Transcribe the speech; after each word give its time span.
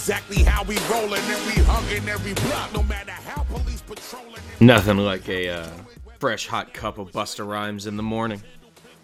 I 0.00 0.02
know 0.02 0.16
exactly 0.16 0.42
how 0.44 0.62
we 0.64 0.78
rollin' 0.90 1.20
and 1.24 1.46
we 1.46 1.62
hugging 1.64 2.08
every 2.08 2.32
block, 2.48 2.72
no 2.72 2.82
matter 2.84 3.10
how 3.12 3.42
police 3.44 3.82
patrolling. 3.82 4.40
Nothing 4.58 4.96
like 4.96 5.28
a 5.28 5.50
uh, 5.50 5.68
fresh 6.18 6.46
hot 6.46 6.72
cup 6.72 6.96
of 6.96 7.12
Busta 7.12 7.46
Rhymes 7.46 7.86
in 7.86 7.98
the 7.98 8.02
morning. 8.02 8.42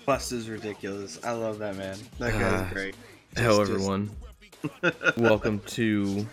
Bust 0.07 0.33
is 0.33 0.49
ridiculous. 0.49 1.21
I 1.23 1.33
love 1.33 1.59
that 1.59 1.77
man. 1.77 1.99
That 2.19 2.33
guy's 2.33 2.63
Ah. 2.63 2.71
great. 2.73 2.95
Hello, 3.37 3.59
Just- 3.67 3.73
just- 3.73 3.83
everyone. 3.83 4.11
Welcome 5.19 5.59
to 5.67 6.27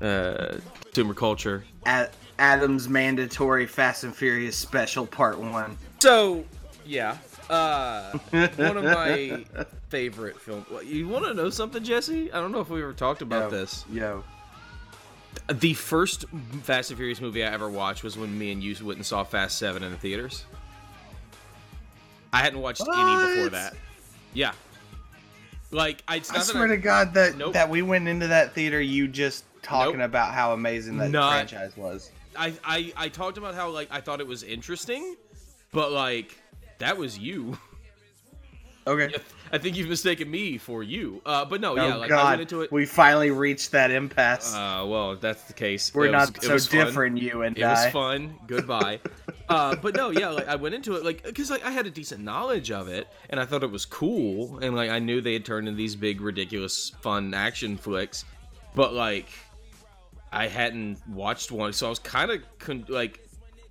uh, 0.00 0.56
Consumer 0.84 1.12
Culture. 1.12 1.64
At 1.84 2.14
Adam's 2.38 2.88
mandatory 2.88 3.66
Fast 3.66 4.04
and 4.04 4.16
Furious 4.16 4.56
special 4.56 5.06
part 5.06 5.38
one. 5.38 5.76
So, 6.00 6.46
yeah, 6.86 7.18
uh, 7.50 8.12
one 8.56 8.76
of 8.76 8.84
my 8.84 9.44
favorite 9.88 10.40
films. 10.40 10.66
You 10.84 11.08
want 11.08 11.24
to 11.26 11.34
know 11.34 11.50
something, 11.50 11.82
Jesse? 11.84 12.32
I 12.32 12.40
don't 12.40 12.52
know 12.52 12.60
if 12.60 12.68
we 12.70 12.82
ever 12.82 12.92
talked 12.92 13.22
about 13.22 13.50
Yo, 13.52 13.58
this. 13.58 13.84
Yo. 13.92 14.24
The 15.52 15.74
first 15.74 16.24
Fast 16.62 16.90
and 16.90 16.96
Furious 16.98 17.20
movie 17.20 17.44
I 17.44 17.52
ever 17.52 17.68
watched 17.70 18.02
was 18.02 18.16
when 18.18 18.36
me 18.36 18.52
and 18.52 18.62
you 18.62 18.74
went 18.84 18.96
and 18.98 19.06
saw 19.06 19.22
Fast 19.22 19.58
Seven 19.58 19.82
in 19.82 19.92
the 19.92 19.98
theaters. 19.98 20.44
I 22.32 22.38
hadn't 22.38 22.60
watched 22.60 22.80
any 22.82 23.34
before 23.34 23.48
that. 23.50 23.74
Yeah, 24.34 24.52
like 25.70 26.02
I, 26.08 26.16
it's 26.16 26.30
I 26.30 26.40
swear 26.40 26.66
to 26.66 26.76
God 26.76 27.14
that 27.14 27.36
Nope. 27.36 27.54
that 27.54 27.70
we 27.70 27.80
went 27.82 28.08
into 28.08 28.26
that 28.26 28.52
theater 28.54 28.80
you 28.80 29.08
just 29.08 29.44
talking 29.62 29.98
Nope. 29.98 30.06
about 30.06 30.34
how 30.34 30.52
amazing 30.52 30.98
that 30.98 31.10
Not- 31.10 31.32
franchise 31.32 31.76
was. 31.76 32.10
I, 32.36 32.52
I 32.64 32.92
I 32.96 33.08
talked 33.08 33.38
about 33.38 33.54
how 33.54 33.70
like 33.70 33.88
I 33.90 34.00
thought 34.02 34.20
it 34.20 34.26
was 34.26 34.42
interesting, 34.42 35.16
but 35.72 35.92
like 35.92 36.38
that 36.78 36.96
was 36.96 37.18
you. 37.18 37.58
Okay. 38.88 39.12
I 39.50 39.58
think 39.58 39.76
you've 39.76 39.88
mistaken 39.88 40.30
me 40.30 40.58
for 40.58 40.80
you. 40.84 41.20
Uh, 41.26 41.44
but 41.44 41.60
no, 41.60 41.72
Oh 41.72 41.74
yeah, 41.88 41.94
like 41.96 42.12
I 42.12 42.14
God, 42.14 42.28
went 42.30 42.40
into 42.42 42.60
it. 42.62 42.70
we 42.70 42.86
finally 42.86 43.32
reached 43.32 43.72
that 43.72 43.90
impasse. 43.90 44.54
Uh, 44.54 44.84
well, 44.86 45.10
if 45.10 45.20
that's 45.20 45.42
the 45.42 45.54
case. 45.54 45.92
We're 45.92 46.06
it 46.06 46.12
was- 46.12 46.28
not 46.30 46.36
it 46.36 46.46
so 46.46 46.52
was 46.52 46.68
fun. 46.68 46.86
different, 46.86 47.18
you 47.18 47.42
and 47.42 47.58
I. 47.58 47.60
It 47.60 47.64
was 47.86 47.92
fun. 47.92 48.38
Goodbye. 48.46 49.00
uh, 49.48 49.74
but 49.74 49.96
no, 49.96 50.10
yeah, 50.10 50.28
like 50.28 50.46
I 50.46 50.54
went 50.54 50.76
into 50.76 50.94
it 50.94 51.04
like 51.04 51.24
because 51.24 51.50
like 51.50 51.64
I 51.64 51.72
had 51.72 51.86
a 51.86 51.90
decent 51.90 52.22
knowledge 52.22 52.70
of 52.70 52.86
it, 52.86 53.08
and 53.28 53.40
I 53.40 53.44
thought 53.44 53.64
it 53.64 53.72
was 53.72 53.84
cool, 53.84 54.60
and 54.60 54.76
like 54.76 54.90
I 54.90 55.00
knew 55.00 55.20
they 55.20 55.32
had 55.32 55.44
turned 55.44 55.66
into 55.66 55.76
these 55.76 55.96
big, 55.96 56.20
ridiculous, 56.20 56.90
fun 57.00 57.34
action 57.34 57.76
flicks, 57.76 58.24
but 58.76 58.92
like 58.94 59.26
I 60.30 60.46
hadn't 60.46 60.98
watched 61.08 61.50
one, 61.50 61.72
so 61.72 61.86
I 61.86 61.90
was 61.90 61.98
kind 61.98 62.30
of 62.30 62.40
con- 62.60 62.86
like, 62.88 63.18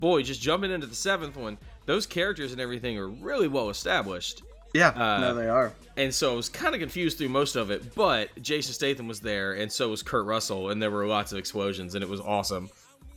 boy, 0.01 0.23
just 0.23 0.41
jumping 0.41 0.71
into 0.71 0.87
the 0.87 0.95
seventh 0.95 1.37
one. 1.37 1.57
Those 1.85 2.05
characters 2.05 2.51
and 2.51 2.59
everything 2.61 2.97
are 2.97 3.07
really 3.07 3.47
well 3.47 3.69
established. 3.69 4.41
Yeah, 4.73 4.89
Uh, 4.89 5.19
no, 5.19 5.33
they 5.35 5.47
are. 5.47 5.71
And 5.95 6.13
so 6.13 6.33
I 6.33 6.35
was 6.35 6.49
kind 6.49 6.75
of 6.75 6.81
confused 6.81 7.17
through 7.17 7.29
most 7.29 7.55
of 7.55 7.71
it, 7.71 7.95
but 7.95 8.29
Jason 8.41 8.73
Statham 8.73 9.07
was 9.07 9.21
there, 9.21 9.53
and 9.53 9.71
so 9.71 9.89
was 9.89 10.03
Kurt 10.03 10.25
Russell, 10.25 10.69
and 10.71 10.81
there 10.81 10.91
were 10.91 11.05
lots 11.07 11.31
of 11.31 11.37
explosions, 11.37 11.95
and 11.95 12.03
it 12.03 12.09
was 12.09 12.19
awesome. 12.19 12.69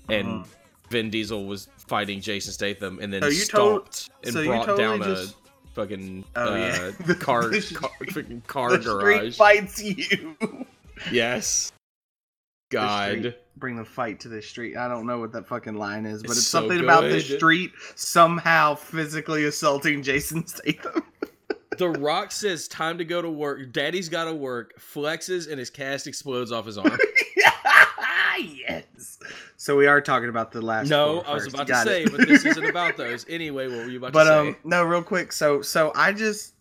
And 0.09 0.45
Vin 0.91 1.11
Diesel 1.11 1.47
was 1.47 1.69
fighting 1.89 2.21
Jason 2.21 2.53
Statham, 2.53 3.01
and 3.03 3.13
then. 3.13 3.23
So 3.23 3.31
stopped 3.31 4.11
and 4.23 4.33
so 4.33 4.41
you 4.41 4.49
brought 4.51 4.67
totally 4.67 4.99
down 4.99 5.03
just- 5.03 5.35
a 5.35 5.69
fucking 5.75 6.25
Oh, 6.37 6.53
uh, 6.55 6.57
yeah. 6.57 7.15
car, 7.15 7.49
The- 7.49 7.75
car, 7.75 7.91
freaking 8.05 8.47
car 8.47 8.71
The 8.77 8.83
street 8.83 8.93
garage. 8.93 9.37
fights 9.37 9.83
you. 9.83 10.37
Yes. 11.13 11.73
God. 12.71 13.35
Bring 13.59 13.77
the 13.77 13.85
fight 13.85 14.21
to 14.21 14.29
the 14.29 14.41
street. 14.43 14.77
I 14.77 14.89
don't 14.89 15.07
know 15.07 15.19
what 15.19 15.33
that 15.33 15.47
fucking 15.47 15.75
line 15.75 16.07
is, 16.07 16.23
but 16.23 16.31
It's 16.31 16.39
it's, 16.41 16.47
so 16.49 16.61
something 16.61 16.81
about 16.81 17.03
the 17.03 17.21
street 17.21 17.73
somehow 17.95 18.75
physically 18.75 19.45
assaulting 19.45 20.03
Jason 20.03 20.47
Statham. 20.47 21.03
The 21.77 21.91
Rock 21.91 22.33
says, 22.33 22.67
"Time 22.67 22.99
to 22.99 23.05
go 23.05 23.23
to 23.23 23.31
work." 23.31 23.71
Daddy's 23.73 24.09
got 24.09 24.25
to 24.25 24.35
work. 24.35 24.81
Flexes, 24.81 25.49
and 25.49 25.61
his 25.61 25.71
cast 25.71 26.09
explodes 26.09 26.51
off 26.51 26.67
his 26.67 26.77
arm. 26.77 26.91
yes. 28.41 29.19
So 29.57 29.77
we 29.77 29.87
are 29.87 30.01
talking 30.01 30.29
about 30.29 30.51
the 30.51 30.61
last. 30.61 30.89
no, 30.89 31.21
I 31.21 31.35
was 31.35 31.47
about 31.47 31.67
to 31.69 31.73
Got 31.73 31.87
say, 31.87 32.03
it. 32.03 32.11
but 32.11 32.27
this 32.27 32.45
isn't 32.45 32.65
about 32.67 32.97
those. 32.97 33.27
Anyway, 33.29 33.69
what 33.69 33.79
were 33.79 33.89
you 33.91 33.99
about 33.99 34.13
But 34.13 34.25
to 34.25 34.31
say? 34.31 34.35
But 34.35 34.49
um, 34.49 34.57
no, 34.65 34.83
real 34.85 35.03
quick. 35.05 35.33
So 35.33 35.63
so 35.63 35.93
I 35.95 36.13
just. 36.13 36.55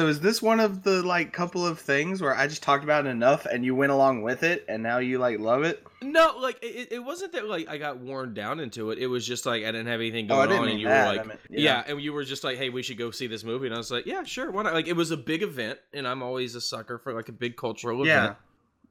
So 0.00 0.08
is 0.08 0.18
this 0.18 0.42
one 0.42 0.58
of 0.58 0.82
the 0.82 1.04
like 1.04 1.32
couple 1.32 1.64
of 1.64 1.78
things 1.78 2.20
where 2.20 2.36
I 2.36 2.48
just 2.48 2.64
talked 2.64 2.82
about 2.82 3.06
it 3.06 3.10
enough 3.10 3.46
and 3.46 3.64
you 3.64 3.76
went 3.76 3.92
along 3.92 4.22
with 4.22 4.42
it 4.42 4.64
and 4.68 4.82
now 4.82 4.98
you 4.98 5.18
like 5.20 5.38
love 5.38 5.62
it? 5.62 5.86
No, 6.02 6.34
like 6.40 6.58
it, 6.62 6.88
it 6.90 6.98
wasn't 6.98 7.30
that 7.34 7.46
like 7.46 7.68
I 7.68 7.78
got 7.78 7.98
worn 7.98 8.34
down 8.34 8.58
into 8.58 8.90
it. 8.90 8.98
It 8.98 9.06
was 9.06 9.24
just 9.24 9.46
like 9.46 9.62
I 9.62 9.66
didn't 9.66 9.86
have 9.86 10.00
anything 10.00 10.26
Oh, 10.32 10.34
I 10.40 10.46
going 10.46 10.48
didn't 10.48 10.58
on, 10.62 10.66
mean 10.66 10.72
and 10.74 10.80
you 10.82 10.88
that. 10.88 11.14
were 11.16 11.22
I 11.22 11.24
like, 11.26 11.38
yeah. 11.48 11.60
yeah. 11.86 11.92
and 11.92 12.00
you 12.02 12.12
were 12.12 12.24
just 12.24 12.42
like, 12.42 12.58
hey, 12.58 12.70
we 12.70 12.82
should 12.82 12.98
go 12.98 13.12
see 13.12 13.28
this 13.28 13.44
movie, 13.44 13.66
and 13.66 13.74
I 13.74 13.78
was 13.78 13.92
like, 13.92 14.04
yeah, 14.04 14.24
sure, 14.24 14.50
why 14.50 14.64
not? 14.64 14.74
Like 14.74 14.88
it 14.88 14.96
was 14.96 15.12
a 15.12 15.16
big 15.16 15.44
event, 15.44 15.78
and 15.92 16.08
I'm 16.08 16.24
always 16.24 16.56
a 16.56 16.60
sucker 16.60 16.98
for 16.98 17.12
like 17.12 17.28
a 17.28 17.32
big 17.32 17.56
cultural 17.56 18.04
Yeah. 18.04 18.24
event. 18.24 18.36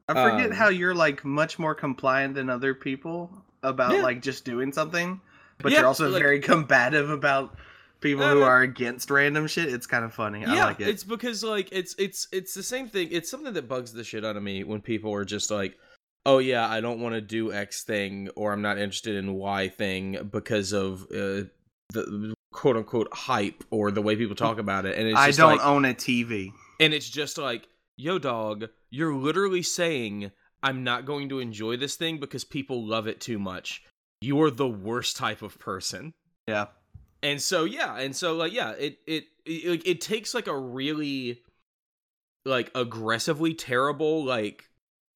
I 0.07 0.13
forget 0.31 0.51
Um, 0.51 0.55
how 0.55 0.69
you're 0.69 0.95
like 0.95 1.25
much 1.25 1.59
more 1.59 1.75
compliant 1.75 2.35
than 2.35 2.49
other 2.49 2.73
people 2.73 3.29
about 3.61 3.91
Yeah. 3.93 4.03
like 4.03 4.21
just 4.21 4.45
doing 4.45 4.71
something, 4.71 5.19
but 5.57 5.73
Yeah, 5.73 5.79
you're 5.79 5.87
also 5.87 6.07
like- 6.09 6.21
very 6.21 6.39
combative 6.51 7.09
about 7.09 7.57
people 8.03 8.27
who 8.27 8.41
are 8.43 8.61
against 8.61 9.09
random 9.09 9.47
shit. 9.47 9.73
It's 9.73 9.87
kind 9.87 10.05
of 10.05 10.13
funny. 10.13 10.45
I 10.45 10.55
yeah, 10.55 10.65
like 10.65 10.79
it. 10.81 10.89
it's 10.89 11.03
because 11.03 11.43
like 11.43 11.69
it's 11.71 11.95
it's 11.97 12.27
it's 12.31 12.53
the 12.53 12.61
same 12.61 12.87
thing. 12.87 13.07
It's 13.11 13.31
something 13.31 13.53
that 13.53 13.67
bugs 13.67 13.93
the 13.93 14.03
shit 14.03 14.23
out 14.23 14.35
of 14.35 14.43
me 14.43 14.63
when 14.63 14.81
people 14.81 15.13
are 15.13 15.25
just 15.25 15.49
like, 15.49 15.77
"Oh 16.25 16.37
yeah, 16.37 16.69
I 16.69 16.81
don't 16.81 16.99
want 16.99 17.15
to 17.15 17.21
do 17.21 17.51
X 17.51 17.83
thing, 17.83 18.29
or 18.35 18.53
I'm 18.53 18.61
not 18.61 18.77
interested 18.77 19.15
in 19.15 19.33
Y 19.33 19.69
thing 19.69 20.29
because 20.31 20.73
of 20.73 21.03
uh, 21.03 21.49
the 21.93 22.35
quote 22.51 22.77
unquote 22.77 23.11
hype 23.11 23.63
or 23.71 23.89
the 23.89 24.01
way 24.01 24.15
people 24.15 24.35
talk 24.35 24.59
about 24.59 24.85
it." 24.85 24.97
And 24.97 25.07
it's 25.07 25.17
I 25.17 25.31
don't 25.31 25.57
like, 25.57 25.65
own 25.65 25.85
a 25.85 25.93
TV. 25.93 26.51
and 26.79 26.93
it's 26.93 27.09
just 27.09 27.37
like, 27.37 27.67
"Yo, 27.97 28.19
dog, 28.19 28.65
you're 28.91 29.15
literally 29.15 29.63
saying 29.63 30.31
I'm 30.61 30.83
not 30.83 31.05
going 31.05 31.29
to 31.29 31.39
enjoy 31.39 31.77
this 31.77 31.95
thing 31.95 32.19
because 32.19 32.43
people 32.43 32.85
love 32.85 33.07
it 33.07 33.19
too 33.19 33.39
much. 33.39 33.81
You 34.21 34.41
are 34.41 34.51
the 34.51 34.69
worst 34.69 35.15
type 35.17 35.41
of 35.41 35.57
person." 35.57 36.13
Yeah. 36.47 36.67
And 37.23 37.41
so 37.41 37.63
yeah 37.63 37.97
and 37.97 38.15
so 38.15 38.35
like 38.35 38.53
yeah 38.53 38.71
it 38.71 38.99
it 39.07 39.25
it, 39.45 39.81
it 39.85 40.01
takes 40.01 40.33
like 40.35 40.47
a 40.47 40.55
really 40.57 41.41
like 42.45 42.69
aggressively 42.75 43.53
terrible 43.53 44.23
like 44.23 44.69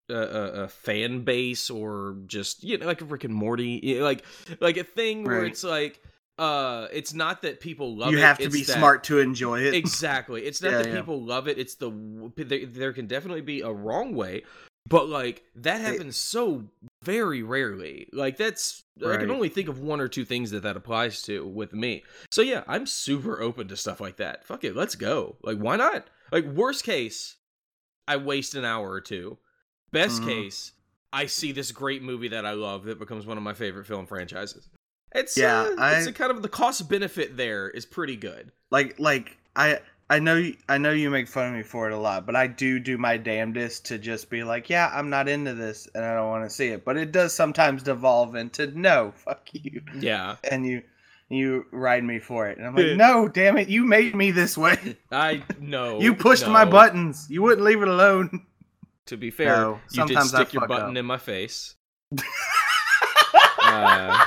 a 0.10 0.16
uh, 0.16 0.18
uh, 0.20 0.52
uh, 0.64 0.68
fan 0.68 1.22
base 1.22 1.70
or 1.70 2.16
just 2.28 2.64
you 2.64 2.78
know 2.78 2.86
like 2.86 3.02
a 3.02 3.06
Rick 3.06 3.26
and 3.26 3.34
Morty 3.34 3.80
you 3.84 4.00
know, 4.00 4.06
like 4.06 4.24
like 4.62 4.78
a 4.78 4.84
thing 4.84 5.26
where 5.26 5.44
it's 5.46 5.64
like 5.64 6.02
uh 6.40 6.88
it's 6.94 7.14
not 7.14 7.42
that 7.42 7.60
people 7.60 7.96
love 7.98 8.12
you 8.12 8.18
it 8.20 8.22
have 8.22 8.38
to 8.38 8.50
be 8.50 8.64
that- 8.64 8.78
smart 8.78 9.04
to 9.06 9.20
enjoy 9.20 9.60
it. 9.60 9.74
exactly 9.74 10.44
it's 10.46 10.62
not 10.62 10.72
Yeah, 10.72 10.78
that 10.78 10.88
yeah. 10.88 11.00
people 11.02 11.22
love 11.22 11.48
it 11.50 11.58
it's 11.58 11.76
the 11.76 11.92
there, 12.38 12.66
there 12.66 12.94
can 12.94 13.08
definitely 13.08 13.42
be 13.42 13.62
a 13.62 13.72
wrong 13.72 14.16
way 14.16 14.44
but 14.88 15.10
like 15.10 15.44
that 15.56 15.82
happens 15.82 16.16
so 16.16 16.64
very 17.08 17.42
rarely. 17.42 18.08
Like 18.12 18.36
that's 18.38 18.84
i 19.06 19.16
can 19.18 19.32
only 19.32 19.48
think 19.50 19.70
of 19.70 19.80
one 19.80 20.02
or 20.02 20.08
two 20.10 20.26
things 20.26 20.52
that 20.52 20.64
that 20.64 20.76
applies 20.76 21.22
to 21.24 21.46
with 21.48 21.72
me. 21.74 22.04
So 22.32 22.42
yeah 22.42 22.64
i'm 22.68 22.86
super 22.86 23.42
open 23.42 23.68
to 23.70 23.78
stuff 23.78 24.02
like 24.02 24.18
that. 24.18 24.46
Fuck 24.46 24.64
it 24.66 24.76
let's 24.76 24.96
go. 24.96 25.38
Like 25.42 25.58
why 25.58 25.78
not? 25.78 26.10
Like 26.32 26.46
worst 26.46 26.84
case 26.84 27.38
i 28.08 28.18
waste 28.18 28.56
an 28.56 28.66
hour 28.66 28.90
or 28.92 29.02
two. 29.02 29.38
Best 29.92 30.22
Mhm. 30.22 30.26
case 30.28 30.74
i 31.14 31.26
see 31.26 31.54
this 31.54 31.72
great 31.72 32.04
movie 32.04 32.28
that 32.28 32.46
i 32.46 32.52
love 32.52 32.84
that 32.84 33.00
becomes 33.00 33.26
one 33.26 33.38
of 33.38 33.44
my 33.44 33.54
favorite 33.54 33.88
film 33.88 34.06
franchises. 34.06 34.68
It's 35.16 35.38
Yeah, 35.38 35.62
uh, 35.62 35.76
I- 35.78 35.98
it's 36.00 36.08
a 36.08 36.12
kind 36.12 36.32
of 36.32 36.42
the 36.42 36.50
cost 36.50 36.90
benefit 36.90 37.38
there 37.38 37.70
is 37.70 37.86
pretty 37.86 38.18
good. 38.18 38.52
Like 38.72 39.00
like 39.00 39.38
I 39.56 39.80
I 40.10 40.20
know 40.20 40.36
you, 40.38 40.56
I 40.70 40.78
know 40.78 40.92
you 40.92 41.10
make 41.10 41.28
fun 41.28 41.50
of 41.50 41.54
me 41.54 41.64
for 41.64 41.90
it 41.90 41.94
a 41.94 41.98
lot, 41.98 42.26
but 42.26 42.36
I 42.36 42.48
do 42.48 42.80
do 42.80 42.98
my 42.98 43.18
damnedest 43.18 43.86
to 43.88 43.98
just 43.98 44.30
be 44.30 44.44
like, 44.44 44.70
yeah, 44.70 44.90
I'm 44.94 45.10
not 45.10 45.28
into 45.28 45.54
this 45.54 45.88
and 45.94 46.06
I 46.06 46.16
don't 46.16 46.30
want 46.30 46.46
to 46.46 46.50
see 46.50 46.68
it. 46.70 46.86
But 46.86 46.96
it 46.96 47.12
does 47.12 47.34
sometimes 47.34 47.84
devolve 47.84 48.36
into 48.36 48.68
no, 48.68 49.12
fuck 49.16 49.50
you, 49.52 49.82
yeah 50.00 50.38
and 50.50 50.66
you 50.66 50.82
you 51.30 51.66
ride 51.72 52.06
me 52.06 52.20
for 52.20 52.48
it, 52.48 52.58
and 52.58 52.66
I'm 52.66 52.74
like, 52.74 52.96
no, 52.96 53.28
damn 53.28 53.58
it, 53.58 53.68
you 53.68 53.84
made 53.84 54.16
me 54.16 54.32
this 54.32 54.58
way. 54.58 54.96
I 55.12 55.44
know. 55.60 56.00
you 56.00 56.16
pushed 56.16 56.48
my 56.48 56.64
buttons. 56.64 57.28
You 57.30 57.42
wouldn't 57.42 57.64
leave 57.64 57.82
it 57.82 57.90
alone. 57.90 58.46
To 59.08 59.18
be 59.18 59.30
fair, 59.30 59.58
No, 59.58 59.80
you 59.92 60.06
did 60.06 60.22
stick 60.24 60.54
your 60.54 60.68
button 60.68 60.92
up. 60.92 60.98
in 60.98 61.06
my 61.06 61.18
face. 61.18 61.76
uh, 63.62 64.26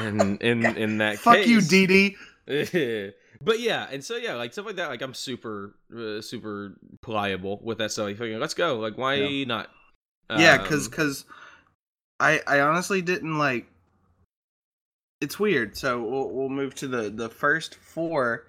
in 0.00 0.38
in 0.38 0.64
in 0.76 0.98
that 0.98 1.18
Fuck 1.18 1.36
case, 1.36 1.46
you, 1.46 1.60
Dee 1.60 2.16
Dee. 2.46 3.12
but 3.44 3.60
yeah, 3.60 3.86
and 3.90 4.04
so 4.04 4.16
yeah, 4.16 4.34
like 4.34 4.52
stuff 4.52 4.66
like 4.66 4.76
that. 4.76 4.88
Like 4.88 5.02
I'm 5.02 5.14
super 5.14 5.74
uh, 5.96 6.20
super 6.20 6.78
pliable 7.00 7.60
with 7.62 7.78
that 7.78 7.92
stuff. 7.92 8.06
Like, 8.18 8.20
let's 8.38 8.54
go. 8.54 8.78
Like 8.78 8.96
why 8.98 9.14
Yeah. 9.14 9.44
not? 9.46 9.70
Yeah, 10.30 10.58
because 10.58 10.86
Um, 10.86 10.90
because 10.90 11.24
I 12.20 12.40
I 12.46 12.60
honestly 12.60 13.02
didn't 13.02 13.38
like. 13.38 13.66
It's 15.20 15.38
weird. 15.38 15.76
So 15.76 16.02
we'll 16.02 16.30
we'll 16.30 16.48
move 16.48 16.74
to 16.76 16.88
the 16.88 17.10
the 17.10 17.28
first 17.28 17.74
four. 17.76 18.46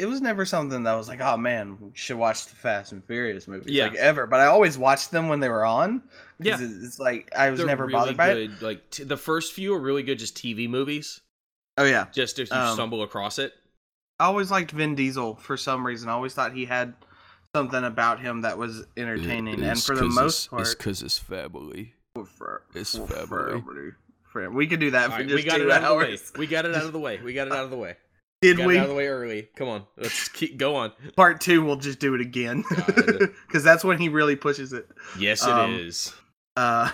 It 0.00 0.06
was 0.06 0.20
never 0.20 0.44
something 0.44 0.82
that 0.82 0.94
was 0.94 1.06
like, 1.08 1.20
oh 1.20 1.36
man, 1.36 1.78
we 1.80 1.90
should 1.94 2.16
watch 2.16 2.46
the 2.46 2.56
Fast 2.56 2.90
and 2.90 3.04
Furious 3.04 3.46
movies 3.46 3.72
Yeah. 3.72 3.86
like 3.86 3.94
ever. 3.94 4.26
But 4.26 4.40
I 4.40 4.46
always 4.46 4.76
watched 4.76 5.12
them 5.12 5.28
when 5.28 5.38
they 5.38 5.48
were 5.48 5.64
on. 5.64 6.02
Yeah. 6.40 6.58
it's 6.60 6.98
like 6.98 7.32
I 7.36 7.50
was 7.50 7.58
they're 7.58 7.66
never 7.68 7.86
really 7.86 7.92
bothered 8.14 8.16
by 8.16 8.30
it. 8.32 8.60
Like 8.60 8.90
t- 8.90 9.04
the 9.04 9.16
first 9.16 9.52
few 9.52 9.72
are 9.72 9.78
really 9.80 10.02
good, 10.02 10.18
just 10.18 10.36
TV 10.36 10.68
movies. 10.68 11.20
Oh 11.78 11.84
yeah, 11.84 12.06
Just 12.12 12.38
if 12.40 12.50
you 12.50 12.56
Um, 12.56 12.74
stumble 12.74 13.02
across 13.02 13.38
it. 13.38 13.52
I 14.20 14.26
always 14.26 14.50
liked 14.50 14.70
Vin 14.70 14.94
Diesel 14.94 15.36
for 15.36 15.56
some 15.56 15.86
reason. 15.86 16.08
I 16.08 16.12
always 16.12 16.34
thought 16.34 16.52
he 16.52 16.64
had 16.66 16.94
something 17.54 17.84
about 17.84 18.20
him 18.20 18.42
that 18.42 18.58
was 18.58 18.84
entertaining, 18.96 19.62
and 19.62 19.80
for 19.82 19.96
the 19.96 20.04
most 20.04 20.50
part, 20.50 20.68
because 20.76 21.02
it's 21.02 21.18
family. 21.18 21.94
for, 22.14 22.62
it's 22.74 22.96
for 22.96 23.06
family. 23.06 23.60
family. 23.60 23.90
Fam- 24.32 24.54
We 24.54 24.66
could 24.66 24.80
do 24.80 24.90
that 24.92 25.04
All 25.04 25.10
for 25.10 25.16
right, 25.22 25.28
just 25.28 25.44
we 25.44 25.48
got 25.48 25.56
two 25.58 25.64
it 25.64 25.70
out 25.70 25.82
of 25.84 25.88
the 25.90 25.96
way. 25.96 26.18
We 26.38 26.46
got 26.46 26.64
it 26.64 26.74
out 26.74 26.84
of 26.84 26.92
the 26.92 26.98
way. 26.98 27.20
We 27.22 27.32
got 27.34 27.46
it 27.48 27.52
out 27.52 27.64
of 27.64 27.70
the 27.70 27.76
way. 27.76 27.96
Did 28.42 28.58
got 28.58 28.66
we? 28.66 28.76
it 28.76 28.78
out 28.80 28.82
of 28.84 28.88
the 28.90 28.94
way 28.96 29.06
early. 29.06 29.48
Come 29.56 29.68
on, 29.68 29.84
let's 29.96 30.28
keep 30.30 30.56
go 30.58 30.76
on. 30.76 30.92
Part 31.16 31.40
two, 31.40 31.64
we'll 31.64 31.76
just 31.76 31.98
do 31.98 32.14
it 32.14 32.20
again 32.20 32.64
because 32.68 33.62
that's 33.64 33.84
when 33.84 33.98
he 33.98 34.08
really 34.08 34.36
pushes 34.36 34.72
it. 34.72 34.88
Yes, 35.18 35.42
Um, 35.44 35.74
it 35.74 35.80
is. 35.80 36.12
Uh, 36.56 36.90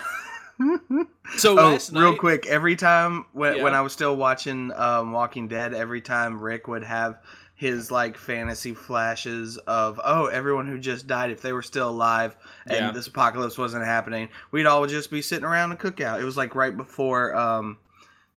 So 1.37 1.53
oh, 1.57 1.71
last 1.71 1.91
real 1.93 2.15
quick, 2.15 2.45
every 2.47 2.75
time 2.75 3.25
when 3.33 3.61
when 3.63 3.73
I 3.73 3.81
was 3.81 3.93
still 3.93 4.15
watching 4.15 4.71
um, 4.73 5.11
Walking 5.11 5.47
Dead, 5.47 5.73
every 5.73 6.01
time 6.01 6.39
Rick 6.41 6.67
would 6.67 6.83
have 6.83 7.19
his 7.55 7.91
like 7.91 8.17
fantasy 8.17 8.73
flashes 8.73 9.57
of 9.59 10.01
oh 10.03 10.25
everyone 10.25 10.67
who 10.67 10.79
just 10.79 11.05
died 11.05 11.29
if 11.29 11.43
they 11.43 11.53
were 11.53 11.61
still 11.61 11.89
alive 11.91 12.35
and 12.65 12.75
Yeah. 12.75 12.91
this 12.91 13.05
apocalypse 13.05 13.55
wasn't 13.55 13.85
happening 13.85 14.29
we'd 14.49 14.65
all 14.65 14.87
just 14.87 15.11
be 15.11 15.21
sitting 15.21 15.45
around 15.45 15.71
a 15.71 15.75
cookout. 15.75 16.19
It 16.19 16.23
was 16.23 16.35
like 16.35 16.55
right 16.55 16.75
before 16.75 17.35
um 17.35 17.77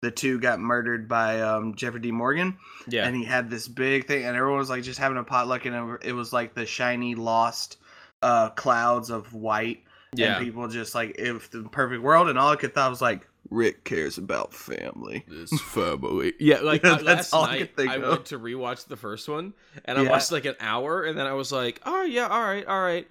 the 0.02 0.10
two 0.10 0.38
got 0.38 0.60
murdered 0.60 1.08
by 1.08 1.40
um 1.40 1.74
jeffrey 1.74 2.00
d. 2.00 2.10
Morgan 2.10 2.58
Yeah, 2.86 3.06
and 3.06 3.16
he 3.16 3.24
had 3.24 3.48
this 3.48 3.66
big 3.66 4.06
thing 4.06 4.26
and 4.26 4.36
everyone 4.36 4.58
was 4.58 4.68
like 4.68 4.82
just 4.82 4.98
having 4.98 5.16
a 5.16 5.24
potluck 5.24 5.64
and 5.64 5.96
it 6.02 6.12
was 6.12 6.34
like 6.34 6.52
the 6.52 6.66
shiny 6.66 7.14
lost 7.14 7.78
uh 8.20 8.50
clouds 8.50 9.08
of 9.08 9.32
white 9.32 9.83
yeah. 10.18 10.36
and 10.36 10.44
people 10.44 10.66
just 10.68 10.94
like 10.94 11.16
if 11.18 11.50
the 11.50 11.62
perfect 11.64 12.02
world 12.02 12.28
and 12.28 12.38
all 12.38 12.50
i 12.52 12.56
could 12.56 12.74
thought 12.74 12.90
was 12.90 13.02
like 13.02 13.26
rick 13.50 13.84
cares 13.84 14.16
about 14.18 14.52
family 14.54 15.24
This 15.28 15.50
family. 15.70 16.32
Yeah, 16.40 16.60
like 16.60 16.84
uh, 16.84 16.94
That's 16.96 17.04
last 17.04 17.34
all 17.34 17.44
I 17.44 17.58
could 17.58 17.76
think 17.76 17.90
I 17.90 17.96
of. 17.96 18.02
went 18.02 18.24
to 18.26 18.38
rewatch 18.38 18.86
the 18.86 18.96
first 18.96 19.28
one, 19.28 19.52
and 19.84 19.98
I 19.98 20.02
Yeah. 20.02 20.10
watched 20.10 20.32
like 20.32 20.46
an 20.46 20.56
hour, 20.60 21.02
and 21.04 21.16
then 21.18 21.26
I 21.26 21.34
was 21.34 21.52
like, 21.52 21.80
oh 21.84 22.04
yeah, 22.04 22.26
all 22.26 22.40
right, 22.42 22.66
all 22.66 22.80
right. 22.82 23.06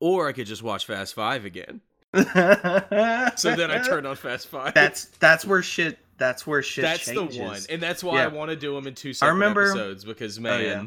Or 0.00 0.28
I 0.28 0.32
could 0.32 0.46
just 0.46 0.62
watch 0.62 0.86
Fast 0.86 1.14
Five 1.14 1.44
again. 1.44 1.80
So 2.14 3.56
then 3.56 3.70
I 3.70 3.82
turned 3.84 4.06
on 4.06 4.16
Fast 4.16 4.46
Five. 4.48 4.74
that's 4.74 5.06
that's 5.18 5.44
where 5.44 5.62
shit 5.62 5.98
that's 6.16 6.46
where 6.46 6.62
shit 6.62 6.84
that's 6.84 7.04
changes. 7.06 7.36
the 7.36 7.42
one, 7.42 7.60
and 7.68 7.82
that's 7.82 8.04
why 8.04 8.18
Yeah. 8.18 8.24
I 8.24 8.28
want 8.28 8.50
to 8.50 8.56
do 8.56 8.74
them 8.74 8.86
in 8.86 8.94
two 8.94 9.12
separate 9.12 9.34
remember- 9.34 9.62
episodes 9.70 10.04
because 10.04 10.38
Oh, 10.38 10.42
man, 10.42 10.60
yeah. 10.62 10.84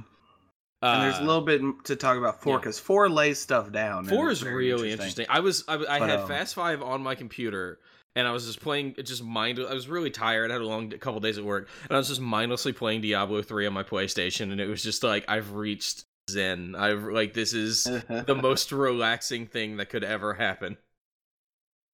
And 0.81 1.03
there's 1.03 1.17
a 1.17 1.23
uh, 1.23 1.25
little 1.25 1.41
bit 1.41 1.61
to 1.85 1.95
talk 1.95 2.17
about 2.17 2.41
four 2.41 2.53
yeah. 2.53 2.59
because 2.59 2.79
four 2.79 3.09
lays 3.09 3.39
stuff 3.39 3.71
down 3.71 4.05
Four 4.05 4.29
is 4.29 4.43
really 4.43 4.91
interesting. 4.91 5.25
I 5.29 5.39
was 5.39 5.63
I, 5.67 5.75
I 5.75 5.99
But, 5.99 6.09
had 6.09 6.19
um, 6.19 6.27
Fast 6.27 6.55
Five 6.55 6.83
on 6.83 7.01
my 7.01 7.15
computer, 7.15 7.79
and 8.15 8.27
I 8.27 8.31
was 8.31 8.45
just 8.45 8.61
playing. 8.61 8.95
it 8.97 9.03
Just 9.03 9.23
mind. 9.23 9.59
I 9.59 9.73
was 9.73 9.87
really 9.87 10.11
tired. 10.11 10.51
I 10.51 10.53
had 10.53 10.61
a 10.61 10.67
long 10.67 10.93
a 10.93 10.97
couple 10.97 11.19
days 11.19 11.37
at 11.37 11.43
work, 11.43 11.67
and 11.83 11.93
I 11.93 11.97
was 11.97 12.07
just 12.07 12.21
mindlessly 12.21 12.73
playing 12.73 13.01
Diablo 13.01 13.41
three 13.41 13.65
on 13.65 13.73
my 13.73 13.83
PlayStation, 13.83 14.51
and 14.51 14.61
it 14.61 14.67
was 14.67 14.83
just 14.83 15.03
like 15.03 15.25
I've 15.27 15.53
reached 15.53 16.05
Zen. 16.29 16.75
I've 16.77 17.03
like 17.05 17.33
this 17.33 17.53
is 17.53 17.85
the 17.85 18.35
most 18.41 18.71
relaxing 18.71 19.47
thing 19.47 19.77
that 19.77 19.89
could 19.89 20.03
ever 20.03 20.33
happen. 20.33 20.77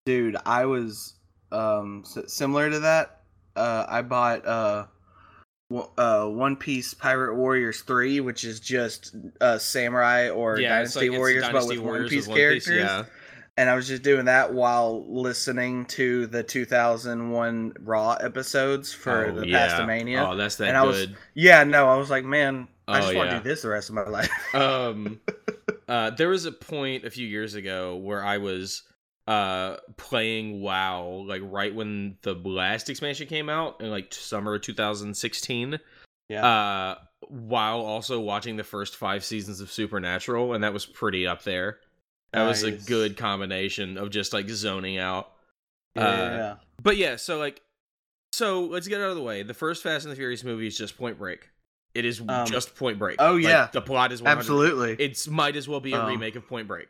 dude 0.07 0.37
i 0.45 0.65
was 0.65 1.15
um 1.53 2.03
similar 2.27 2.69
to 2.71 2.81
that 2.81 3.21
uh 3.55 3.87
i 3.89 4.03
bought 4.03 4.45
uh 4.47 4.87
uh 5.99 6.27
one 6.27 6.57
piece 6.57 6.95
pirate 6.95 7.35
warriors 7.37 7.81
3 7.83 8.21
which 8.21 8.45
is 8.45 8.61
just 8.61 9.15
uh 9.41 9.59
samurai 9.59 10.29
or 10.31 10.59
yeah, 10.59 10.71
dynasty 10.77 11.09
like, 11.09 11.19
warriors 11.19 11.43
Dynasty 11.43 11.69
but 11.77 11.77
with 11.77 11.85
Warriors 11.85 12.03
one 12.05 12.11
piece 12.11 12.27
with 12.29 12.37
characters. 12.37 12.77
yeah, 12.77 13.05
and 13.57 13.69
i 13.71 13.75
was 13.75 13.87
just 13.89 14.03
doing 14.03 14.27
that 14.27 14.53
while 14.55 15.05
listening 15.09 15.85
to 15.87 16.27
the 16.29 16.43
2001 16.43 17.73
raw 17.81 18.13
episodes 18.15 18.93
for 18.93 19.27
Oh, 19.27 19.41
the 19.41 19.47
yeah. 19.49 19.69
pastamania. 19.69 20.29
Oh, 20.33 20.37
that's 20.37 20.57
that 20.57 20.69
And 20.69 20.77
I 20.77 20.83
was- 20.85 21.07
yeah 21.35 21.65
no 21.65 21.89
i 21.89 21.97
was 21.97 22.11
like 22.11 22.25
man 22.25 22.69
i 22.89 22.99
Oh, 22.99 23.03
just 23.03 23.15
want 23.15 23.31
to 23.31 23.37
do 23.39 23.43
this 23.43 23.63
the 23.63 23.69
rest 23.69 23.89
of 23.91 23.95
my 23.95 24.05
life. 24.09 24.31
Um 24.55 25.21
uh 25.89 26.11
there 26.11 26.29
was 26.29 26.45
a 26.47 26.53
point 26.53 27.05
a 27.05 27.11
few 27.11 27.27
years 27.27 27.55
ago 27.55 27.97
where 27.97 28.25
i 28.25 28.39
was 28.39 28.83
uh 29.29 29.77
playing 29.97 30.61
wow 30.61 31.25
like 31.29 31.41
right 31.45 31.75
when 31.75 32.17
the 32.23 32.35
last 32.35 32.91
expansion 32.91 33.27
came 33.29 33.49
out 33.49 33.81
in 33.81 33.89
like 33.91 34.13
summer 34.13 34.55
of 34.57 34.63
2016 34.63 35.79
yeah. 36.29 36.47
Uh 36.47 36.95
while 37.29 37.81
also 37.83 38.19
watching 38.21 38.57
the 38.57 38.65
first 38.65 38.97
five 38.97 39.25
seasons 39.25 39.61
of 39.61 39.71
supernatural 39.71 40.55
and 40.55 40.65
that 40.65 40.73
was 40.73 40.85
pretty 40.87 41.27
up 41.27 41.45
there. 41.45 41.79
That 42.33 42.49
was 42.49 42.65
a 42.65 42.73
good 42.73 43.17
combination 43.17 43.97
of 43.99 44.11
just 44.11 44.33
like 44.33 44.49
zoning 44.49 44.99
out. 44.99 45.31
Yeah, 45.95 46.03
uh, 46.09 46.17
yeah, 46.17 46.55
but 46.83 46.97
yeah 46.97 47.17
so 47.17 47.39
like 47.39 47.61
so 48.33 48.63
let's 48.65 48.89
get 48.89 49.01
out 49.01 49.11
of 49.11 49.17
the 49.17 49.23
way. 49.23 49.43
The 49.45 49.55
first 49.55 49.83
fast 49.83 50.05
and 50.05 50.11
the 50.11 50.17
furious 50.17 50.43
movie 50.43 50.67
is 50.67 50.77
just 50.77 50.97
point 50.97 51.19
break. 51.19 51.49
It 51.95 52.05
is 52.07 52.21
Um, 52.27 52.47
just 52.47 52.75
point 52.75 52.99
break. 52.99 53.17
oh, 53.21 53.35
Like, 53.35 53.45
yeah. 53.45 53.69
the 53.71 53.83
plot 53.83 54.11
is 54.13 54.23
100 54.23 54.39
absolutely. 54.39 54.97
It's 55.05 55.29
might 55.29 55.57
as 55.57 55.69
well 55.69 55.81
be 55.81 55.93
a 55.93 56.01
Um, 56.01 56.09
remake 56.09 56.37
of 56.37 56.49
Point 56.49 56.67
Break. 56.67 56.89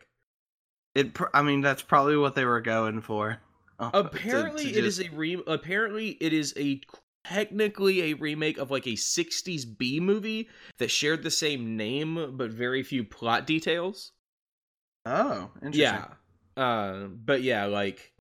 It. 0.95 1.15
Pr- 1.15 1.25
I 1.35 1.43
mean, 1.43 1.61
that's 1.61 1.83
probably 1.83 2.17
what 2.17 2.35
they 2.35 2.45
were 2.45 2.61
going 2.61 3.01
for. 3.01 3.39
To- 3.81 3.91
Apparently, 3.99 4.65
to 4.73 4.79
it 4.79 4.85
is 4.85 4.99
just- 4.99 5.09
a 5.11 5.15
re. 5.17 5.43
Apparently, 5.47 6.11
it 6.21 6.33
is 6.33 6.55
a 6.57 6.81
technically 7.25 8.11
a 8.11 8.15
remake 8.15 8.59
of 8.59 8.71
like 8.71 8.87
a 8.87 8.91
'60s 8.97 9.65
B 9.79 10.01
movie 10.01 10.49
that 10.79 10.91
shared 10.91 11.23
the 11.23 11.31
same 11.31 11.77
name 11.77 12.37
but 12.37 12.51
very 12.51 12.83
few 12.83 13.05
plot 13.05 13.47
details. 13.47 14.13
Oh, 15.07 15.51
interesting. 15.57 15.81
Yeah, 15.83 16.63
uh, 16.63 17.07
but 17.07 17.43
yeah, 17.43 17.65
like 17.67 18.13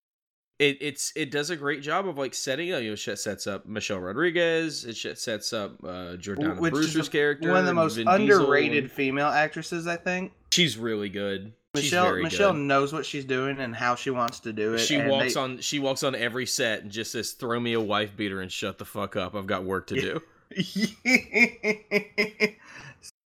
it. 0.58 0.78
It's 0.82 1.12
it 1.16 1.30
does 1.30 1.50
a 1.52 1.56
great 1.56 1.82
job 1.84 2.08
of 2.08 2.18
like 2.18 2.34
setting. 2.34 2.70
You 2.70 2.82
know, 2.82 2.96
shit 2.96 3.20
sets 3.20 3.46
up 3.46 3.68
Michelle 3.68 4.00
Rodriguez. 4.00 4.86
It 4.86 4.98
shit 4.98 5.20
sets 5.20 5.54
up 5.54 5.76
uh, 5.84 6.16
Jordana 6.18 6.60
Which 6.60 6.74
Brewster's 6.74 7.10
character. 7.10 7.50
One 7.50 7.60
of 7.60 7.66
the 7.68 7.74
most 7.74 7.96
Diesel, 7.98 8.12
underrated 8.14 8.86
and- 8.86 8.92
female 8.92 9.28
actresses, 9.28 9.86
I 9.86 9.98
think. 9.98 10.32
She's 10.52 10.78
really 10.78 11.10
good. 11.10 11.54
Michelle 11.74 12.18
Michelle 12.18 12.52
good. 12.52 12.60
knows 12.60 12.92
what 12.92 13.06
she's 13.06 13.24
doing 13.24 13.58
and 13.60 13.74
how 13.74 13.96
she 13.96 14.10
wants 14.10 14.42
to 14.42 14.52
do 14.52 14.74
it. 14.74 14.80
She 14.80 15.02
walks 15.02 15.36
they- 15.36 15.40
on 15.40 15.60
she 15.60 15.80
walks 15.80 16.04
on 16.04 16.16
every 16.16 16.46
set 16.46 16.82
and 16.84 16.92
just 16.92 17.14
says, 17.14 17.32
"Throw 17.32 17.60
me 17.60 17.74
a 17.74 17.80
wife 17.80 18.16
beater 18.18 18.42
and 18.42 18.52
shut 18.52 18.78
the 18.78 18.84
fuck 18.86 19.16
up. 19.16 19.36
I've 19.36 19.48
got 19.48 19.64
work 19.64 19.88
to 19.88 19.96
do." 19.96 20.22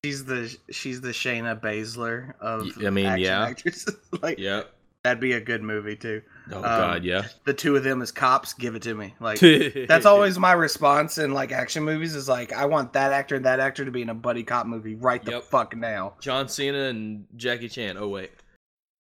she's 0.04 0.26
the 0.26 0.56
she's 0.70 1.02
the 1.02 1.10
Shayna 1.10 1.60
Baszler 1.60 2.36
of 2.40 2.68
I 2.86 2.92
mean, 2.92 3.18
yeah. 3.18 3.42
actresses. 3.48 3.96
like 4.22 4.38
yep. 4.38 4.72
That'd 5.06 5.20
be 5.22 5.34
a 5.34 5.40
good 5.40 5.62
movie 5.62 5.96
too. 5.96 6.22
Oh 6.52 6.58
Um, 6.58 6.62
god, 6.64 7.04
yeah. 7.04 7.28
The 7.46 7.54
two 7.54 7.76
of 7.76 7.84
them 7.84 8.02
as 8.02 8.12
cops, 8.12 8.54
give 8.54 8.74
it 8.76 8.82
to 8.82 8.96
me. 8.96 9.14
Like 9.20 9.40
that's 9.88 10.06
always 10.08 10.40
my 10.40 10.54
response 10.54 11.18
in 11.20 11.32
like 11.34 11.52
action 11.52 11.84
movies 11.84 12.16
is 12.16 12.28
like 12.28 12.52
I 12.54 12.66
want 12.66 12.94
that 12.94 13.14
actor 13.14 13.36
and 13.36 13.46
that 13.46 13.60
actor 13.60 13.86
to 13.86 13.92
be 13.92 14.02
in 14.02 14.10
a 14.10 14.16
buddy 14.16 14.44
cop 14.44 14.66
movie 14.66 14.96
right 14.96 15.24
the 15.24 15.32
Yep. 15.34 15.44
fuck 15.44 15.76
now. 15.76 16.14
John 16.20 16.48
Cena 16.50 16.86
and 16.86 17.26
Jackie 17.36 17.70
Chan. 17.70 17.98
Oh 17.98 18.08
wait. 18.08 18.32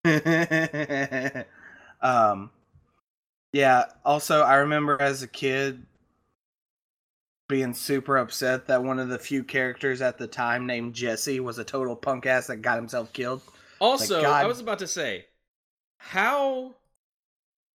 um 2.01 2.51
yeah 3.53 3.85
also 4.03 4.41
i 4.41 4.55
remember 4.55 5.01
as 5.01 5.23
a 5.23 5.27
kid 5.27 5.83
being 7.47 7.73
super 7.73 8.17
upset 8.17 8.67
that 8.67 8.83
one 8.83 8.99
of 8.99 9.09
the 9.09 9.17
few 9.17 9.43
characters 9.43 10.01
at 10.01 10.17
the 10.19 10.27
time 10.27 10.67
named 10.67 10.93
jesse 10.93 11.39
was 11.39 11.57
a 11.57 11.63
total 11.63 11.95
punk 11.95 12.25
ass 12.27 12.45
that 12.47 12.57
got 12.57 12.75
himself 12.75 13.11
killed 13.13 13.41
Also, 13.79 14.21
God. 14.21 14.43
I 14.43 14.47
was 14.47 14.59
about 14.59 14.79
to 14.79 14.87
say, 14.87 15.25
how 15.97 16.75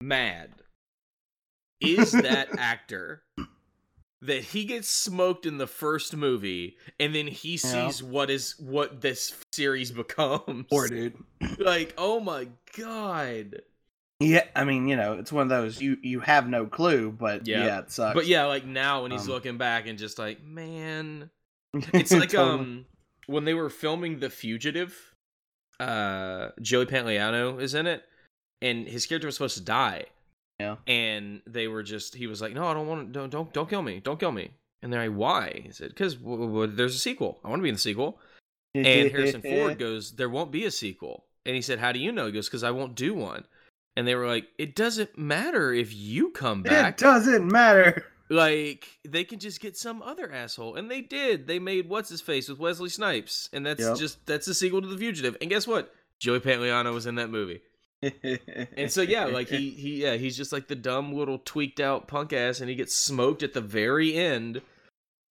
mad 0.00 0.50
is 1.80 2.12
that 2.12 2.52
actor 2.56 3.22
that 4.22 4.44
he 4.44 4.64
gets 4.64 4.88
smoked 4.88 5.46
in 5.46 5.58
the 5.58 5.66
first 5.66 6.14
movie 6.14 6.76
and 6.98 7.14
then 7.14 7.26
he 7.26 7.52
Yeah. 7.52 7.56
sees 7.88 8.02
what 8.02 8.28
is 8.30 8.54
what 8.58 9.00
this 9.00 9.34
series 9.52 9.90
becomes? 10.02 10.66
poor 10.68 10.88
dude 10.88 11.16
Like, 11.58 11.94
oh 11.98 12.20
my 12.20 12.48
god. 12.78 13.62
yeah 14.20 14.44
i 14.54 14.64
mean 14.64 14.86
you 14.88 14.96
know 14.96 15.14
it's 15.14 15.32
one 15.32 15.42
of 15.42 15.48
those 15.48 15.80
you 15.80 15.96
you 16.02 16.20
have 16.20 16.48
no 16.48 16.66
clue 16.66 17.10
but 17.10 17.46
Yeah. 17.46 17.64
yeah, 17.64 17.78
it 17.80 17.90
sucks 17.90 18.14
But 18.14 18.26
yeah, 18.26 18.44
like 18.44 18.64
now 18.66 19.02
when 19.02 19.10
he's 19.10 19.22
Um, 19.26 19.32
looking 19.32 19.56
back 19.58 19.86
and 19.86 19.98
just 19.98 20.18
like, 20.18 20.42
man, 20.42 21.30
it's 21.94 22.12
like 22.12 22.30
Totally. 22.30 22.60
um 22.60 22.86
when 23.26 23.44
they 23.44 23.54
were 23.54 23.70
filming 23.70 24.18
The 24.20 24.28
Fugitive, 24.30 25.14
uh 25.78 26.48
Joey 26.60 26.84
Pantoliano 26.86 27.60
is 27.60 27.74
in 27.74 27.86
it 27.86 28.02
and 28.62 28.86
his 28.86 29.06
character 29.06 29.26
was 29.26 29.34
supposed 29.36 29.56
to 29.58 29.64
die. 29.64 30.04
Yeah. 30.58 30.76
And 30.86 31.40
they 31.46 31.68
were 31.68 31.82
just 31.82 32.14
he 32.14 32.26
was 32.26 32.40
like, 32.40 32.52
"No, 32.52 32.66
I 32.66 32.74
don't 32.74 32.86
want 32.86 33.06
to 33.08 33.12
don't 33.12 33.30
don't 33.30 33.52
don't 33.52 33.68
kill 33.68 33.82
me. 33.82 34.00
Don't 34.00 34.20
kill 34.20 34.32
me." 34.32 34.50
And 34.82 34.92
they're 34.92 35.08
like, 35.08 35.16
"Why?" 35.16 35.60
He 35.64 35.72
said, 35.72 35.96
"Cuz 35.96 36.14
w- 36.16 36.46
w- 36.46 36.66
there's 36.66 36.94
a 36.94 36.98
sequel. 36.98 37.40
I 37.44 37.48
want 37.48 37.60
to 37.60 37.62
be 37.64 37.68
in 37.70 37.74
the 37.76 37.80
sequel." 37.80 38.18
And 38.74 39.10
Harrison 39.10 39.42
Ford 39.42 39.78
goes, 39.78 40.12
"There 40.12 40.28
won't 40.28 40.52
be 40.52 40.64
a 40.64 40.70
sequel." 40.70 41.24
And 41.46 41.56
he 41.56 41.62
said, 41.62 41.78
"How 41.78 41.92
do 41.92 41.98
you 41.98 42.12
know?" 42.12 42.26
He 42.26 42.32
goes, 42.32 42.48
"Cuz 42.48 42.62
I 42.62 42.70
won't 42.70 42.94
do 42.94 43.14
one." 43.14 43.44
And 43.96 44.06
they 44.06 44.14
were 44.14 44.26
like, 44.26 44.48
"It 44.58 44.74
doesn't 44.76 45.18
matter 45.18 45.72
if 45.72 45.94
you 45.94 46.30
come 46.30 46.62
back. 46.62 46.94
it 46.94 47.02
doesn't 47.04 47.46
matter 47.50 48.06
Like 48.28 48.86
they 49.02 49.24
can 49.24 49.40
just 49.40 49.60
get 49.60 49.76
some 49.76 50.02
other 50.02 50.30
asshole, 50.30 50.76
and 50.76 50.88
they 50.88 51.00
did. 51.00 51.48
They 51.48 51.58
made 51.58 51.88
what's 51.88 52.08
his 52.10 52.20
face 52.20 52.48
with 52.48 52.60
Wesley 52.60 52.88
Snipes, 52.88 53.48
and 53.52 53.66
that's 53.66 53.80
Yep. 53.80 53.96
just 53.96 54.24
that's 54.26 54.46
the 54.46 54.54
sequel 54.54 54.80
to 54.82 54.86
The 54.86 54.96
Fugitive. 54.98 55.36
And 55.40 55.50
guess 55.50 55.66
what? 55.66 55.92
Joey 56.20 56.38
Pantoliano 56.38 56.94
was 56.94 57.06
in 57.06 57.16
that 57.16 57.28
movie, 57.30 57.60
and 58.02 58.90
so 58.90 59.02
yeah, 59.02 59.26
like 59.26 59.48
he 59.48 59.70
he 59.70 60.02
yeah 60.02 60.14
he's 60.14 60.36
just 60.36 60.52
like 60.52 60.68
the 60.68 60.74
dumb 60.76 61.12
little 61.12 61.38
tweaked 61.38 61.80
out 61.80 62.08
punk 62.08 62.32
ass, 62.32 62.60
and 62.60 62.68
he 62.70 62.74
gets 62.76 62.94
smoked 62.94 63.42
at 63.42 63.52
the 63.52 63.60
very 63.60 64.14
end. 64.14 64.62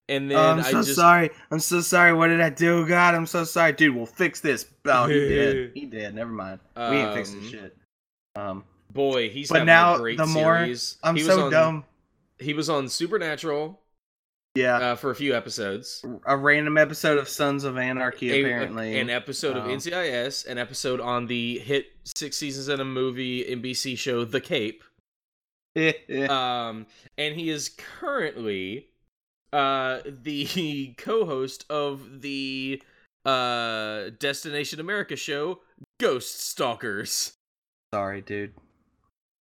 and 0.07 0.29
then 0.29 0.38
Oh, 0.38 0.51
I'm 0.51 0.59
I 0.59 0.63
so 0.63 0.83
just 0.83 0.95
sorry. 0.95 1.29
I'm 1.51 1.59
so 1.59 1.81
sorry. 1.81 2.13
What 2.13 2.27
did 2.27 2.41
I 2.41 2.49
do? 2.49 2.85
God, 2.88 3.15
I'm 3.15 3.25
so 3.25 3.43
sorry, 3.43 3.73
dude. 3.73 3.95
We'll 3.95 4.05
fix 4.05 4.39
this. 4.41 4.65
Oh, 4.85 5.07
he 5.07 5.13
did. 5.13 5.71
He 5.75 5.85
did. 5.85 6.13
Never 6.15 6.31
mind. 6.31 6.59
we 6.75 6.83
ain't 6.83 7.13
fixing 7.13 7.39
Um, 7.39 7.49
shit. 7.49 7.77
Um, 8.35 8.63
boy, 8.91 9.29
he's 9.29 9.49
But 9.49 9.65
now, 9.65 9.95
a 9.95 9.97
great 9.97 10.17
the 10.17 10.25
more- 10.27 10.57
series. 10.59 10.97
I'm 11.03 11.15
he 11.15 11.23
was 11.23 11.33
so 11.33 11.45
on, 11.45 11.51
dumb. 11.51 11.85
He 12.39 12.53
was 12.53 12.69
on 12.69 12.88
Supernatural 12.88 13.79
Yeah, 14.55 14.77
uh, 14.77 14.95
for 14.95 15.09
a 15.11 15.15
few 15.15 15.35
episodes. 15.35 16.03
a 16.25 16.38
random 16.38 16.77
episode 16.77 17.17
of 17.17 17.27
Sons 17.27 17.63
of 17.65 17.77
Anarchy. 17.77 18.31
A- 18.31 18.41
apparently, 18.41 18.97
an 18.99 19.09
episode 19.09 19.57
of 19.57 19.65
Oh. 19.65 19.69
NCIS, 19.69 20.45
an 20.47 20.57
episode 20.57 21.01
on 21.01 21.27
the 21.27 21.59
hit 21.59 21.99
six 22.16 22.38
seasons 22.38 22.68
in 22.70 22.80
a 22.80 22.86
movie 22.86 23.44
NBC 23.44 23.98
show 23.98 24.25
The 24.25 24.42
Cape. 24.42 24.84
um, 26.30 26.88
and 27.18 27.36
he 27.36 27.50
is 27.50 27.70
currently 28.00 28.88
uh 29.51 30.00
the 30.06 30.94
co-host 30.98 31.66
of 31.70 32.22
the 32.22 32.82
uh 33.25 34.10
Destination 34.20 34.80
America 34.80 35.16
show 35.16 35.60
Ghost 36.00 36.39
Stalkers. 36.42 37.34
sorry, 37.94 38.22
dude. 38.22 38.54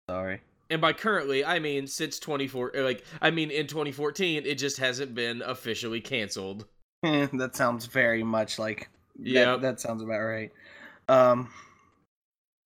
Sorry. 0.09 0.41
And 0.69 0.81
by 0.81 0.93
currently, 0.93 1.45
I 1.45 1.59
mean 1.59 1.87
since 1.87 2.19
24 2.19 2.77
uh, 2.77 2.83
like 2.83 3.03
I 3.21 3.31
mean 3.31 3.51
in 3.51 3.67
2014 3.67 4.45
it 4.45 4.55
just 4.55 4.77
hasn't 4.77 5.15
been 5.15 5.41
officially 5.41 6.01
canceled. 6.01 6.65
that 7.03 7.51
sounds 7.53 7.85
very 7.85 8.23
much 8.23 8.59
like. 8.59 8.89
yeah, 9.19 9.51
That, 9.51 9.61
that 9.61 9.79
sounds 9.79 10.01
about 10.03 10.21
right. 10.21 10.51
Um, 11.09 11.49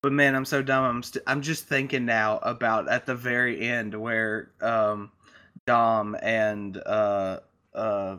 but 0.01 0.11
man, 0.11 0.35
I'm 0.35 0.45
so 0.45 0.61
dumb. 0.61 0.83
I'm 0.83 1.03
st- 1.03 1.23
I'm 1.27 1.41
just 1.41 1.65
thinking 1.65 2.05
now 2.05 2.39
about 2.39 2.89
at 2.89 3.05
the 3.05 3.15
very 3.15 3.67
end 3.67 3.93
where 3.99 4.51
um, 4.61 5.11
Dom 5.65 6.15
and 6.21 6.77
uh 6.77 7.39
uh. 7.73 8.17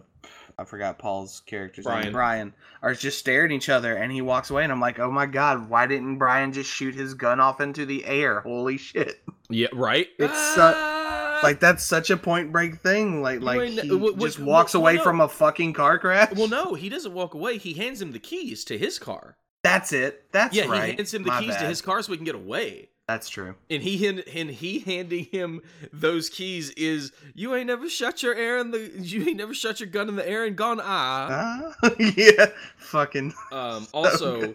I 0.59 0.65
forgot 0.65 0.99
Paul's 0.99 1.41
character's 1.41 1.87
Brian. 1.87 2.05
name. 2.05 2.13
Brian 2.13 2.55
are 2.83 2.95
just 2.95 3.19
staring 3.19 3.51
at 3.51 3.57
each 3.57 3.71
other, 3.71 3.97
and 3.97 4.13
he 4.13 4.21
walks 4.21 4.51
away, 4.51 4.63
and 4.63 4.71
I'm 4.71 4.81
like, 4.81 4.99
"Oh 4.99 5.11
my 5.11 5.25
god, 5.25 5.69
why 5.71 5.87
didn't 5.87 6.19
Brian 6.19 6.53
just 6.53 6.71
shoot 6.71 6.95
his 6.95 7.15
gun 7.15 7.41
off 7.41 7.61
into 7.61 7.87
the 7.87 8.05
air? 8.05 8.41
Holy 8.41 8.77
shit!" 8.77 9.23
Yeah, 9.49 9.69
right? 9.73 10.09
It's 10.19 10.39
su- 10.55 10.61
Ah! 10.61 11.41
Like 11.43 11.59
that's 11.59 11.83
such 11.83 12.11
a 12.11 12.17
point 12.17 12.53
break 12.53 12.77
thing. 12.77 13.23
Like 13.23 13.41
like 13.41 13.71
he 13.71 14.13
just 14.19 14.39
walks 14.39 14.75
away 14.75 14.97
no. 14.97 15.03
from 15.03 15.21
a 15.21 15.29
fucking 15.29 15.73
car 15.73 15.99
crash. 15.99 16.33
Well, 16.37 16.49
no, 16.49 16.75
he 16.75 16.89
doesn't 16.89 17.13
walk 17.13 17.35
away. 17.35 17.59
He 17.59 17.73
hands 17.73 18.01
him 18.01 18.13
the 18.13 18.21
keys 18.21 18.65
to 18.67 18.79
his 18.79 18.99
car. 18.99 19.37
That's 19.63 19.93
it. 19.93 20.31
That's 20.33 20.55
yeah, 20.55 20.67
right. 20.67 20.91
he 20.91 20.97
hands 20.97 21.15
him 21.15 21.23
the 21.23 21.29
My 21.29 21.41
keys 21.41 21.57
to 21.57 21.65
his 21.67 21.81
car 21.81 22.03
so 22.03 22.13
he 22.13 22.17
can 22.19 22.25
get 22.25 22.35
away. 22.35 22.89
That's 23.09 23.29
true. 23.29 23.57
And 23.69 23.83
he 23.83 24.07
and 24.07 24.51
he 24.51 24.79
handing 24.79 25.25
him 25.25 25.61
those 25.93 26.31
keys 26.31 26.71
is 26.71 27.13
you 27.35 27.55
ain't 27.55 27.67
never 27.67 27.89
shut 27.89 28.23
your 28.23 28.35
air 28.35 28.59
in 28.59 28.71
the 28.71 28.91
you 28.97 29.27
ain't 29.27 29.37
never 29.37 29.53
shut 29.55 29.81
your 29.81 29.89
gun 29.89 30.09
in 30.09 30.17
the 30.17 30.27
air 30.27 30.45
and 30.45 30.57
gone 30.57 30.81
ah. 30.83 31.75
Ah, 31.83 31.91
yeah, 31.99 32.47
fucking 32.79 33.35
Um, 33.51 33.87
also, 33.93 34.55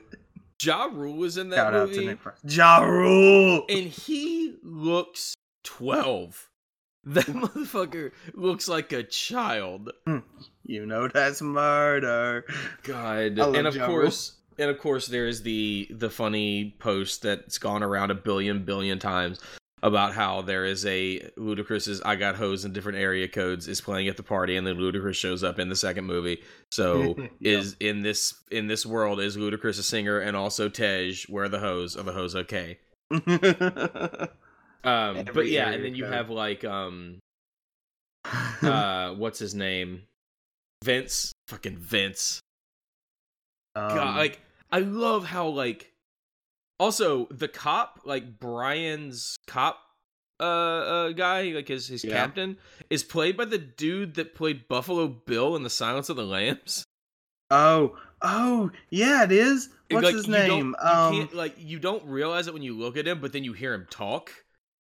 Ja 0.62 0.86
Rule 0.86 1.14
was 1.18 1.38
in 1.38 1.50
that 1.50 1.58
shout 1.58 1.74
out 1.76 1.90
to 1.90 1.94
movie, 1.96 2.08
Nick 2.08 2.20
Frost. 2.22 2.40
Ja 2.46 2.80
Rule. 2.80 3.66
and 3.70 3.86
he 3.88 4.56
looks 4.64 5.36
twelve. 5.64 6.50
That 7.04 7.26
motherfucker 7.28 8.12
looks 8.34 8.68
like 8.68 8.92
a 8.92 9.04
child. 9.04 9.92
You 10.66 10.86
know 10.86 11.08
that's 11.10 11.42
murder. 11.42 12.46
God, 12.84 13.38
and 13.38 13.68
of 13.68 13.76
Ja 13.76 13.86
course, 13.86 14.34
and 14.58 14.70
of 14.70 14.80
course, 14.80 15.08
there 15.08 15.28
is 15.28 15.44
the 15.44 15.88
the 15.92 16.10
funny 16.10 16.76
post 16.80 17.22
that's 17.22 17.58
gone 17.58 17.84
around 17.84 18.12
a 18.12 18.16
billion 18.16 18.64
billion 18.66 19.00
times 19.00 19.40
about 19.84 20.12
how 20.14 20.42
there 20.42 20.66
is 20.66 20.86
a 20.88 21.20
Ludacris's 21.38 22.02
"I 22.04 22.16
Got 22.16 22.36
Hose" 22.36 22.66
in 22.66 22.74
different 22.74 22.98
area 22.98 23.28
codes 23.28 23.68
is 23.68 23.80
playing 23.80 24.08
at 24.08 24.18
the 24.18 24.24
party, 24.24 24.56
and 24.58 24.66
then 24.66 24.78
Ludacris 24.78 25.14
shows 25.16 25.44
up 25.44 25.60
in 25.60 25.70
the 25.70 25.76
second 25.76 26.06
movie. 26.06 26.42
So 26.72 27.16
Yeah. 27.40 27.60
is 27.60 27.76
in 27.80 28.02
this 28.02 28.34
in 28.52 28.68
this 28.68 28.86
world 28.86 29.20
is 29.20 29.38
Ludacris 29.38 29.78
a 29.80 29.84
singer 29.84 30.20
and 30.20 30.36
also 30.36 30.68
Tej 30.70 31.14
where 31.30 31.48
the 31.48 31.60
hose 31.60 31.96
are 31.96 32.04
the 32.04 32.14
hose 32.14 32.36
okay? 32.36 32.80
Um, 34.84 35.26
but 35.34 35.48
yeah, 35.48 35.70
and 35.72 35.84
then 35.84 35.96
you 35.96 36.04
code. 36.04 36.14
have 36.14 36.30
like 36.30 36.64
um 36.64 37.20
uh 38.62 39.12
what's 39.16 39.40
his 39.40 39.54
name 39.56 40.04
Vince 40.84 41.32
fucking 41.48 41.78
Vince 41.78 42.40
God, 43.76 44.08
Um, 44.10 44.16
like 44.18 44.40
I 44.72 44.80
love 44.80 45.26
how 45.26 45.48
like 45.48 45.92
also 46.80 47.26
the 47.32 47.48
cop 47.48 48.02
like 48.06 48.40
Brian's 48.40 49.38
cop 49.48 49.78
uh, 50.40 50.44
uh 50.44 51.10
guy 51.14 51.44
like 51.56 51.68
his 51.68 51.88
his 51.88 52.04
Yeah. 52.04 52.14
captain 52.14 52.58
is 52.90 53.04
played 53.04 53.38
by 53.38 53.46
the 53.46 53.58
dude 53.58 54.16
that 54.16 54.36
played 54.36 54.68
Buffalo 54.68 55.08
Bill 55.08 55.56
in 55.56 55.64
The 55.64 55.70
Silence 55.70 56.10
of 56.10 56.16
the 56.16 56.26
Lambs. 56.26 56.84
oh, 57.50 57.98
oh, 58.22 58.72
yeah, 58.90 59.24
it 59.24 59.32
is. 59.32 59.70
What's 59.90 60.04
like, 60.04 60.16
his 60.16 60.26
you 60.28 60.34
name? 60.34 60.76
You 60.84 60.90
Um, 60.90 61.14
can't 61.14 61.34
like 61.34 61.56
you 61.58 61.80
don't 61.80 62.04
realize 62.06 62.48
it 62.48 62.54
when 62.54 62.62
you 62.64 62.78
look 62.78 62.98
at 62.98 63.08
him, 63.08 63.20
but 63.22 63.32
then 63.34 63.44
you 63.44 63.54
hear 63.54 63.74
him 63.74 63.88
talk. 63.90 64.32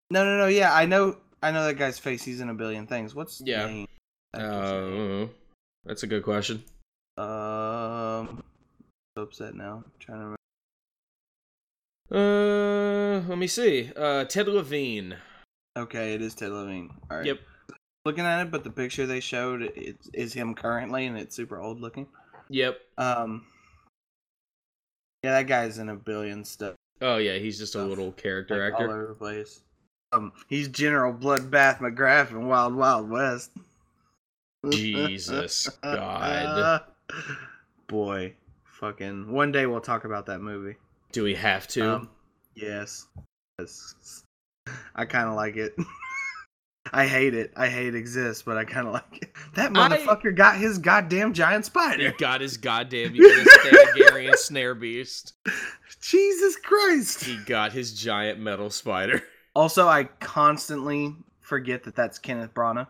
no, 0.09 0.25
no, 0.25 0.37
no. 0.37 0.47
Yeah, 0.47 0.73
I 0.73 0.85
know. 0.85 1.17
I 1.43 1.51
know 1.51 1.65
that 1.65 1.75
guy's 1.75 1.99
face. 1.99 2.23
He's 2.23 2.41
in 2.41 2.49
a 2.49 2.53
billion 2.55 2.87
things. 2.87 3.13
What's 3.13 3.39
Yeah. 3.45 3.67
name? 3.67 3.87
Uh, 4.33 5.27
that's 5.85 6.01
a 6.03 6.07
good 6.07 6.23
question. 6.23 6.63
Um, 7.17 8.43
upset 9.17 9.55
now. 9.55 9.83
I'm 9.85 9.91
trying 9.99 10.19
to 10.19 10.35
remember. 12.11 13.25
Uh, 13.25 13.27
let 13.29 13.37
me 13.37 13.47
see. 13.47 13.91
Uh, 13.95 14.25
Ted 14.25 14.47
Levine. 14.47 15.15
Okay, 15.77 16.13
it 16.13 16.21
is 16.21 16.35
Ted 16.35 16.51
Levine. 16.51 16.91
All 17.09 17.17
right. 17.17 17.25
Yep. 17.25 17.39
Looking 18.05 18.25
at 18.25 18.41
it, 18.41 18.51
but 18.51 18.63
the 18.63 18.69
picture 18.69 19.07
they 19.07 19.19
showed 19.19 19.63
it 19.63 19.97
is 20.13 20.33
him 20.33 20.53
currently, 20.53 21.07
and 21.07 21.17
it's 21.17 21.35
super 21.35 21.59
old 21.59 21.81
looking. 21.81 22.07
Yep. 22.49 22.79
Um. 22.97 23.45
Yeah, 25.23 25.31
that 25.31 25.47
guy's 25.47 25.79
in 25.79 25.89
a 25.89 25.95
billion 25.95 26.43
stuff. 26.43 26.75
Oh 27.01 27.17
yeah, 27.17 27.37
he's 27.37 27.57
just 27.57 27.75
a 27.75 27.83
little 27.83 28.11
character 28.11 28.63
like, 28.63 28.73
actor. 28.73 28.87
all 28.87 28.93
over 28.93 29.07
the 29.07 29.15
place. 29.15 29.61
Um, 30.13 30.31
he's 30.47 30.67
General 30.67 31.13
Bloodbath 31.13 31.79
McGrath 31.79 32.29
in 32.29 32.47
Wild 32.47 32.75
Wild 32.75 33.09
West. 33.09 33.51
Jesus 34.69 35.67
God. 35.83 36.83
Boy, 37.87 38.33
fucking. 38.79 39.31
One 39.31 39.51
day 39.51 39.65
we'll 39.65 39.81
talk 39.81 40.05
about 40.05 40.25
that 40.27 40.39
movie. 40.39 40.75
Do 41.11 41.23
we 41.23 41.35
have 41.35 41.67
to? 41.69 41.95
Um, 41.95 42.09
yes. 42.55 43.07
Yes. 43.59 44.23
I 44.95 45.05
kind 45.05 45.27
of 45.29 45.35
like 45.35 45.55
it. 45.55 45.75
I 46.93 47.07
hate 47.07 47.33
it. 47.33 47.51
I 47.55 47.67
hate 47.67 47.87
it 47.87 47.95
exists, 47.95 48.43
but 48.43 48.57
I 48.57 48.63
kind 48.65 48.87
of 48.87 48.93
like 48.93 49.19
it. 49.23 49.29
That 49.55 49.71
I- 49.75 49.89
motherfucker 49.97 50.35
got 50.35 50.57
his 50.57 50.77
goddamn 50.77 51.33
giant 51.33 51.65
spider. 51.65 52.11
he 52.11 52.17
got 52.17 52.41
his 52.41 52.57
goddamn 52.57 53.13
Thanagarian 53.15 54.35
snare 54.35 54.75
beast. 54.75 55.33
Jesus 56.01 56.55
Christ. 56.57 57.23
He 57.23 57.37
got 57.45 57.71
his 57.73 57.93
giant 57.93 58.39
metal 58.39 58.69
spider. 58.69 59.21
Also, 59.57 59.87
I 59.87 60.03
constantly 60.03 61.15
forget 61.39 61.83
that 61.85 61.95
that's 61.95 62.19
Kenneth 62.19 62.53
Branagh. 62.53 62.87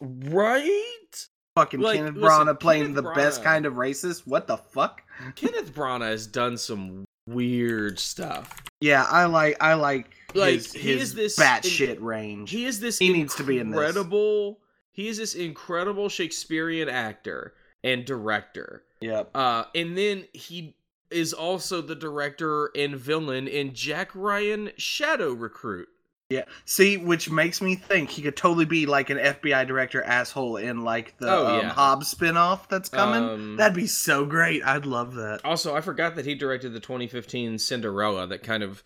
Right? 0.00 1.26
Fucking 1.56 1.80
Like, 1.80 1.98
Kenneth 1.98 2.14
listen, 2.16 2.46
Branagh 2.46 2.60
playing 2.60 2.82
Kenneth 2.84 2.96
the 3.04 3.10
best 3.14 3.44
kind 3.44 3.66
of 3.66 3.74
racist. 3.74 4.26
What 4.26 4.46
the 4.46 4.56
fuck? 4.56 5.02
Kenneth 5.34 5.74
Branagh 5.74 6.08
has 6.08 6.26
done 6.26 6.56
some 6.56 7.04
weird 7.28 7.98
stuff. 7.98 8.62
Yeah, 8.80 9.04
I 9.08 9.26
like 9.26 9.56
I 9.62 9.74
like 9.74 10.10
Like, 10.34 10.54
his, 10.54 10.72
he 10.72 10.80
his 10.80 11.02
is 11.10 11.14
this- 11.14 11.38
batshit 11.38 12.00
range. 12.00 12.50
He 12.50 12.64
is 12.64 12.80
this 12.80 12.98
He 12.98 13.12
needs 13.12 13.34
to 13.36 13.44
be 13.44 13.58
in 13.58 13.70
this. 13.70 13.78
incredible. 13.78 14.58
He 14.92 15.08
is 15.08 15.18
this 15.18 15.34
incredible 15.34 16.08
Shakespearean 16.08 16.88
actor 16.88 17.54
and 17.84 18.04
director. 18.04 18.84
yep. 19.00 19.30
Uh, 19.34 19.64
and 19.74 19.96
then 19.96 20.24
he 20.32 20.74
is 21.10 21.32
also 21.34 21.82
the 21.82 21.94
director 21.94 22.70
and 22.74 22.96
villain 22.96 23.46
in 23.46 23.74
Jack 23.74 24.10
Ryan 24.14 24.70
Shadow 24.78 25.32
Recruit. 25.32 25.88
Yeah. 26.32 26.44
See, 26.64 26.96
which 26.96 27.30
makes 27.30 27.60
me 27.60 27.74
think 27.76 28.10
he 28.10 28.22
could 28.22 28.36
totally 28.36 28.64
be 28.64 28.86
like 28.86 29.10
an 29.10 29.18
FBI 29.18 29.66
director 29.66 30.02
asshole 30.02 30.56
in 30.56 30.82
like 30.82 31.16
the 31.18 31.30
Oh, 31.30 31.46
um, 31.46 31.60
yeah. 31.60 31.68
Hobbs 31.70 32.14
spinoff 32.14 32.68
that's 32.68 32.88
coming. 32.88 33.22
Um, 33.22 33.56
That'd 33.56 33.74
be 33.76 33.86
so 33.86 34.24
great. 34.24 34.64
I'd 34.64 34.86
love 34.86 35.14
that. 35.14 35.40
Also, 35.44 35.74
I 35.74 35.80
forgot 35.80 36.16
that 36.16 36.24
he 36.26 36.34
directed 36.34 36.72
the 36.72 36.80
2015 36.80 37.58
Cinderella 37.58 38.26
that 38.28 38.42
kind 38.42 38.62
of 38.62 38.82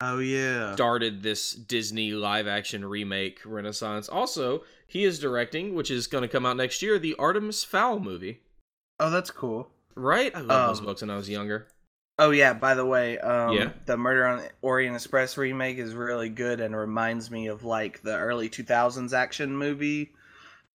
Oh 0.00 0.18
yeah. 0.18 0.74
started 0.74 1.22
this 1.22 1.52
Disney 1.52 2.12
live 2.12 2.46
action 2.46 2.84
remake 2.84 3.40
renaissance. 3.44 4.08
Also, 4.08 4.64
he 4.86 5.04
is 5.04 5.18
directing, 5.18 5.74
which 5.74 5.90
is 5.90 6.06
going 6.06 6.22
to 6.22 6.28
come 6.28 6.44
out 6.44 6.56
next 6.56 6.82
year, 6.82 6.98
the 6.98 7.14
Artemis 7.18 7.64
Fowl 7.64 7.98
movie. 8.00 8.40
Oh, 9.00 9.10
that's 9.10 9.30
cool. 9.30 9.70
Right? 9.96 10.34
I 10.34 10.40
love 10.40 10.68
those 10.70 10.80
Um, 10.80 10.86
books 10.86 11.00
when 11.00 11.10
I 11.10 11.16
was 11.16 11.28
younger. 11.30 11.68
Oh 12.18 12.30
yeah, 12.30 12.52
by 12.54 12.74
the 12.74 12.84
way, 12.86 13.18
um 13.18 13.54
Yeah. 13.54 13.72
the 13.86 13.96
Murder 13.96 14.26
on 14.26 14.38
the 14.38 14.50
Orient 14.62 14.94
Express 14.96 15.36
remake 15.36 15.78
is 15.78 15.94
really 15.94 16.28
good 16.28 16.60
and 16.60 16.76
reminds 16.76 17.30
me 17.30 17.48
of 17.48 17.64
like 17.64 18.02
the 18.02 18.16
early 18.16 18.48
2000s 18.48 19.12
action 19.12 19.56
movie 19.56 20.12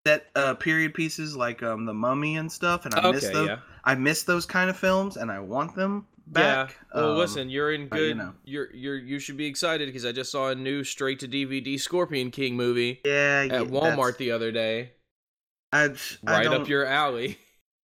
that 0.04 0.26
uh 0.36 0.54
period 0.54 0.94
pieces 0.94 1.36
like 1.36 1.62
um 1.62 1.86
The 1.86 1.94
Mummy 1.94 2.36
and 2.36 2.50
stuff 2.52 2.86
and 2.86 2.94
I 2.94 3.00
miss 3.00 3.24
Okay, 3.24 3.32
those 3.32 3.48
yeah. 3.48 3.58
I 3.84 3.94
miss 3.96 4.24
those 4.24 4.46
kind 4.46 4.70
of 4.70 4.76
films 4.78 5.16
and 5.16 5.30
I 5.30 5.40
want 5.40 5.74
them 5.76 6.06
back. 6.26 6.58
Yeah. 6.58 6.68
Well, 6.94 7.14
Um, 7.14 7.18
listen, 7.18 7.50
you're 7.50 7.72
in 7.72 7.88
but, 7.90 7.96
you 7.96 8.14
good. 8.14 8.16
know. 8.16 8.34
You're 8.44 8.74
you're 8.74 8.96
you 8.98 9.18
should 9.18 9.36
be 9.36 9.46
excited 9.46 9.86
because 9.86 10.04
I 10.04 10.12
just 10.12 10.30
saw 10.32 10.48
a 10.50 10.54
new 10.54 10.84
straight 10.84 11.20
to 11.20 11.28
DVD 11.28 11.78
Scorpion 11.78 12.30
King 12.30 12.56
movie 12.56 13.00
Yeah, 13.04 13.42
yeah, 13.42 13.50
at 13.60 13.68
Walmart 13.68 14.16
the 14.18 14.30
other 14.32 14.52
day. 14.52 14.92
I, 15.72 15.94
I 16.26 16.40
Right 16.40 16.46
up 16.46 16.68
your 16.68 16.86
alley. 16.86 17.38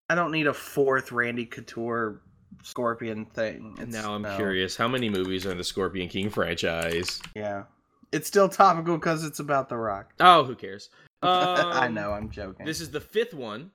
I 0.08 0.14
don't 0.14 0.32
need 0.32 0.46
a 0.46 0.54
fourth 0.54 1.12
Randy 1.12 1.46
Couture 1.46 2.22
Scorpion 2.64 3.26
thing. 3.26 3.74
It's- 3.74 3.92
now 3.92 4.14
I'm 4.14 4.22
no. 4.22 4.34
curious, 4.36 4.76
how 4.76 4.88
many 4.88 5.08
movies 5.08 5.46
are 5.46 5.52
in 5.52 5.58
the 5.58 5.64
Scorpion 5.64 6.08
King 6.08 6.30
franchise? 6.30 7.20
Yeah, 7.36 7.64
it's 8.10 8.26
still 8.26 8.48
topical 8.48 8.96
because 8.96 9.24
it's 9.24 9.38
about 9.38 9.68
The 9.68 9.76
Rock. 9.76 10.12
Oh, 10.20 10.44
who 10.44 10.54
cares? 10.54 10.90
I 11.22 11.86
Um, 11.86 11.94
know, 11.94 12.12
I'm 12.12 12.30
joking. 12.30 12.66
This 12.66 12.80
is 12.80 12.90
the 12.90 13.00
fifth 13.00 13.34
one. 13.34 13.70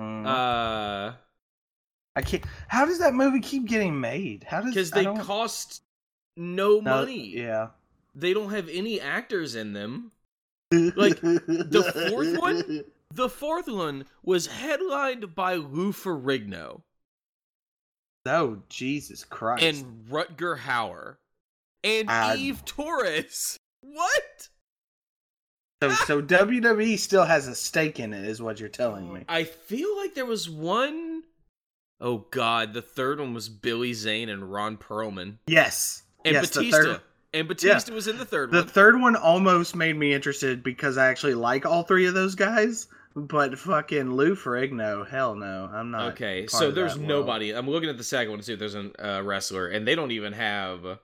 Mm. 0.00 0.26
Uh, 0.26 1.12
I 2.16 2.22
can't. 2.22 2.44
How 2.68 2.84
does 2.84 2.98
that 2.98 3.14
movie 3.14 3.40
keep 3.40 3.66
getting 3.66 4.00
made? 4.00 4.44
How 4.44 4.60
does 4.60 4.74
because 4.74 4.90
they 4.90 5.04
cost 5.04 5.82
no 6.36 6.76
no, 6.76 6.80
money. 6.80 7.36
Yeah. 7.36 7.68
They 8.14 8.32
don't 8.32 8.50
have 8.50 8.68
any 8.68 9.00
actors 9.00 9.54
in 9.54 9.72
them. 9.72 10.10
Like, 10.72 11.20
the 11.20 12.08
fourth 12.10 12.38
one? 12.38 12.84
The 13.12 13.28
fourth 13.28 13.68
one 13.68 14.04
was 14.22 14.46
headlined 14.46 15.34
by 15.34 15.54
Lou 15.54 15.92
Ferrigno 15.92 16.82
Oh 18.26 18.58
Jesus 18.68 19.24
Christ! 19.24 19.64
and 19.64 20.06
Rutger 20.10 20.58
Hauer 20.58 21.16
and. 21.84 22.38
Eve 22.38 22.64
Torres. 22.64 23.56
What? 23.82 24.48
so 25.82 25.90
so 25.90 26.22
WWE 26.22 26.98
still 26.98 27.24
has 27.24 27.48
a 27.48 27.54
stake 27.54 27.98
in 27.98 28.12
it, 28.12 28.26
is 28.26 28.42
what 28.42 28.60
you're 28.60 28.68
telling 28.68 29.10
me. 29.10 29.24
I 29.26 29.44
feel 29.44 29.96
like 29.96 30.14
there 30.14 30.26
was 30.26 30.50
one 30.50 31.22
oh 32.00 32.26
God, 32.30 32.74
the 32.74 32.82
third 32.82 33.20
one 33.20 33.32
was 33.32 33.48
Billy 33.48 33.94
Zane 33.94 34.28
and 34.28 34.52
Ron 34.52 34.76
Perlman. 34.76 35.38
Yes. 35.46 36.02
And 36.24 36.34
yes, 36.34 36.50
the 36.50 36.60
Batista. 36.60 36.98
And 37.32 37.48
Batista 37.48 37.94
was 37.94 38.08
in 38.08 38.18
the 38.18 38.24
third 38.24 38.50
The 38.50 38.58
one. 38.58 38.68
third 38.68 39.00
one 39.00 39.16
almost 39.16 39.74
made 39.74 39.96
me 39.96 40.12
interested 40.12 40.62
because 40.62 40.98
I 40.98 41.08
actually 41.08 41.34
like 41.34 41.64
all 41.64 41.84
three 41.84 42.06
of 42.06 42.14
those 42.14 42.34
guys. 42.34 42.88
But 43.28 43.58
fucking 43.58 44.12
Lou 44.14 44.34
Ferrigno, 44.34 45.06
hell 45.08 45.34
no, 45.34 45.68
I'm 45.72 45.90
not. 45.90 46.12
Okay, 46.12 46.46
so 46.46 46.70
there's 46.70 46.94
that 46.94 47.00
world. 47.00 47.08
nobody. 47.08 47.50
I'm 47.50 47.68
looking 47.68 47.90
at 47.90 47.98
the 47.98 48.04
second 48.04 48.30
one 48.30 48.38
to 48.38 48.44
see 48.44 48.52
if 48.54 48.58
there's 48.58 48.74
a 48.74 48.90
uh, 49.04 49.20
wrestler, 49.22 49.68
and 49.68 49.86
they 49.86 49.94
don't 49.94 50.10
even 50.12 50.32
have. 50.32 50.98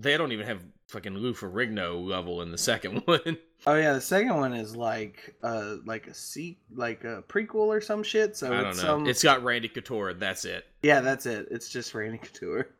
They 0.00 0.16
don't 0.16 0.30
even 0.32 0.46
have 0.46 0.62
fucking 0.88 1.16
Lou 1.16 1.34
Ferrigno 1.34 2.06
level 2.06 2.42
in 2.42 2.52
the 2.52 2.58
second 2.58 2.98
one. 3.06 3.36
Oh 3.66 3.74
yeah, 3.74 3.94
the 3.94 4.00
second 4.00 4.36
one 4.36 4.52
is 4.52 4.76
like 4.76 5.34
uh 5.42 5.76
like 5.84 6.06
a 6.06 6.14
se- 6.14 6.58
like 6.74 7.04
a 7.04 7.22
prequel 7.28 7.66
or 7.66 7.80
some 7.80 8.02
shit. 8.02 8.36
So 8.36 8.48
I 8.52 8.62
don't 8.62 8.76
know. 8.76 8.82
some 8.82 9.06
It's 9.06 9.22
got 9.22 9.42
Randy 9.42 9.68
Couture. 9.68 10.14
That's 10.14 10.44
it. 10.44 10.66
yeah, 10.82 11.00
that's 11.00 11.26
it. 11.26 11.48
It's 11.50 11.68
just 11.68 11.94
Randy 11.94 12.18
Couture. 12.18 12.68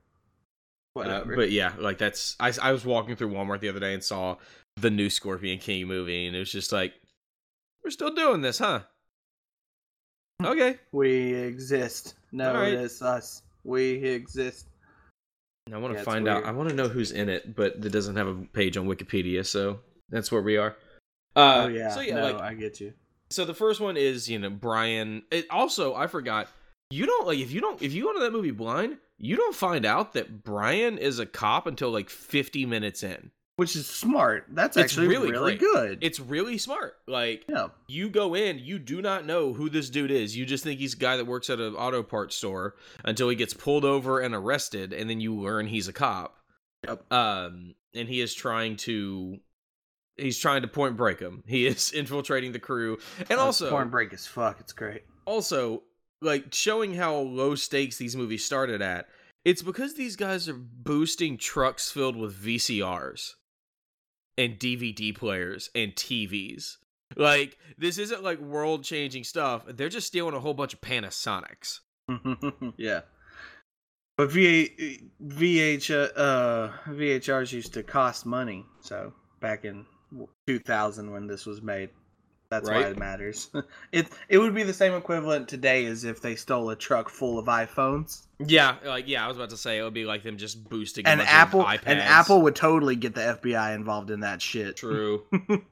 Uh, 0.96 1.02
Whatever. 1.02 1.36
but 1.36 1.52
yeah, 1.52 1.74
like 1.78 1.96
that's. 1.98 2.34
I 2.40 2.52
I 2.60 2.72
was 2.72 2.84
walking 2.84 3.14
through 3.14 3.28
Walmart 3.30 3.60
the 3.60 3.68
other 3.68 3.78
day 3.78 3.94
and 3.94 4.02
saw 4.02 4.36
the 4.80 4.90
new 4.90 5.10
Scorpion 5.10 5.60
King 5.60 5.86
movie, 5.86 6.26
and 6.26 6.34
it 6.34 6.40
was 6.40 6.50
just 6.50 6.72
like, 6.72 6.92
we're 7.84 7.90
still 7.90 8.14
doing 8.14 8.40
this, 8.40 8.58
huh? 8.58 8.80
Okay. 10.44 10.76
we 10.92 11.34
exist. 11.34 12.14
No, 12.32 12.50
Alright. 12.50 12.74
it 12.74 12.80
is 12.80 13.02
us. 13.02 13.42
We 13.64 13.94
exist. 14.04 14.68
I 15.72 15.76
want 15.78 15.92
to 15.94 15.98
Yeah, 15.98 16.04
find 16.04 16.28
out. 16.28 16.44
I 16.44 16.52
want 16.52 16.68
to 16.70 16.74
know 16.74 16.88
who's 16.88 17.10
in 17.12 17.28
it, 17.28 17.54
but 17.56 17.74
it 17.84 17.90
doesn't 17.92 18.16
have 18.16 18.26
a 18.28 18.34
page 18.52 18.76
on 18.76 18.86
Wikipedia, 18.86 19.44
so 19.44 19.80
that's 20.08 20.30
where 20.32 20.40
we 20.42 20.56
are. 20.56 20.76
Uh, 21.36 21.64
oh 21.64 21.68
yeah. 21.68 21.90
So 21.90 22.00
yeah, 22.00 22.14
no, 22.14 22.32
like 22.32 22.40
I 22.40 22.54
get 22.54 22.80
you. 22.80 22.94
so 23.30 23.44
the 23.44 23.52
first 23.54 23.80
one 23.80 23.96
is 23.96 24.28
you 24.30 24.38
know 24.38 24.48
Brian. 24.50 25.22
It 25.30 25.46
also 25.50 25.94
I 25.94 26.06
forgot. 26.06 26.48
You 26.90 27.04
don't 27.04 27.26
like 27.26 27.38
if 27.38 27.50
you 27.52 27.60
don't 27.60 27.82
if 27.82 27.92
you 27.92 28.04
go 28.04 28.14
to 28.14 28.20
that 28.20 28.32
movie 28.32 28.50
blind, 28.50 28.96
you 29.18 29.36
don't 29.36 29.54
find 29.54 29.84
out 29.84 30.14
that 30.14 30.42
Brian 30.42 30.96
is 30.96 31.18
a 31.18 31.26
cop 31.26 31.66
until 31.66 31.90
like 31.90 32.08
50 32.08 32.64
minutes 32.64 33.02
in. 33.02 33.30
Which 33.58 33.74
is 33.74 33.88
smart. 33.88 34.44
That's 34.50 34.76
It's 34.76 34.84
actually 34.84 35.08
really 35.08 35.32
really, 35.32 35.56
great. 35.56 35.72
good. 35.74 35.98
It's 36.00 36.20
really 36.20 36.58
smart. 36.58 36.94
Like 37.08 37.44
yeah. 37.48 37.70
you 37.88 38.08
go 38.08 38.36
in, 38.36 38.60
you 38.60 38.78
do 38.78 39.02
not 39.02 39.26
know 39.26 39.52
who 39.52 39.68
this 39.68 39.90
dude 39.90 40.12
is. 40.12 40.36
You 40.36 40.46
just 40.46 40.62
think 40.62 40.78
he's 40.78 40.94
a 40.94 40.96
guy 40.96 41.16
that 41.16 41.24
works 41.24 41.50
at 41.50 41.58
an 41.58 41.74
auto 41.74 42.04
parts 42.04 42.36
store 42.36 42.76
until 43.04 43.28
he 43.28 43.34
gets 43.34 43.54
pulled 43.54 43.84
over 43.84 44.20
and 44.20 44.32
arrested, 44.32 44.92
and 44.92 45.10
then 45.10 45.20
you 45.20 45.34
learn 45.34 45.66
he's 45.66 45.88
a 45.88 45.92
cop. 45.92 46.36
Yep. 46.86 47.12
Um, 47.12 47.74
and 47.96 48.08
he 48.08 48.20
is 48.20 48.32
trying 48.32 48.76
to, 48.76 49.38
he's 50.16 50.38
trying 50.38 50.62
to 50.62 50.68
point 50.68 50.96
break 50.96 51.18
him. 51.18 51.42
He 51.44 51.66
is 51.66 51.90
infiltrating 51.96 52.52
the 52.52 52.60
crew, 52.60 52.98
and 53.28 53.40
also, 53.40 53.70
point 53.70 53.90
break 53.90 54.12
is 54.12 54.24
fuck. 54.24 54.60
It's 54.60 54.72
great. 54.72 55.02
also 55.26 55.82
like 56.22 56.54
showing 56.54 56.94
how 56.94 57.16
low 57.16 57.56
stakes 57.56 57.96
these 57.96 58.14
movies 58.14 58.44
started 58.44 58.82
at. 58.82 59.08
It's 59.44 59.62
because 59.62 59.94
these 59.94 60.14
guys 60.14 60.48
are 60.48 60.54
boosting 60.54 61.38
trucks 61.38 61.90
filled 61.90 62.14
with 62.14 62.40
VCRs 62.40 63.32
and 64.38 64.58
DVD 64.58 65.14
players 65.14 65.68
and 65.74 65.94
TVs. 65.94 66.76
Like 67.16 67.58
this 67.76 67.98
isn't 67.98 68.22
like 68.22 68.38
world 68.38 68.84
changing 68.84 69.24
stuff. 69.24 69.64
They're 69.66 69.88
just 69.88 70.06
stealing 70.06 70.34
a 70.34 70.40
whole 70.40 70.54
bunch 70.54 70.72
of 70.72 70.80
Panasonics. 70.80 71.80
yeah. 72.78 73.00
But 74.16 74.30
V 74.30 75.10
VH 75.22 76.10
uh 76.16 76.68
VHRs 76.86 77.52
used 77.52 77.74
to 77.74 77.82
cost 77.82 78.24
money. 78.24 78.64
So 78.80 79.12
back 79.40 79.64
in 79.64 79.84
2000 80.46 81.10
when 81.10 81.26
this 81.26 81.44
was 81.44 81.60
made, 81.60 81.90
that's 82.50 82.68
why 82.68 82.80
it 82.86 82.98
matters. 82.98 83.50
it 83.92 84.08
it 84.28 84.38
would 84.38 84.54
be 84.54 84.62
the 84.62 84.72
same 84.72 84.94
equivalent 84.94 85.48
today 85.48 85.84
as 85.86 86.04
if 86.04 86.22
they 86.22 86.34
stole 86.34 86.70
a 86.70 86.76
truck 86.76 87.08
full 87.08 87.38
of 87.38 87.46
iPhones. 87.46 88.26
Yeah, 88.38 88.76
like 88.84 89.06
yeah, 89.08 89.24
I 89.24 89.28
was 89.28 89.36
about 89.36 89.50
to 89.50 89.56
say 89.56 89.78
it 89.78 89.82
would 89.82 89.94
be 89.94 90.04
like 90.04 90.22
them 90.22 90.38
just 90.38 90.68
boosting 90.68 91.06
a 91.06 91.10
And 91.10 91.18
bunch 91.18 91.30
Apple 91.30 91.60
of 91.60 91.66
iPads. 91.66 91.82
and 91.86 92.00
Apple 92.00 92.42
would 92.42 92.56
totally 92.56 92.96
get 92.96 93.14
the 93.14 93.38
FBI 93.42 93.74
involved 93.74 94.10
in 94.10 94.20
that 94.20 94.40
shit. 94.40 94.76
True. 94.76 95.24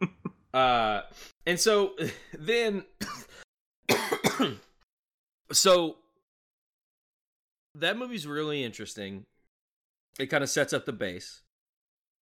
uh, 0.55 1.03
and 1.47 1.59
so 1.59 1.93
then, 2.39 2.85
so 5.53 5.97
that 7.75 7.97
movie's 7.97 8.27
really 8.27 8.65
interesting. 8.65 9.25
It 10.19 10.27
kind 10.27 10.43
of 10.43 10.51
sets 10.51 10.73
up 10.73 10.87
the 10.87 10.93
base. 10.93 11.43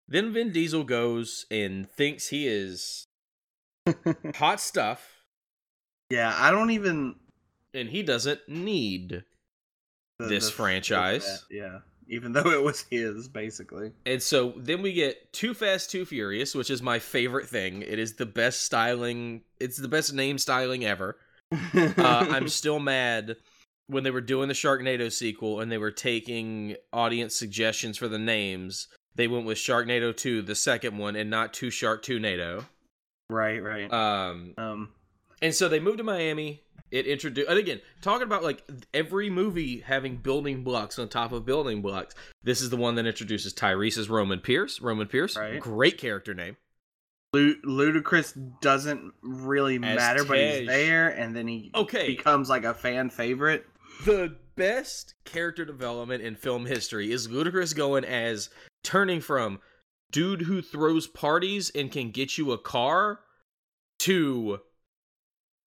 Then 0.07 0.33
Vin 0.33 0.51
Diesel 0.51 0.83
goes 0.83 1.45
and 1.49 1.89
thinks 1.89 2.27
he 2.27 2.45
is 2.47 3.07
hot 4.35 4.59
stuff, 4.59 5.23
yeah, 6.09 6.33
I 6.37 6.51
don't 6.51 6.71
even 6.71 7.15
and 7.73 7.89
he 7.89 8.03
doesn't 8.03 8.47
need. 8.47 9.23
the- 10.19 10.25
This 10.27 10.45
the- 10.47 10.51
franchise. 10.53 11.25
that, 11.49 11.55
Yeah. 11.55 11.79
Even 12.07 12.33
though 12.33 12.51
it 12.51 12.61
was 12.63 12.85
his 12.91 13.27
basically. 13.27 13.91
And 14.05 14.21
so 14.21 14.53
then 14.57 14.83
we 14.83 14.93
get 14.93 15.33
Too 15.33 15.53
Fast, 15.55 15.89
Too 15.89 16.05
Furious, 16.05 16.53
which 16.53 16.69
is 16.69 16.81
my 16.83 16.99
favorite 16.99 17.49
thing. 17.49 17.81
It 17.81 17.97
is 17.97 18.13
the 18.13 18.27
best 18.27 18.61
styling. 18.61 19.41
It's 19.59 19.77
the 19.77 19.87
best 19.87 20.13
name 20.13 20.37
styling 20.37 20.85
ever. 20.85 21.17
uh, 21.51 21.93
I'm 21.97 22.47
still 22.49 22.79
mad 22.79 23.37
when 23.87 24.03
they 24.03 24.11
were 24.11 24.21
doing 24.21 24.47
the 24.49 24.53
Sharknado 24.53 25.11
sequel 25.11 25.59
and 25.61 25.71
they 25.71 25.79
were 25.79 25.89
taking 25.91 26.75
audience 26.93 27.35
suggestions 27.35 27.97
for 27.97 28.07
the 28.07 28.19
names. 28.19 28.87
They 29.15 29.27
went 29.27 29.45
with 29.47 29.57
Sharknado 29.57 30.15
2, 30.15 30.43
the 30.43 30.53
second 30.55 30.97
one, 30.99 31.15
and 31.15 31.29
not 31.31 31.53
Two 31.53 31.71
Shark 31.71 32.03
2 32.03 32.19
NATO. 32.19 32.65
Right, 33.29 33.61
right. 33.63 33.91
Um, 33.91 34.53
um 34.57 34.89
and 35.41 35.53
so 35.53 35.67
they 35.69 35.79
moved 35.79 35.97
to 35.99 36.03
Miami. 36.03 36.61
It 36.91 37.07
introduced, 37.07 37.49
and 37.49 37.57
again, 37.59 37.81
talking 38.01 38.23
about 38.23 38.43
like 38.43 38.63
every 38.93 39.29
movie 39.29 39.79
having 39.81 40.17
building 40.17 40.63
blocks 40.63 40.97
on 40.99 41.09
top 41.09 41.31
of 41.31 41.45
building 41.45 41.81
blocks. 41.81 42.13
This 42.43 42.61
is 42.61 42.69
the 42.69 42.77
one 42.77 42.95
that 42.95 43.05
introduces 43.05 43.53
Tyrese 43.53 43.97
as 43.97 44.09
Roman 44.09 44.39
Pierce. 44.39 44.79
Roman 44.79 45.07
Pierce, 45.07 45.35
Right. 45.35 45.59
great 45.59 45.97
character 45.97 46.33
name. 46.33 46.57
Lu- 47.33 47.59
Ludacris 47.63 48.59
doesn't 48.61 49.13
really 49.21 49.77
matter, 49.79 50.23
but 50.23 50.37
he's 50.37 50.67
there, 50.67 51.09
and 51.09 51.35
then 51.35 51.47
he 51.47 51.71
Okay. 51.75 52.07
becomes 52.07 52.49
like 52.49 52.63
a 52.63 52.73
fan 52.73 53.09
favorite. 53.09 53.65
the 54.05 54.35
best 54.57 55.13
character 55.23 55.63
development 55.65 56.21
in 56.21 56.35
film 56.35 56.65
history 56.65 57.11
is 57.13 57.29
Ludacris 57.29 57.73
going 57.75 58.03
as 58.05 58.49
turning 58.83 59.21
from 59.21 59.59
dude 60.15 60.41
who 60.43 60.61
throws 60.61 61.07
parties 61.07 61.69
and 61.75 61.91
can 61.91 62.09
get 62.11 62.37
you 62.37 62.51
a 62.53 62.57
car 62.57 63.19
to 63.99 64.59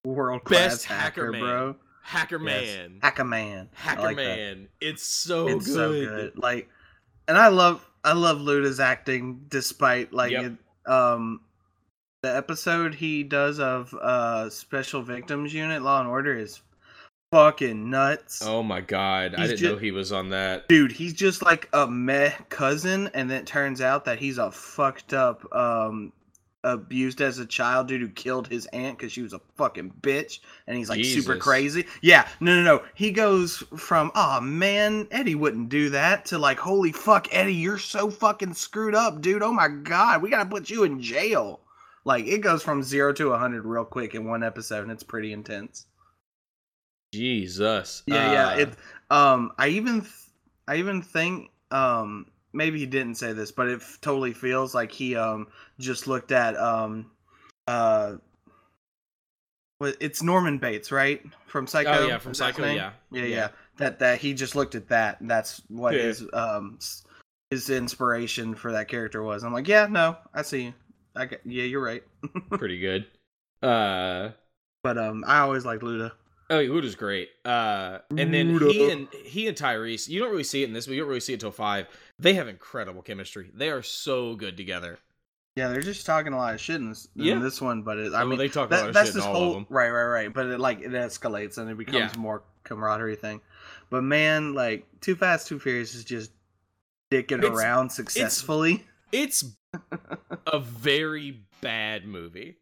World 0.04 0.42
Best 0.48 0.86
hacker 0.86 1.26
hacker, 1.26 1.32
man. 1.32 1.40
bro. 1.40 1.76
hacker 2.02 2.38
Yes. 2.42 2.76
man. 2.76 2.98
Hacker 3.02 3.24
man. 3.24 3.68
Hacker 3.74 4.02
like 4.02 4.16
that. 4.16 4.36
man. 4.36 4.68
It's 4.80 5.02
so 5.02 5.48
it's 5.48 5.66
good. 5.66 5.74
so 5.74 5.92
good. 5.92 6.38
Like, 6.38 6.68
and 7.26 7.36
I 7.36 7.48
love 7.48 7.84
I 8.04 8.12
love 8.14 8.38
Luda's 8.38 8.80
acting, 8.80 9.44
despite 9.48 10.12
like 10.12 10.30
Yep. 10.32 10.44
it, 10.86 10.90
um 10.90 11.40
the 12.22 12.34
episode 12.34 12.94
he 12.94 13.22
does 13.22 13.60
of 13.60 13.92
uh 13.94 14.48
Special 14.50 15.02
Victims 15.02 15.52
Unit 15.52 15.82
Law 15.82 16.00
and 16.00 16.08
Order 16.08 16.36
is 16.38 16.60
fucking 17.30 17.90
nuts. 17.90 18.42
Oh 18.44 18.62
my 18.62 18.80
god. 18.80 19.34
I 19.34 19.46
didn't 19.46 19.58
ju- 19.58 19.68
know 19.70 19.76
he 19.76 19.90
was 19.90 20.12
on 20.12 20.30
that. 20.30 20.68
Dude, 20.68 20.92
he's 20.92 21.12
just 21.12 21.42
like 21.42 21.68
a 21.72 21.86
meh 21.86 22.32
cousin, 22.48 23.10
and 23.14 23.30
then 23.30 23.40
it 23.42 23.46
turns 23.46 23.80
out 23.80 24.04
that 24.06 24.18
he's 24.18 24.38
a 24.38 24.50
fucked 24.50 25.14
up, 25.14 25.46
um, 25.54 26.12
abused 26.64 27.20
as 27.20 27.38
a 27.38 27.46
child 27.46 27.86
dude 27.86 28.00
who 28.00 28.08
killed 28.08 28.48
his 28.48 28.66
aunt 28.66 28.98
because 28.98 29.12
she 29.12 29.22
was 29.22 29.32
a 29.32 29.40
fucking 29.56 29.92
bitch, 30.00 30.40
and 30.66 30.76
he's 30.76 30.88
like 30.88 31.04
super 31.04 31.36
crazy. 31.36 31.86
Yeah, 32.02 32.26
no, 32.40 32.54
no, 32.56 32.62
no. 32.62 32.84
He 32.94 33.10
goes 33.12 33.62
from, 33.76 34.10
oh 34.14 34.40
man, 34.40 35.06
Eddie 35.10 35.36
wouldn't 35.36 35.68
do 35.68 35.90
that, 35.90 36.24
to 36.26 36.38
like, 36.38 36.58
holy 36.58 36.92
fuck, 36.92 37.28
Eddie, 37.32 37.54
you're 37.54 37.78
so 37.78 38.10
fucking 38.10 38.54
screwed 38.54 38.94
up, 38.94 39.20
dude. 39.20 39.42
Oh 39.42 39.52
my 39.52 39.68
god, 39.68 40.20
we 40.22 40.30
gotta 40.30 40.48
put 40.48 40.70
you 40.70 40.84
in 40.84 41.00
jail. 41.00 41.60
Like 42.04 42.26
it 42.26 42.38
goes 42.38 42.62
from 42.62 42.82
zero 42.82 43.12
to 43.14 43.32
a 43.32 43.38
hundred 43.38 43.64
real 43.64 43.84
quick 43.84 44.14
in 44.14 44.26
one 44.26 44.42
episode, 44.42 44.82
and 44.82 44.90
it's 44.90 45.02
pretty 45.02 45.32
intense. 45.32 45.86
Jesus. 47.12 48.02
Yeah, 48.06 48.28
Uh, 48.28 48.32
yeah. 48.32 48.54
It. 48.56 48.74
Um, 49.10 49.52
I 49.58 49.68
even, 49.68 50.00
th- 50.02 50.12
I 50.66 50.76
even 50.76 51.00
think, 51.02 51.50
um, 51.70 52.26
maybe 52.52 52.78
he 52.78 52.86
didn't 52.86 53.16
say 53.16 53.32
this, 53.32 53.50
but 53.52 53.68
it 53.68 53.80
f- 53.80 53.98
totally 54.00 54.32
feels 54.32 54.74
like 54.74 54.90
he 54.92 55.16
um 55.16 55.46
just 55.78 56.06
looked 56.06 56.32
at 56.32 56.56
um, 56.56 57.10
uh, 57.66 58.16
it's 59.80 60.22
Norman 60.22 60.58
Bates, 60.58 60.90
right? 60.90 61.22
From 61.46 61.66
Psycho. 61.66 61.90
Oh 62.04 62.08
yeah, 62.08 62.18
from 62.18 62.32
Is 62.32 62.38
that 62.38 62.48
his 62.48 62.56
Psycho. 62.56 62.66
name? 62.68 62.76
Yeah. 62.76 62.90
yeah, 63.12 63.24
yeah. 63.24 63.48
That 63.76 63.98
that 64.00 64.18
he 64.20 64.34
just 64.34 64.56
looked 64.56 64.74
at 64.74 64.88
that, 64.88 65.20
and 65.20 65.30
that's 65.30 65.62
what 65.68 65.94
Yeah. 65.94 66.02
his 66.02 66.26
um 66.32 66.78
his 67.50 67.70
inspiration 67.70 68.54
for 68.54 68.72
that 68.72 68.88
character 68.88 69.22
was. 69.22 69.44
I'm 69.44 69.52
like, 69.52 69.68
yeah, 69.68 69.86
no, 69.86 70.16
I 70.34 70.42
see. 70.42 70.64
you. 70.64 70.74
I 71.16 71.26
get, 71.26 71.40
yeah, 71.44 71.64
you're 71.64 71.82
right. 71.82 72.02
Pretty 72.50 72.78
good. 72.80 73.06
Uh. 73.62 74.30
But 74.82 74.98
um, 74.98 75.24
I 75.26 75.38
always 75.40 75.64
liked 75.64 75.82
Luda. 75.82 76.12
Oh, 76.50 76.56
Luda's 76.60 76.94
great. 76.94 77.28
Uh, 77.44 77.98
and 78.10 78.32
then 78.32 78.58
he 78.58 78.90
and 78.90 79.08
he 79.24 79.46
and 79.48 79.56
Tyrese. 79.56 80.08
You 80.08 80.20
don't 80.20 80.30
really 80.30 80.44
see 80.44 80.62
it 80.62 80.66
in 80.68 80.72
this, 80.72 80.86
but 80.86 80.94
you 80.94 81.00
don't 81.00 81.08
really 81.08 81.20
see 81.20 81.34
it 81.34 81.40
till 81.40 81.50
five. 81.50 81.86
They 82.18 82.34
have 82.34 82.48
incredible 82.48 83.02
chemistry. 83.02 83.50
They 83.54 83.68
are 83.70 83.82
so 83.82 84.34
good 84.34 84.56
together. 84.56 84.98
Yeah, 85.56 85.68
they're 85.68 85.82
just 85.82 86.06
talking 86.06 86.32
a 86.32 86.36
lot 86.36 86.54
of 86.54 86.60
shit 86.60 86.76
in 86.76 86.88
this, 86.90 87.08
in 87.16 87.24
Yeah. 87.24 87.38
this 87.40 87.60
one, 87.60 87.82
but 87.82 87.98
it, 87.98 88.14
I 88.14 88.18
I 88.18 88.20
mean, 88.20 88.30
mean, 88.30 88.38
they 88.38 88.48
talk 88.48 88.70
a 88.70 88.74
lot 88.76 88.88
of 88.88 88.94
that's 88.94 89.08
shit 89.08 89.16
in 89.16 89.18
this 89.20 89.26
all 89.26 89.34
whole 89.34 89.48
of 89.48 89.54
them. 89.54 89.66
right, 89.68 89.90
right, 89.90 90.04
right. 90.06 90.32
But 90.32 90.46
it 90.46 90.60
like 90.60 90.80
it 90.80 90.92
escalates 90.92 91.58
and 91.58 91.68
it 91.70 91.76
becomes 91.76 92.14
Yeah. 92.14 92.20
more 92.20 92.44
camaraderie 92.64 93.16
thing. 93.16 93.40
But 93.90 94.04
man, 94.04 94.54
like 94.54 94.86
Too 95.00 95.16
Fast, 95.16 95.48
Too 95.48 95.58
Furious 95.58 95.94
is 95.94 96.04
just 96.04 96.30
dicking 97.10 97.38
It's- 97.38 97.50
around 97.52 97.90
successfully. 97.90 98.86
It's 99.12 99.44
a 100.46 100.60
very 100.60 101.42
bad 101.60 102.06
movie. 102.06 102.56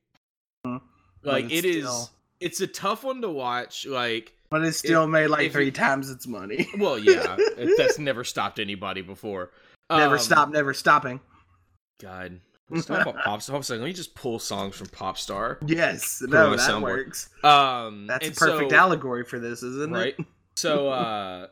Mhm. 0.67 0.81
Like 1.23 1.47
it 1.53 1.65
it's 1.65 1.87
is. 1.87 2.11
It's 2.41 2.61
a 2.61 2.67
tough 2.67 3.05
one 3.05 3.23
to 3.23 3.29
watch. 3.31 3.87
Like, 3.87 4.33
but 4.51 4.63
it 4.65 4.73
still 4.75 5.07
made 5.07 5.29
like 5.29 5.53
three 5.53 5.67
you- 5.67 5.71
times 5.71 6.11
its 6.11 6.27
money. 6.27 6.69
well, 6.79 6.99
yeah, 6.99 7.37
it- 7.39 7.75
that's 7.79 7.99
never 7.99 8.25
stopped 8.25 8.59
anybody 8.59 9.01
before. 9.03 9.51
never 9.91 10.15
Um, 10.17 10.21
stop, 10.21 10.49
never 10.51 10.75
stopping. 10.75 11.21
God. 12.01 12.41
Let's 12.69 12.85
talk 12.87 13.07
about 13.07 13.23
pop 13.25 13.43
star. 13.43 13.61
Let 13.61 13.81
me 13.81 13.93
just 13.93 14.17
pull 14.17 14.41
songs 14.41 14.75
from 14.75 14.89
Pop 14.89 15.17
Star. 15.19 15.59
Yes, 15.65 16.21
no, 16.27 16.51
that 16.51 16.59
soundboard. 16.59 16.83
works. 16.83 17.29
Um, 17.45 18.09
That's 18.09 18.27
a 18.27 18.33
perfect 18.33 18.73
so- 18.73 18.77
allegory 18.77 19.23
for 19.25 19.39
this, 19.39 19.63
isn't 19.63 19.93
right? 19.93 20.09
it? 20.09 20.19
Right. 20.19 20.27
So, 20.57 20.89
uh, 20.91 21.47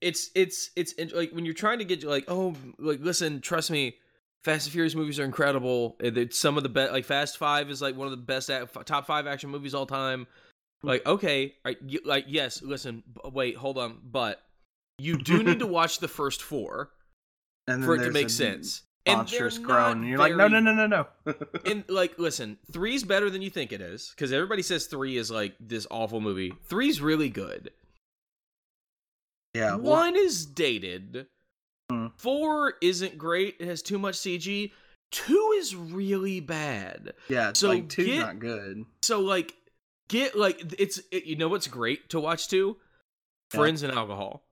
it's 0.00 0.30
it's 0.34 0.70
it's 0.76 0.94
like 1.12 1.32
when 1.32 1.44
you're 1.44 1.54
trying 1.54 1.78
to 1.80 1.84
get 1.84 2.04
like, 2.04 2.24
oh, 2.28 2.54
like 2.78 3.00
listen, 3.00 3.40
trust 3.40 3.70
me, 3.72 3.96
Fast 4.44 4.66
and 4.66 4.72
Furious 4.72 4.94
movies 4.94 5.20
are 5.20 5.24
incredible. 5.24 5.96
It's 6.00 6.38
some 6.38 6.56
of 6.56 6.62
the 6.62 6.68
best. 6.68 6.92
Like 6.92 7.04
Fast 7.04 7.38
Five 7.38 7.70
is 7.70 7.80
like 7.80 7.96
one 7.96 8.06
of 8.06 8.10
the 8.10 8.16
best 8.16 8.50
ac- 8.50 8.66
top 8.84 9.06
five 9.06 9.26
action 9.26 9.50
movies 9.50 9.74
all 9.74 9.86
time. 9.86 10.26
Like 10.82 11.06
okay, 11.06 11.54
right, 11.64 11.76
you, 11.86 12.00
like 12.04 12.24
yes, 12.26 12.60
listen, 12.60 13.04
b- 13.06 13.30
wait, 13.32 13.56
hold 13.56 13.78
on, 13.78 14.00
but 14.02 14.42
you 14.98 15.16
do 15.16 15.42
need 15.42 15.60
to 15.60 15.66
watch 15.68 15.98
the 15.98 16.08
first 16.08 16.42
four 16.42 16.90
And 17.68 17.84
for 17.84 17.94
it 17.94 18.04
to 18.04 18.10
make 18.10 18.30
sense. 18.30 18.82
And 19.04 19.18
Monstrous 19.18 19.58
they're 19.58 19.66
groan. 19.66 20.06
you're 20.06 20.18
like, 20.18 20.36
no, 20.36 20.46
no, 20.46 20.60
no, 20.60 20.72
no, 20.72 20.86
no. 20.86 21.34
and 21.66 21.82
like 21.88 22.16
listen 22.20 22.56
three's 22.70 23.02
better 23.02 23.30
than 23.30 23.42
you 23.42 23.50
think 23.50 23.72
it 23.72 23.80
is 23.80 24.12
because 24.14 24.32
everybody 24.32 24.62
says 24.62 24.86
three 24.86 25.16
is 25.16 25.28
like 25.28 25.54
this 25.58 25.88
awful 25.90 26.20
movie 26.20 26.54
three's 26.68 27.00
really 27.00 27.28
good 27.28 27.72
yeah, 29.54 29.74
well, 29.74 29.96
one 29.96 30.16
is 30.16 30.46
dated 30.46 31.26
Hmm. 31.92 32.06
four 32.16 32.74
isn't 32.80 33.18
great 33.18 33.56
it 33.60 33.66
has 33.66 33.82
too 33.82 33.98
much 33.98 34.14
cg 34.16 34.72
two 35.10 35.54
is 35.58 35.76
really 35.76 36.40
bad 36.40 37.12
yeah. 37.28 37.52
So 37.54 37.68
like 37.68 37.88
two's 37.88 38.06
get- 38.06 38.18
not 38.20 38.38
good. 38.38 38.84
so 39.02 39.20
like 39.20 39.54
get 40.08 40.36
like 40.36 40.74
it's 40.78 41.00
it, 41.10 41.24
you 41.24 41.36
know 41.36 41.48
what's 41.48 41.66
great 41.66 42.08
to 42.10 42.20
watch 42.20 42.48
too 42.48 42.76
Yeah. 43.52 43.60
friends 43.60 43.82
and 43.82 43.92
alcohol 43.92 44.44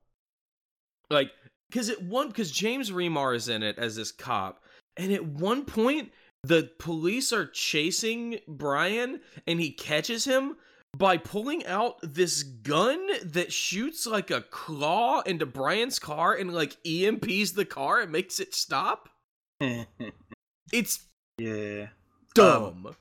like 1.09 1.31
because 1.69 1.89
it 1.89 2.01
one 2.03 2.27
because 2.27 2.51
james 2.51 2.91
remar 2.91 3.35
is 3.35 3.47
in 3.49 3.63
it 3.63 3.77
as 3.77 3.95
this 3.95 4.11
cop 4.11 4.63
and 4.97 5.11
at 5.11 5.25
one 5.25 5.65
point 5.65 6.11
the 6.43 6.69
police 6.79 7.31
are 7.33 7.45
chasing 7.47 8.39
brian 8.47 9.19
and 9.47 9.59
he 9.59 9.71
catches 9.71 10.25
him 10.25 10.55
by 10.97 11.17
pulling 11.17 11.65
out 11.65 11.95
this 12.01 12.43
gun 12.43 12.99
that 13.23 13.53
shoots 13.53 14.05
like 14.05 14.29
a 14.29 14.41
claw 14.41 15.21
into 15.21 15.45
brian's 15.45 15.99
car 15.99 16.33
and 16.33 16.53
like 16.53 16.75
emps 16.83 17.53
the 17.53 17.65
car 17.65 18.01
and 18.01 18.11
makes 18.11 18.39
it 18.39 18.53
stop 18.53 19.09
it's 20.73 21.05
yeah. 21.37 21.87
dumb 22.33 22.95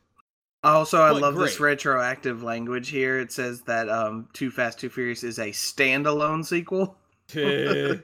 Also, 0.63 1.01
I 1.01 1.13
But 1.13 1.23
love 1.23 1.37
this 1.37 1.59
retroactive 1.59 2.43
language 2.43 2.91
here. 2.91 3.19
It 3.19 3.33
says 3.33 3.63
that 3.63 3.89
um, 3.89 4.29
Too 4.35 4.51
Fast, 4.51 4.79
Too 4.79 4.91
Furious 4.91 5.25
is 5.25 5.39
a 5.39 5.47
standalone 5.53 6.45
sequel. 6.45 6.99
I 7.35 7.99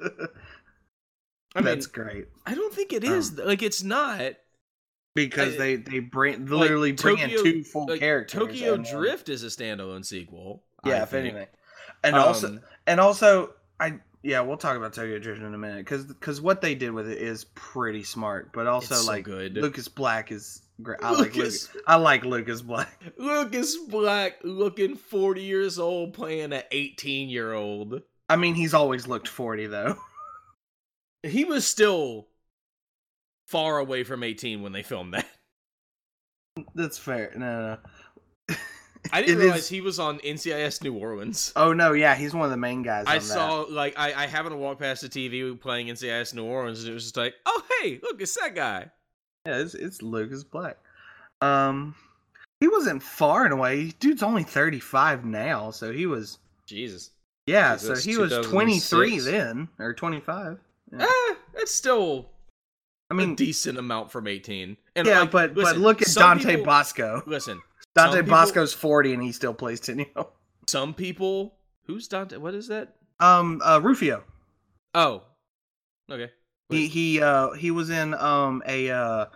mean, 1.60 1.64
That's 1.64 1.86
great 1.86 2.28
I 2.46 2.54
don't 2.54 2.72
think 2.72 2.92
it 2.92 3.04
is. 3.04 3.38
like 3.38 3.62
it's 3.62 3.82
not. 3.82 4.32
Because 5.16 5.54
I- 5.54 5.58
they 5.58 5.76
they 5.76 5.98
bring 5.98 6.46
literally 6.46 6.92
bring 6.92 7.18
in 7.18 7.30
two 7.30 7.64
full 7.64 7.86
Like, 7.86 7.98
characters. 8.00 8.38
Tokyo 8.40 8.74
and 8.74 8.84
Drift 8.84 9.28
is 9.28 9.42
a 9.42 9.48
standalone 9.48 10.04
sequel. 10.04 10.62
yeah, 10.84 11.00
I 11.00 11.02
if 11.02 11.08
think. 11.10 11.26
anything, 11.34 11.48
and 12.04 12.14
also 12.16 12.46
Um, 12.48 12.60
and 12.86 13.00
also 13.00 13.54
I 13.80 13.98
yeah 14.22 14.40
we'll 14.40 14.56
talk 14.56 14.76
about 14.76 14.92
Tokyo 14.92 15.18
Drift 15.18 15.42
in 15.42 15.52
a 15.54 15.58
minute 15.58 15.78
because 15.78 16.04
because 16.04 16.40
what 16.40 16.60
they 16.60 16.74
did 16.74 16.90
with 16.92 17.08
it 17.08 17.18
is 17.18 17.44
pretty 17.56 18.04
smart, 18.04 18.52
but 18.52 18.66
also 18.66 18.94
so 18.94 19.06
like 19.10 19.24
good. 19.24 19.54
Lucas 19.56 19.88
Black 19.88 20.30
is 20.32 20.62
great. 20.82 20.98
I 21.02 21.10
like 21.10 21.34
Lucas- 21.34 21.68
Lucas. 21.74 21.82
I 21.86 21.96
like 21.96 22.24
Lucas 22.24 22.62
Black. 22.62 23.02
Lucas 23.18 23.76
Black 23.88 24.38
looking 24.44 24.94
forty 24.96 25.42
years 25.42 25.78
old 25.78 26.14
playing 26.14 26.52
an 26.52 26.62
eighteen 26.70 27.28
year 27.28 27.52
old. 27.52 28.02
I 28.28 28.36
mean, 28.36 28.54
he's 28.54 28.74
always 28.74 29.06
looked 29.08 29.28
forty 29.28 29.66
though. 29.66 29.96
He 31.22 31.44
was 31.44 31.66
still 31.66 32.28
far 33.46 33.78
away 33.78 34.04
from 34.04 34.22
eighteen 34.22 34.62
when 34.62 34.72
they 34.72 34.82
filmed 34.82 35.14
that. 35.14 35.26
That's 36.74 36.98
fair. 36.98 37.32
No, 37.36 37.78
no. 38.48 38.56
I 39.12 39.20
didn't 39.20 39.36
It 39.36 39.42
realize 39.44 39.60
is- 39.60 39.68
he 39.68 39.80
was 39.80 39.98
on 39.98 40.18
NCIS 40.20 40.82
New 40.82 40.94
Orleans. 40.94 41.52
Oh 41.54 41.72
no, 41.72 41.92
yeah, 41.92 42.14
he's 42.14 42.34
one 42.34 42.44
of 42.44 42.50
the 42.50 42.56
main 42.56 42.82
guys. 42.82 43.04
I 43.06 43.18
saw 43.18 43.64
like 43.68 43.94
I, 43.96 44.24
I 44.24 44.26
happened 44.26 44.52
to 44.54 44.58
walk 44.58 44.78
past 44.78 45.02
the 45.02 45.08
TV 45.08 45.58
playing 45.60 45.88
NCIS 45.88 46.34
New 46.34 46.44
Orleans 46.44 46.80
and 46.80 46.90
it 46.90 46.94
was 46.94 47.04
just 47.04 47.16
like, 47.16 47.34
oh 47.44 47.62
hey, 47.80 48.00
look, 48.02 48.20
it's 48.20 48.34
that 48.40 48.54
guy. 48.54 48.90
Yeah, 49.46 49.58
it's, 49.58 49.74
it's 49.74 50.02
Lucas 50.02 50.42
Black. 50.42 50.76
Um, 51.40 51.94
he 52.60 52.66
wasn't 52.68 53.02
far 53.02 53.44
and 53.44 53.52
away. 53.52 53.92
Dude's 54.00 54.22
only 54.22 54.42
thirty 54.42 54.80
five 54.80 55.24
now, 55.24 55.70
so 55.70 55.92
he 55.92 56.06
was. 56.06 56.38
Jesus. 56.66 57.10
Yeah, 57.46 57.74
Jesus, 57.74 58.02
so 58.02 58.10
he 58.10 58.16
was 58.16 58.44
twenty 58.46 58.80
three 58.80 59.20
then, 59.20 59.68
or 59.78 59.92
twenty 59.94 60.18
five. 60.20 60.58
Yeah. 60.90 61.04
Eh, 61.04 61.34
that's 61.54 61.72
still 61.72 62.30
I 63.10 63.14
a 63.14 63.16
mean, 63.16 63.34
decent 63.34 63.78
amount 63.78 64.10
from 64.10 64.26
18. 64.26 64.76
And 64.96 65.06
yeah, 65.06 65.20
like, 65.20 65.30
but 65.30 65.54
but 65.54 65.76
look 65.78 66.02
at 66.02 66.08
Dante 66.14 66.56
people- 66.56 66.64
Basco. 66.66 67.22
Listen, 67.26 67.60
Dante 67.94 68.18
people- 68.18 68.30
Basco's 68.30 68.72
forty 68.72 69.12
and 69.14 69.22
he 69.22 69.32
still 69.32 69.54
plays 69.54 69.80
Tenio. 69.80 70.28
some 70.66 70.92
people. 70.94 71.54
Who's 71.86 72.08
Dante? 72.08 72.36
What 72.38 72.54
is 72.54 72.66
that? 72.68 72.96
Um, 73.20 73.60
uh, 73.64 73.80
Rufio. 73.82 74.24
Oh, 74.94 75.22
okay. 76.10 76.32
He 76.68 76.88
he 76.88 77.22
uh 77.22 77.52
he 77.52 77.70
was 77.70 77.90
in 77.90 78.12
um 78.14 78.62
a 78.66 78.90
uh 78.90 79.26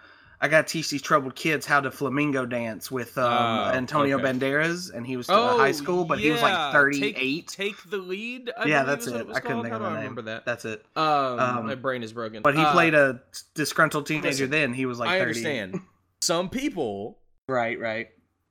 I 0.42 0.48
got 0.48 0.66
to 0.66 0.72
teach 0.72 0.88
these 0.88 1.02
troubled 1.02 1.34
kids 1.34 1.66
how 1.66 1.80
to 1.80 1.90
flamingo 1.90 2.46
dance 2.46 2.90
with 2.90 3.18
um 3.18 3.24
Oh, 3.32 3.70
Antonio 3.72 4.16
okay. 4.18 4.24
Banderas 4.26 4.90
and 4.92 5.06
he 5.06 5.16
was 5.18 5.26
still 5.26 5.50
in 5.54 5.58
high 5.58 5.72
school 5.72 6.04
but 6.04 6.18
he 6.18 6.30
was 6.30 6.40
like 6.40 6.72
38. 6.72 7.14
Take, 7.16 7.50
take 7.50 7.90
the 7.90 7.98
lead. 7.98 8.50
I 8.58 8.64
yeah, 8.66 8.82
that's 8.84 9.06
what 9.10 9.20
it. 9.20 9.26
I 9.34 9.40
couldn't 9.40 9.62
think 9.62 9.74
of 9.74 9.80
the 9.82 9.88
name. 9.90 9.96
remember 9.98 10.22
that. 10.22 10.46
That's 10.46 10.64
it. 10.64 10.84
Um, 10.96 11.04
Um, 11.38 11.66
my 11.66 11.74
brain 11.74 12.02
is 12.02 12.12
broken. 12.12 12.42
But 12.42 12.54
he 12.54 12.62
Uh, 12.62 12.72
played 12.72 12.94
a 12.94 13.20
disgruntled 13.54 14.06
teenager 14.06 14.28
listen, 14.28 14.50
then. 14.50 14.72
He 14.72 14.86
was 14.86 14.98
like 14.98 15.08
30. 15.10 15.18
I 15.18 15.20
understand. 15.22 15.80
Some 16.22 16.48
people 16.48 17.18
Right, 17.48 17.78
right. 17.78 18.08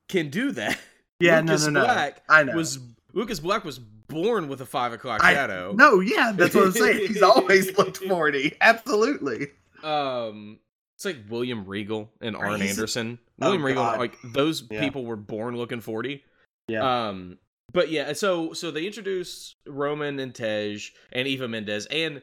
can 0.07 0.29
do 0.29 0.51
that. 0.51 0.77
Yeah, 1.21 1.41
Lucas 1.41 1.65
no, 1.67 1.71
no, 1.71 1.79
no. 1.81 1.85
Black 1.93 2.23
I 2.29 2.43
know. 2.43 2.55
Was 2.55 2.79
Lucas 3.11 3.41
Black 3.41 3.65
was 3.65 3.77
born 3.77 4.47
with 4.47 4.61
a 4.61 4.65
five 4.65 4.93
o'clock 4.93 5.21
I- 5.21 5.33
shadow. 5.33 5.73
No, 5.75 5.99
yeah, 5.99 6.31
that's 6.33 6.55
what 6.55 6.63
I'm 6.67 6.71
saying. 6.71 7.07
He's 7.07 7.21
always 7.21 7.77
looked 7.77 7.97
40. 8.07 8.55
Absolutely. 8.61 9.47
um 9.83 10.59
it's 10.99 11.05
like 11.05 11.17
William 11.29 11.65
Regal 11.65 12.11
and 12.19 12.35
Arn 12.35 12.61
Anderson. 12.61 13.19
Oh, 13.41 13.45
William 13.47 13.63
Regal, 13.63 13.83
God. 13.83 13.99
like 13.99 14.17
those 14.21 14.67
Yeah. 14.69 14.81
people 14.81 15.05
were 15.05 15.15
born 15.15 15.55
looking 15.55 15.79
forty. 15.79 16.25
Yeah. 16.67 17.07
Um, 17.07 17.37
but 17.71 17.89
yeah, 17.89 18.11
so 18.11 18.51
so 18.51 18.69
they 18.69 18.85
introduce 18.85 19.55
Roman 19.65 20.19
and 20.19 20.35
Tej 20.35 20.79
and 21.13 21.25
Eva 21.25 21.47
Mendes 21.47 21.85
and 21.85 22.21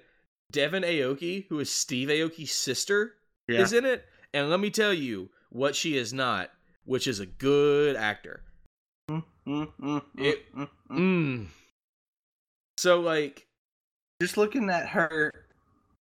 Devon 0.53 0.83
Aoki, 0.83 1.47
who 1.49 1.59
is 1.59 1.71
Steve 1.71 2.09
Aoki's 2.09 2.53
sister, 2.53 3.15
Yeah. 3.49 3.61
is 3.63 3.73
in 3.73 3.87
it. 3.87 4.05
And 4.35 4.51
let 4.51 4.61
me 4.61 4.69
tell 4.69 4.93
you 4.93 5.31
what 5.49 5.75
she 5.75 5.97
is 5.97 6.13
not, 6.13 6.51
which 6.85 7.07
is 7.07 7.19
a 7.19 7.25
good 7.27 7.97
actor. 7.97 8.43
Mm, 9.11 9.25
mm, 9.47 9.73
mm, 9.81 10.03
It- 10.19 10.55
mm. 10.55 10.69
Mm. 10.91 11.47
So 12.77 13.01
like, 13.01 13.47
Just 14.21 14.37
looking 14.37 14.69
at 14.69 14.89
her 14.91 15.33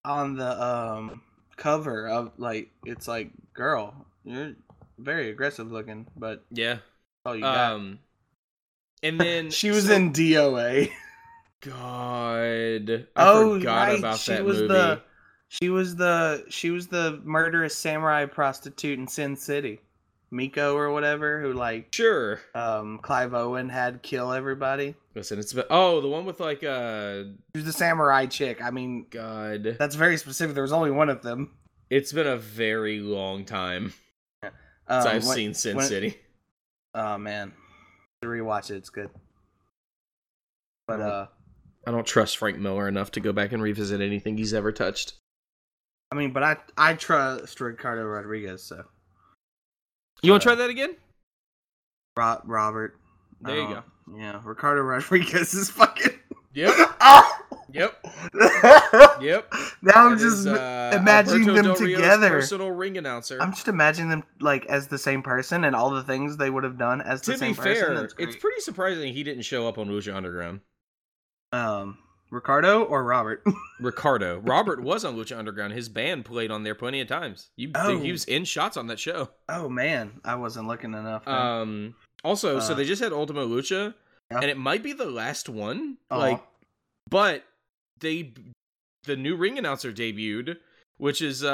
on 0.03 0.35
the 0.37 0.59
um 0.63 1.21
cover 1.55 2.07
of 2.07 2.31
like 2.37 2.71
it's 2.85 3.07
like 3.07 3.31
girl, 3.53 3.93
you're 4.23 4.53
very 4.97 5.29
aggressive 5.29 5.71
looking, 5.71 6.07
but 6.17 6.43
Yeah. 6.51 6.77
oh, 7.25 7.33
you 7.33 7.41
got. 7.41 7.73
Um, 7.73 7.99
and 9.01 9.19
then 9.19 9.49
she 9.51 9.69
was 9.69 9.87
so- 9.87 9.93
in 9.93 10.13
DOA. 10.13 10.91
God, 11.61 12.89
I 13.15 13.25
oh, 13.25 13.57
forgot 13.57 13.87
right. 13.87 13.99
about 13.99 14.19
she 14.19 14.31
that 14.33 14.43
was 14.43 14.57
movie. 14.57 14.67
the 14.67 15.01
she 15.47 15.69
was 15.69 15.95
the 15.95 16.43
she 16.49 16.71
was 16.71 16.87
the 16.87 17.21
murderous 17.23 17.75
samurai 17.75 18.25
prostitute 18.25 18.99
in 18.99 19.07
Sin 19.07 19.35
City, 19.37 19.79
Miko 20.33 20.75
or 20.75 20.91
whatever, 20.91 21.39
who 21.41 21.53
like 21.53 21.93
Sure. 21.93 22.39
um 22.55 22.99
Clive 23.01 23.33
Owen 23.33 23.69
had 23.69 24.01
kill 24.01 24.33
everybody. 24.33 24.95
Listen, 25.15 25.39
it's 25.39 25.53
been, 25.53 25.65
oh 25.69 26.01
the 26.01 26.07
one 26.09 26.25
with 26.25 26.39
like 26.39 26.63
uh 26.63 27.23
the 27.53 27.71
samurai 27.71 28.25
chick. 28.25 28.61
I 28.63 28.71
mean, 28.71 29.05
God, 29.09 29.75
that's 29.79 29.95
very 29.95 30.17
specific. 30.17 30.55
There 30.55 30.63
was 30.63 30.73
only 30.73 30.91
one 30.91 31.09
of 31.09 31.21
them. 31.21 31.51
it's 31.89 32.11
been 32.11 32.27
a 32.27 32.37
very 32.37 32.99
long 32.99 33.45
time 33.45 33.93
Um, 34.41 35.01
since 35.01 35.05
I've 35.05 35.25
when- 35.27 35.35
seen 35.35 35.53
Sin 35.53 35.77
when- 35.77 35.85
City. 35.87 36.19
Oh 36.95 37.17
man, 37.17 37.53
to 38.21 38.27
rewatch 38.27 38.69
it, 38.71 38.75
it's 38.77 38.89
good. 38.89 39.09
But 40.87 40.99
Oh. 40.99 41.03
uh, 41.05 41.27
I 41.87 41.91
don't 41.91 42.05
trust 42.07 42.37
Frank 42.37 42.57
Miller 42.59 42.87
enough 42.87 43.11
to 43.11 43.19
go 43.19 43.31
back 43.33 43.51
and 43.51 43.61
revisit 43.61 44.01
anything 44.01 44.37
he's 44.37 44.53
ever 44.53 44.71
touched. 44.71 45.13
I 46.11 46.15
mean, 46.15 46.31
but 46.33 46.43
I 46.43 46.57
I 46.77 46.93
trust 46.95 47.59
Ricardo 47.59 48.03
Rodriguez. 48.05 48.63
So 48.63 48.85
You 50.23 50.31
want 50.31 50.41
to 50.41 50.47
try 50.47 50.55
that 50.55 50.69
again? 50.69 50.95
Ro- 52.17 52.41
Robert. 52.45 52.97
There 53.41 53.57
you 53.57 53.63
uh, 53.63 53.73
go. 53.73 53.83
Yeah, 54.17 54.41
Ricardo 54.43 54.81
Rodriguez 54.81 55.53
is 55.53 55.69
fucking. 55.69 56.17
Yep. 56.53 56.71
oh! 57.01 57.39
Yep. 57.73 58.05
Yep. 59.21 59.53
now 59.81 60.05
I'm 60.05 60.11
That 60.11 60.19
just 60.19 60.39
is, 60.39 60.47
uh, 60.47 60.91
imagining 60.95 61.49
Alberto 61.49 61.75
them 61.75 61.87
together. 61.87 62.29
Personal 62.29 62.71
ring 62.71 62.97
announcer. 62.97 63.41
I'm 63.41 63.51
just 63.51 63.67
imagining 63.67 64.09
them 64.09 64.23
like 64.39 64.65
as 64.67 64.87
the 64.87 64.97
same 64.97 65.23
person 65.23 65.63
and 65.63 65.75
all 65.75 65.89
the 65.89 66.03
things 66.03 66.37
they 66.37 66.49
would 66.49 66.63
have 66.63 66.77
done 66.77 67.01
as 67.01 67.21
the 67.21 67.33
to 67.33 67.37
same 67.37 67.51
be 67.51 67.55
fair, 67.55 67.87
person. 67.87 67.95
That's 67.95 68.15
it's 68.17 68.35
pretty 68.35 68.61
surprising 68.61 69.13
he 69.13 69.23
didn't 69.23 69.43
show 69.43 69.67
up 69.67 69.77
on 69.77 69.87
Lucha 69.87 70.13
Underground. 70.15 70.61
um 71.51 71.97
Ricardo 72.33 72.83
or 72.83 73.03
Robert. 73.03 73.43
Ricardo. 73.79 74.39
Robert 74.39 74.81
was 74.81 75.05
on 75.05 75.15
Lucha 75.15 75.37
Underground. 75.37 75.73
His 75.73 75.87
band 75.87 76.25
played 76.25 76.49
on 76.51 76.63
there 76.63 76.75
plenty 76.75 76.99
of 76.99 77.07
times. 77.07 77.49
You, 77.55 77.71
Oh. 77.75 77.99
He 77.99 78.11
was 78.11 78.25
in 78.25 78.43
shots 78.45 78.75
on 78.75 78.87
that 78.87 78.99
show. 78.99 79.29
oh 79.49 79.69
man, 79.69 80.19
I 80.25 80.35
wasn't 80.35 80.67
looking 80.67 80.93
enough. 80.93 81.25
then. 81.25 81.33
Um. 81.35 81.95
Also, 82.23 82.59
so 82.59 82.73
Uh, 82.73 82.75
they 82.75 82.85
just 82.85 83.01
had 83.01 83.11
Ultima 83.13 83.41
Lucha, 83.45 83.93
Yeah. 84.31 84.37
and 84.41 84.45
it 84.45 84.57
might 84.57 84.81
be 84.81 84.93
the 84.93 85.05
last 85.05 85.47
one. 85.49 85.97
Aw. 86.09 86.17
Like, 86.17 86.43
but 87.09 87.43
they, 87.99 88.33
the 89.03 89.15
new 89.17 89.35
ring 89.35 89.57
announcer 89.57 89.91
debuted, 89.91 90.57
which 90.97 91.21
is 91.21 91.43
uh, 91.43 91.49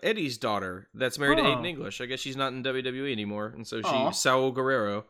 uh 0.00 0.06
Eddie's 0.06 0.38
daughter 0.38 0.88
that's 0.94 1.18
married 1.18 1.36
to 1.38 1.42
Oh. 1.44 1.56
Aiden 1.56 1.66
English. 1.66 2.00
I 2.00 2.06
guess 2.06 2.20
she's 2.20 2.36
not 2.36 2.52
in 2.52 2.62
WWE 2.62 3.12
anymore, 3.12 3.52
and 3.54 3.66
so 3.66 3.80
she 3.82 3.88
Aw. 3.88 4.10
Shaul 4.10 4.52
Guerrero, 4.54 5.04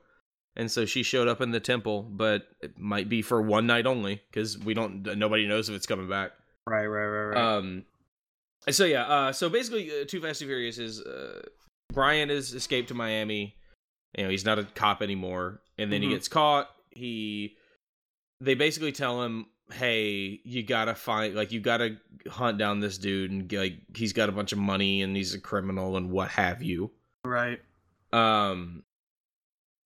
and 0.56 0.70
so 0.70 0.84
she 0.84 1.02
showed 1.02 1.28
up 1.28 1.40
in 1.40 1.50
the 1.50 1.60
temple, 1.60 2.02
but 2.02 2.46
it 2.60 2.78
might 2.78 3.08
be 3.08 3.22
for 3.22 3.40
one 3.42 3.66
night 3.66 3.86
only 3.86 4.20
because 4.30 4.58
we 4.58 4.74
don't. 4.74 5.02
Nobody 5.18 5.46
knows 5.46 5.68
if 5.68 5.74
it's 5.76 5.86
coming 5.86 6.08
back. 6.08 6.32
right, 6.66 6.86
right, 6.86 7.06
right, 7.06 7.24
right. 7.34 7.38
Um. 7.56 7.84
So 8.70 8.84
yeah. 8.84 9.04
Uh. 9.04 9.32
So 9.32 9.48
basically, 9.48 9.90
uh, 9.90 10.04
Too 10.06 10.20
Fast 10.20 10.40
Too 10.40 10.46
Furious 10.46 10.78
is 10.78 11.00
uh, 11.00 11.42
Brian 11.92 12.28
has 12.28 12.52
escaped 12.54 12.88
to 12.88 12.94
Miami. 12.94 13.56
You 14.16 14.24
know, 14.24 14.30
he's 14.30 14.44
not 14.44 14.58
a 14.58 14.64
cop 14.64 15.00
anymore, 15.02 15.62
and 15.78 15.90
then 15.92 16.00
Mhm. 16.00 16.04
he 16.04 16.10
gets 16.10 16.28
caught. 16.28 16.68
He, 16.90 17.56
they 18.42 18.52
basically 18.54 18.92
tell 18.92 19.22
him, 19.22 19.46
"Hey, 19.72 20.40
you 20.44 20.62
gotta 20.62 20.94
find, 20.94 21.34
like, 21.34 21.50
you 21.50 21.60
gotta 21.60 21.96
hunt 22.28 22.58
down 22.58 22.80
this 22.80 22.98
dude, 22.98 23.30
and 23.30 23.50
like, 23.50 23.78
he's 23.96 24.12
got 24.12 24.28
a 24.28 24.32
bunch 24.32 24.52
of 24.52 24.58
money, 24.58 25.00
and 25.00 25.16
he's 25.16 25.32
a 25.32 25.40
criminal, 25.40 25.96
and 25.96 26.10
what 26.10 26.28
have 26.28 26.62
you." 26.62 26.90
right. 27.24 27.58
Um. 28.12 28.82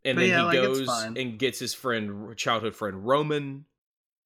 And 0.06 0.16
But 0.16 0.20
then 0.22 0.28
yeah, 0.30 0.38
he 0.38 0.44
like, 0.44 0.62
goes 0.62 0.88
and 1.16 1.38
gets 1.38 1.58
his 1.58 1.74
friend, 1.74 2.36
childhood 2.36 2.74
friend 2.76 3.06
Roman, 3.06 3.64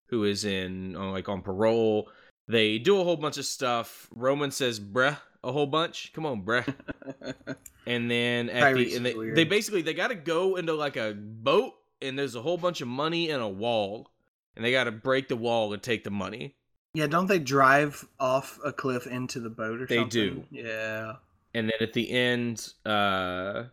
who 0.07 0.25
is 0.25 0.45
in 0.45 0.95
uh, 0.95 1.11
like 1.11 1.29
on 1.29 1.43
parole. 1.43 2.09
They 2.47 2.79
do 2.79 3.01
a 3.01 3.05
whole 3.05 3.17
bunch 3.17 3.39
of 3.39 3.47
stuff. 3.47 4.09
Roman 4.15 4.51
says 4.51 4.79
"bruh" 4.79 5.17
a 5.43 5.53
whole 5.53 5.67
bunch. 5.67 6.13
Come 6.13 6.27
on, 6.27 6.43
bruh. 6.43 6.65
And 7.87 8.11
then 8.11 8.51
at 8.51 8.75
the 8.75 8.95
and 8.95 9.05
they, 9.07 9.15
weird. 9.15 9.37
they 9.37 9.45
basically 9.45 9.83
they 9.83 9.95
got 9.95 10.09
to 10.09 10.15
go 10.15 10.57
into 10.57 10.75
like 10.75 10.97
a 10.97 11.15
boat, 11.15 11.73
and 12.03 12.17
there's 12.19 12.35
a 12.35 12.43
whole 12.43 12.59
bunch 12.59 12.81
of 12.83 12.89
money 12.89 13.31
and 13.31 13.43
a 13.43 13.49
wall, 13.49 14.11
and 14.55 14.65
they 14.65 14.71
got 14.71 14.85
to 14.85 14.93
break 14.93 15.29
the 15.29 15.37
wall 15.37 15.73
and 15.73 15.83
take 15.83 16.05
the 16.05 16.11
money. 16.11 16.55
yeah, 16.95 17.07
don't 17.07 17.27
they 17.27 17.39
drive 17.39 18.07
off 18.21 18.61
a 18.65 18.73
cliff 18.73 19.07
into 19.07 19.41
the 19.41 19.49
boat 19.51 19.81
or 19.81 19.87
They 19.87 19.97
something? 19.97 20.11
do. 20.11 20.45
Yeah. 20.51 21.15
and 21.55 21.69
then 21.69 21.79
at 21.81 21.95
the 21.95 22.11
end 22.11 22.75
uh 22.85 23.65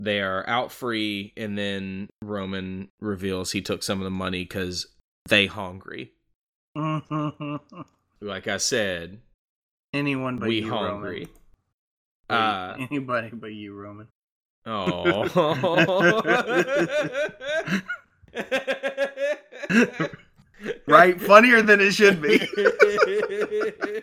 they 0.00 0.20
are 0.20 0.48
out 0.48 0.70
free 0.72 1.32
and 1.36 1.56
then 1.56 2.08
roman 2.22 2.88
reveals 3.00 3.52
he 3.52 3.60
took 3.62 3.82
some 3.82 3.98
of 3.98 4.04
the 4.04 4.10
money 4.10 4.42
because 4.42 4.86
they 5.28 5.46
hungry 5.46 6.12
like 8.20 8.46
i 8.46 8.56
said 8.58 9.20
Anyone 9.94 10.38
but 10.38 10.48
we 10.48 10.60
you, 10.62 10.68
hungry 10.70 11.28
uh 12.28 12.74
Anybody 12.78 13.30
but 13.32 13.52
you, 13.52 13.74
Roman. 13.74 14.08
oh 14.66 15.24
Right? 20.86 21.20
Funnier 21.20 21.62
than 21.62 21.80
it 21.80 21.92
should 21.92 22.20
be. 22.22 22.38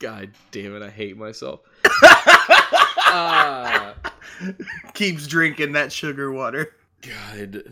god 0.00 0.30
damn 0.50 0.74
it 0.76 0.82
i 0.82 0.90
hate 0.90 1.16
myself 1.16 1.60
uh 3.06 3.92
Keeps 4.94 5.26
drinking 5.26 5.72
that 5.72 5.90
sugar 5.92 6.30
water. 6.32 6.74
god 7.02 7.64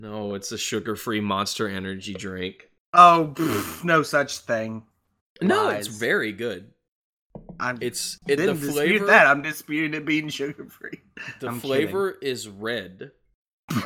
no 0.00 0.34
it's 0.34 0.52
a 0.52 0.58
sugar-free 0.58 1.20
monster 1.20 1.68
energy 1.68 2.12
drink 2.14 2.68
Oh, 2.94 3.32
pff, 3.34 3.82
no 3.84 4.02
such 4.02 4.36
thing. 4.40 4.82
No, 5.40 5.64
Lies. 5.64 5.86
it's 5.86 5.96
very 5.96 6.30
good. 6.32 6.66
I'm 7.58 7.78
It's 7.80 8.18
it, 8.28 8.36
didn't 8.36 8.60
the 8.60 8.66
dispute 8.66 8.88
flavor. 8.98 9.06
that. 9.06 9.26
I'm 9.26 9.40
disputing 9.40 9.94
it 9.94 10.04
being 10.04 10.28
sugar 10.28 10.66
free. 10.66 11.00
the 11.40 11.48
I'm 11.48 11.58
flavor 11.58 12.10
is 12.20 12.48
red. 12.50 13.12
oh, 13.72 13.80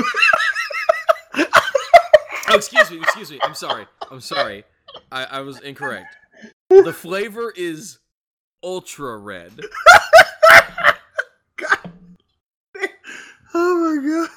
excuse 2.49 2.91
me, 2.91 2.99
excuse 2.99 3.31
me. 3.31 3.39
I'm 3.45 3.55
sorry. 3.55 3.87
I'm 4.11 4.21
sorry. 4.21 4.65
I, 5.13 5.25
I 5.25 5.41
was 5.43 5.61
incorrect. 5.61 6.17
The 6.69 6.93
flavor 6.93 7.53
is 7.57 7.99
ultra 8.67 9.17
red. 9.17 9.53
Oh 13.55 13.97
my 13.97 14.07
god. 14.07 14.29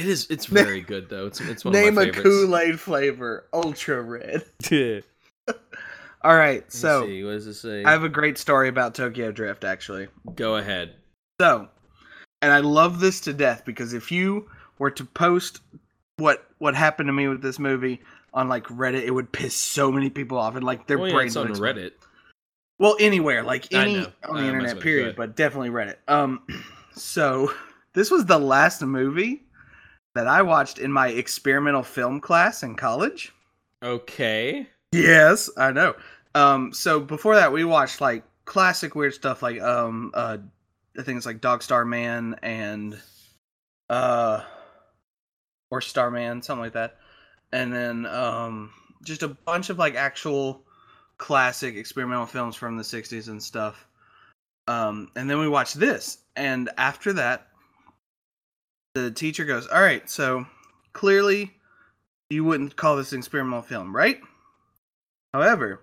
It 0.00 0.06
is. 0.08 0.26
It's 0.30 0.46
very 0.46 0.80
good 0.80 1.10
though. 1.10 1.26
It's 1.26 1.38
it's 1.40 1.64
one 1.66 1.74
Name 1.74 1.98
of 1.98 2.04
a 2.04 2.06
my 2.06 2.12
favorites. 2.12 2.22
Kool 2.22 2.56
Aid 2.56 2.80
flavor, 2.80 3.44
ultra 3.52 4.00
red. 4.00 4.42
All 6.24 6.36
right, 6.36 6.70
so 6.72 7.04
see, 7.04 7.24
what 7.24 7.32
does 7.32 7.46
it 7.48 7.54
say? 7.54 7.84
I 7.84 7.90
have 7.90 8.04
a 8.04 8.08
great 8.08 8.38
story 8.38 8.68
about 8.68 8.94
Tokyo 8.94 9.32
Drift, 9.32 9.64
actually. 9.64 10.06
Go 10.36 10.56
ahead. 10.56 10.94
So, 11.40 11.68
and 12.40 12.52
I 12.52 12.60
love 12.60 13.00
this 13.00 13.20
to 13.22 13.32
death 13.32 13.64
because 13.66 13.92
if 13.92 14.12
you 14.12 14.48
were 14.78 14.92
to 14.92 15.04
post 15.04 15.60
what 16.16 16.46
what 16.58 16.74
happened 16.74 17.08
to 17.08 17.12
me 17.12 17.26
with 17.28 17.42
this 17.42 17.58
movie 17.58 18.00
on 18.32 18.48
like 18.48 18.64
Reddit, 18.68 19.02
it 19.02 19.10
would 19.10 19.30
piss 19.32 19.54
so 19.54 19.90
many 19.92 20.08
people 20.10 20.38
off 20.38 20.54
and 20.54 20.64
like 20.64 20.86
their 20.86 20.98
Oh, 21.00 21.04
yeah, 21.06 21.12
brains 21.12 21.36
it's 21.36 21.44
on. 21.44 21.54
Reddit. 21.56 21.92
Well, 22.82 22.96
anywhere, 22.98 23.44
like 23.44 23.72
any 23.72 23.98
on 24.28 24.34
the 24.34 24.40
internet, 24.40 24.62
messing 24.62 24.62
with 24.62 24.66
you. 24.66 24.74
Go 24.74 24.80
period, 24.80 25.16
but 25.16 25.36
definitely 25.36 25.70
Reddit. 25.70 25.98
Um, 26.08 26.42
so 26.96 27.54
this 27.92 28.10
was 28.10 28.26
the 28.26 28.40
last 28.40 28.82
movie 28.82 29.44
that 30.16 30.26
I 30.26 30.42
watched 30.42 30.80
in 30.80 30.90
my 30.90 31.06
experimental 31.06 31.84
film 31.84 32.18
class 32.20 32.64
in 32.64 32.74
college. 32.74 33.32
Okay. 33.84 34.66
Yes, 34.90 35.48
I 35.56 35.70
know. 35.70 35.94
Um, 36.34 36.72
so 36.72 36.98
before 36.98 37.36
that, 37.36 37.52
we 37.52 37.64
watched 37.64 38.00
like 38.00 38.24
classic 38.46 38.96
weird 38.96 39.14
stuff, 39.14 39.42
like 39.42 39.60
um, 39.60 40.10
uh, 40.12 40.38
I 40.98 41.02
think 41.04 41.18
it's 41.18 41.26
like 41.26 41.40
Dog 41.40 41.62
Star 41.62 41.84
Man 41.84 42.34
and 42.42 42.98
uh, 43.90 44.42
or 45.70 45.80
Starman, 45.80 46.42
something 46.42 46.64
like 46.64 46.72
that, 46.72 46.96
and 47.52 47.72
then 47.72 48.06
um, 48.06 48.72
just 49.04 49.22
a 49.22 49.28
bunch 49.28 49.70
of 49.70 49.78
like 49.78 49.94
actual 49.94 50.64
classic 51.22 51.76
experimental 51.76 52.26
films 52.26 52.56
from 52.56 52.76
the 52.76 52.82
'60s 52.82 53.28
and 53.28 53.40
stuff. 53.40 53.86
Um, 54.66 55.08
and 55.14 55.30
then 55.30 55.38
we 55.38 55.46
watched 55.46 55.78
this, 55.78 56.18
and 56.34 56.68
after 56.76 57.12
that, 57.12 57.46
the 58.96 59.12
teacher 59.12 59.44
goes, 59.44 59.68
"All 59.68 59.80
right, 59.80 60.10
so 60.10 60.44
clearly." 60.92 61.54
You 62.28 62.44
wouldn't 62.44 62.76
call 62.76 62.96
this 62.96 63.12
an 63.12 63.18
experimental 63.18 63.60
film, 63.60 63.94
right? 63.94 64.18
However, 65.34 65.82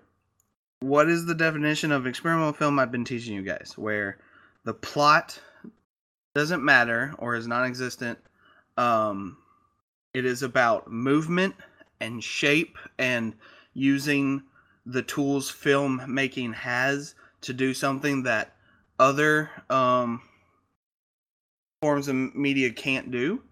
what 0.80 1.08
is 1.08 1.24
the 1.24 1.34
definition 1.34 1.92
of 1.92 2.08
experimental 2.08 2.52
film 2.52 2.80
I've 2.80 2.90
been 2.90 3.04
teaching 3.04 3.34
you 3.34 3.42
guys? 3.42 3.74
Where 3.76 4.18
the 4.64 4.74
plot 4.74 5.40
doesn't 6.34 6.64
matter 6.64 7.14
or 7.18 7.36
is 7.36 7.46
non 7.46 7.64
existent. 7.64 8.18
Um, 8.76 9.36
it 10.12 10.24
is 10.24 10.42
about 10.42 10.90
movement 10.90 11.54
and 12.00 12.22
shape 12.22 12.76
and 12.98 13.34
using 13.74 14.42
the 14.90 15.02
tools 15.02 15.50
film 15.50 16.02
making 16.08 16.52
has 16.52 17.14
to 17.42 17.52
do 17.52 17.72
something 17.74 18.24
that 18.24 18.54
other 18.98 19.50
um, 19.70 20.20
forms 21.82 22.08
of 22.08 22.14
media 22.34 22.70
can't 22.70 23.10
do, 23.10 23.42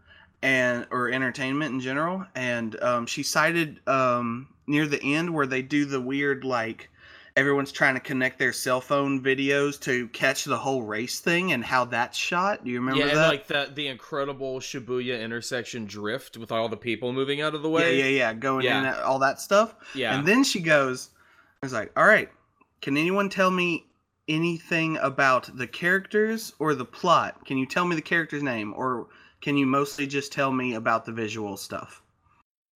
and 0.42 0.86
or 0.90 1.10
entertainment 1.10 1.72
in 1.74 1.80
general. 1.80 2.24
And 2.34 2.80
um, 2.82 3.06
she 3.06 3.22
cited 3.22 3.80
um, 3.88 4.48
near 4.66 4.86
the 4.86 5.02
end 5.02 5.32
where 5.32 5.46
they 5.46 5.62
do 5.62 5.84
the 5.84 6.00
weird 6.00 6.44
like 6.44 6.90
everyone's 7.36 7.70
trying 7.70 7.94
to 7.94 8.00
connect 8.00 8.36
their 8.38 8.52
cell 8.52 8.80
phone 8.80 9.22
videos 9.22 9.80
to 9.80 10.08
catch 10.08 10.42
the 10.44 10.58
whole 10.58 10.82
race 10.82 11.20
thing 11.20 11.52
and 11.52 11.64
how 11.64 11.84
that's 11.84 12.18
shot. 12.18 12.64
Do 12.64 12.70
you 12.70 12.80
remember 12.80 13.06
yeah, 13.06 13.14
that? 13.14 13.28
like 13.28 13.46
the 13.46 13.70
the 13.72 13.86
incredible 13.86 14.58
Shibuya 14.58 15.20
intersection 15.22 15.86
drift 15.86 16.36
with 16.36 16.50
all 16.50 16.68
the 16.68 16.76
people 16.76 17.12
moving 17.12 17.40
out 17.40 17.54
of 17.54 17.62
the 17.62 17.70
way. 17.70 17.96
yeah, 17.98 18.06
yeah, 18.06 18.34
going 18.34 18.64
Yeah. 18.64 18.80
in 18.98 19.02
all 19.04 19.20
that 19.20 19.40
stuff. 19.40 19.76
yeah. 19.94 20.18
And 20.18 20.26
then 20.26 20.42
she 20.42 20.60
goes, 20.60 21.10
I 21.62 21.66
was 21.66 21.72
like, 21.72 21.90
all 21.96 22.06
right, 22.06 22.28
can 22.80 22.96
anyone 22.96 23.28
tell 23.28 23.50
me 23.50 23.86
anything 24.28 24.96
about 24.98 25.56
the 25.56 25.66
characters 25.66 26.52
or 26.60 26.74
the 26.74 26.84
plot? 26.84 27.44
Can 27.46 27.58
you 27.58 27.66
tell 27.66 27.84
me 27.84 27.96
the 27.96 28.02
character's 28.02 28.42
name 28.42 28.74
or 28.76 29.08
can 29.40 29.56
you 29.56 29.66
mostly 29.66 30.06
just 30.06 30.32
tell 30.32 30.52
me 30.52 30.74
about 30.74 31.04
the 31.04 31.12
visual 31.12 31.56
stuff? 31.56 32.02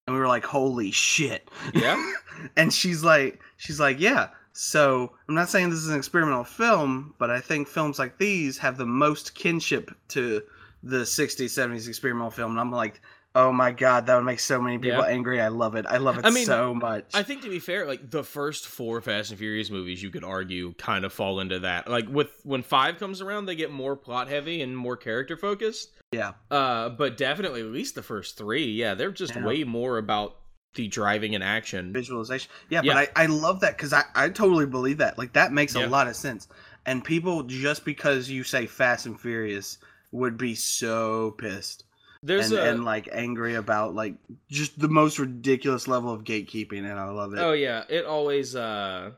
And 0.07 0.16
we 0.16 0.21
were 0.21 0.27
like, 0.27 0.45
holy 0.45 0.90
shit. 0.90 1.49
Yeah? 1.75 2.12
and 2.57 2.73
she's 2.73 3.05
like, 3.05 3.40
she's 3.57 3.79
like, 3.79 4.01
yeah. 4.01 4.31
So 4.53 5.12
I'm 5.29 5.35
not 5.35 5.49
saying 5.49 5.71
this 5.71 5.79
is 5.79 5.88
an 5.88 5.97
experimental 5.97 6.45
film, 6.45 7.14
but 7.18 7.31
I 7.31 7.40
think 7.40 7.68
films 7.68 8.01
like 8.01 8.18
these 8.18 8.59
have 8.59 8.77
the 8.77 8.87
most 8.87 9.35
kinship 9.37 9.92
to 10.09 10.42
the 10.83 10.99
60s, 10.99 11.45
70s 11.45 11.87
experimental 11.87 12.31
film. 12.31 12.51
And 12.51 12.61
I'm 12.61 12.73
like, 12.73 13.01
oh 13.35 13.53
my 13.53 13.73
god, 13.73 14.07
that 14.07 14.16
would 14.16 14.25
make 14.25 14.40
so 14.40 14.61
many 14.61 14.79
people 14.79 14.99
Yeah. 15.01 15.07
angry. 15.07 15.40
I 15.40 15.49
love 15.49 15.75
it. 15.75 15.87
I 15.88 15.97
love 15.99 16.18
it 16.18 16.27
I 16.27 16.31
mean, 16.31 16.47
so 16.47 16.75
much. 16.75 17.07
I 17.14 17.23
think 17.23 17.42
to 17.42 17.49
be 17.51 17.59
fair, 17.59 17.87
like 17.87 18.11
the 18.11 18.23
first 18.25 18.66
four 18.66 19.01
Fast 19.01 19.31
and 19.31 19.38
Furious 19.38 19.71
movies, 19.71 20.03
you 20.03 20.11
could 20.11 20.25
argue 20.25 20.75
kind 20.75 21.05
of 21.05 21.12
fall 21.12 21.40
into 21.40 21.61
that. 21.61 21.88
Like 21.88 22.09
with 22.09 22.31
when 22.45 22.62
five 22.62 22.99
comes 22.99 23.21
around, 23.21 23.47
they 23.47 23.55
get 23.55 23.71
more 23.71 23.97
plot 23.97 24.29
heavy 24.29 24.61
and 24.62 24.77
more 24.77 24.97
character 24.97 25.37
focused. 25.37 25.90
yeah. 26.12 26.33
Uh, 26.51 26.90
but 26.90 27.16
definitely 27.16 27.61
at 27.62 27.68
least 27.68 27.95
the 27.95 28.03
first 28.03 28.37
three, 28.37 28.66
yeah, 28.66 28.95
they're 28.95 29.11
just 29.11 29.35
Yeah. 29.35 29.45
way 29.47 29.64
more 29.64 29.97
about 29.99 30.37
the 30.75 30.88
driving 30.88 31.35
and 31.35 31.45
action. 31.45 31.92
visualization. 31.92 32.51
Yeah, 32.71 32.81
Yeah. 32.83 32.95
but 32.95 33.11
I, 33.16 33.23
I 33.25 33.27
love 33.27 33.61
that 33.61 33.77
because 33.77 33.92
I, 33.92 34.05
I 34.14 34.29
totally 34.29 34.66
believe 34.66 34.99
that. 34.99 35.16
Like 35.18 35.33
that 35.35 35.53
makes 35.53 35.75
a 35.75 35.87
lot 35.87 36.07
of 36.07 36.16
sense. 36.16 36.49
And 36.87 37.05
people 37.05 37.42
just 37.45 37.85
because 37.85 38.29
you 38.31 38.42
say 38.45 38.66
Fast 38.66 39.07
and 39.07 39.18
Furious 39.21 39.79
would 40.12 40.37
be 40.37 40.55
so 40.55 41.31
pissed 41.33 41.85
There's 42.22 42.52
and, 42.52 42.61
a 42.61 42.70
and 42.70 42.85
like 42.85 43.08
angry 43.12 43.56
about 43.56 43.94
like 43.94 44.14
just 44.48 44.78
the 44.78 44.88
most 44.88 45.18
ridiculous 45.18 45.88
level 45.88 46.12
of 46.12 46.22
gatekeeping, 46.22 46.88
and 46.88 46.98
I 46.98 47.08
love 47.11 47.35
it. 47.35 47.40
oh 47.40 47.52
yeah, 47.52 47.85
it 47.88 48.04
always 48.04 48.54
uh, 48.54 49.11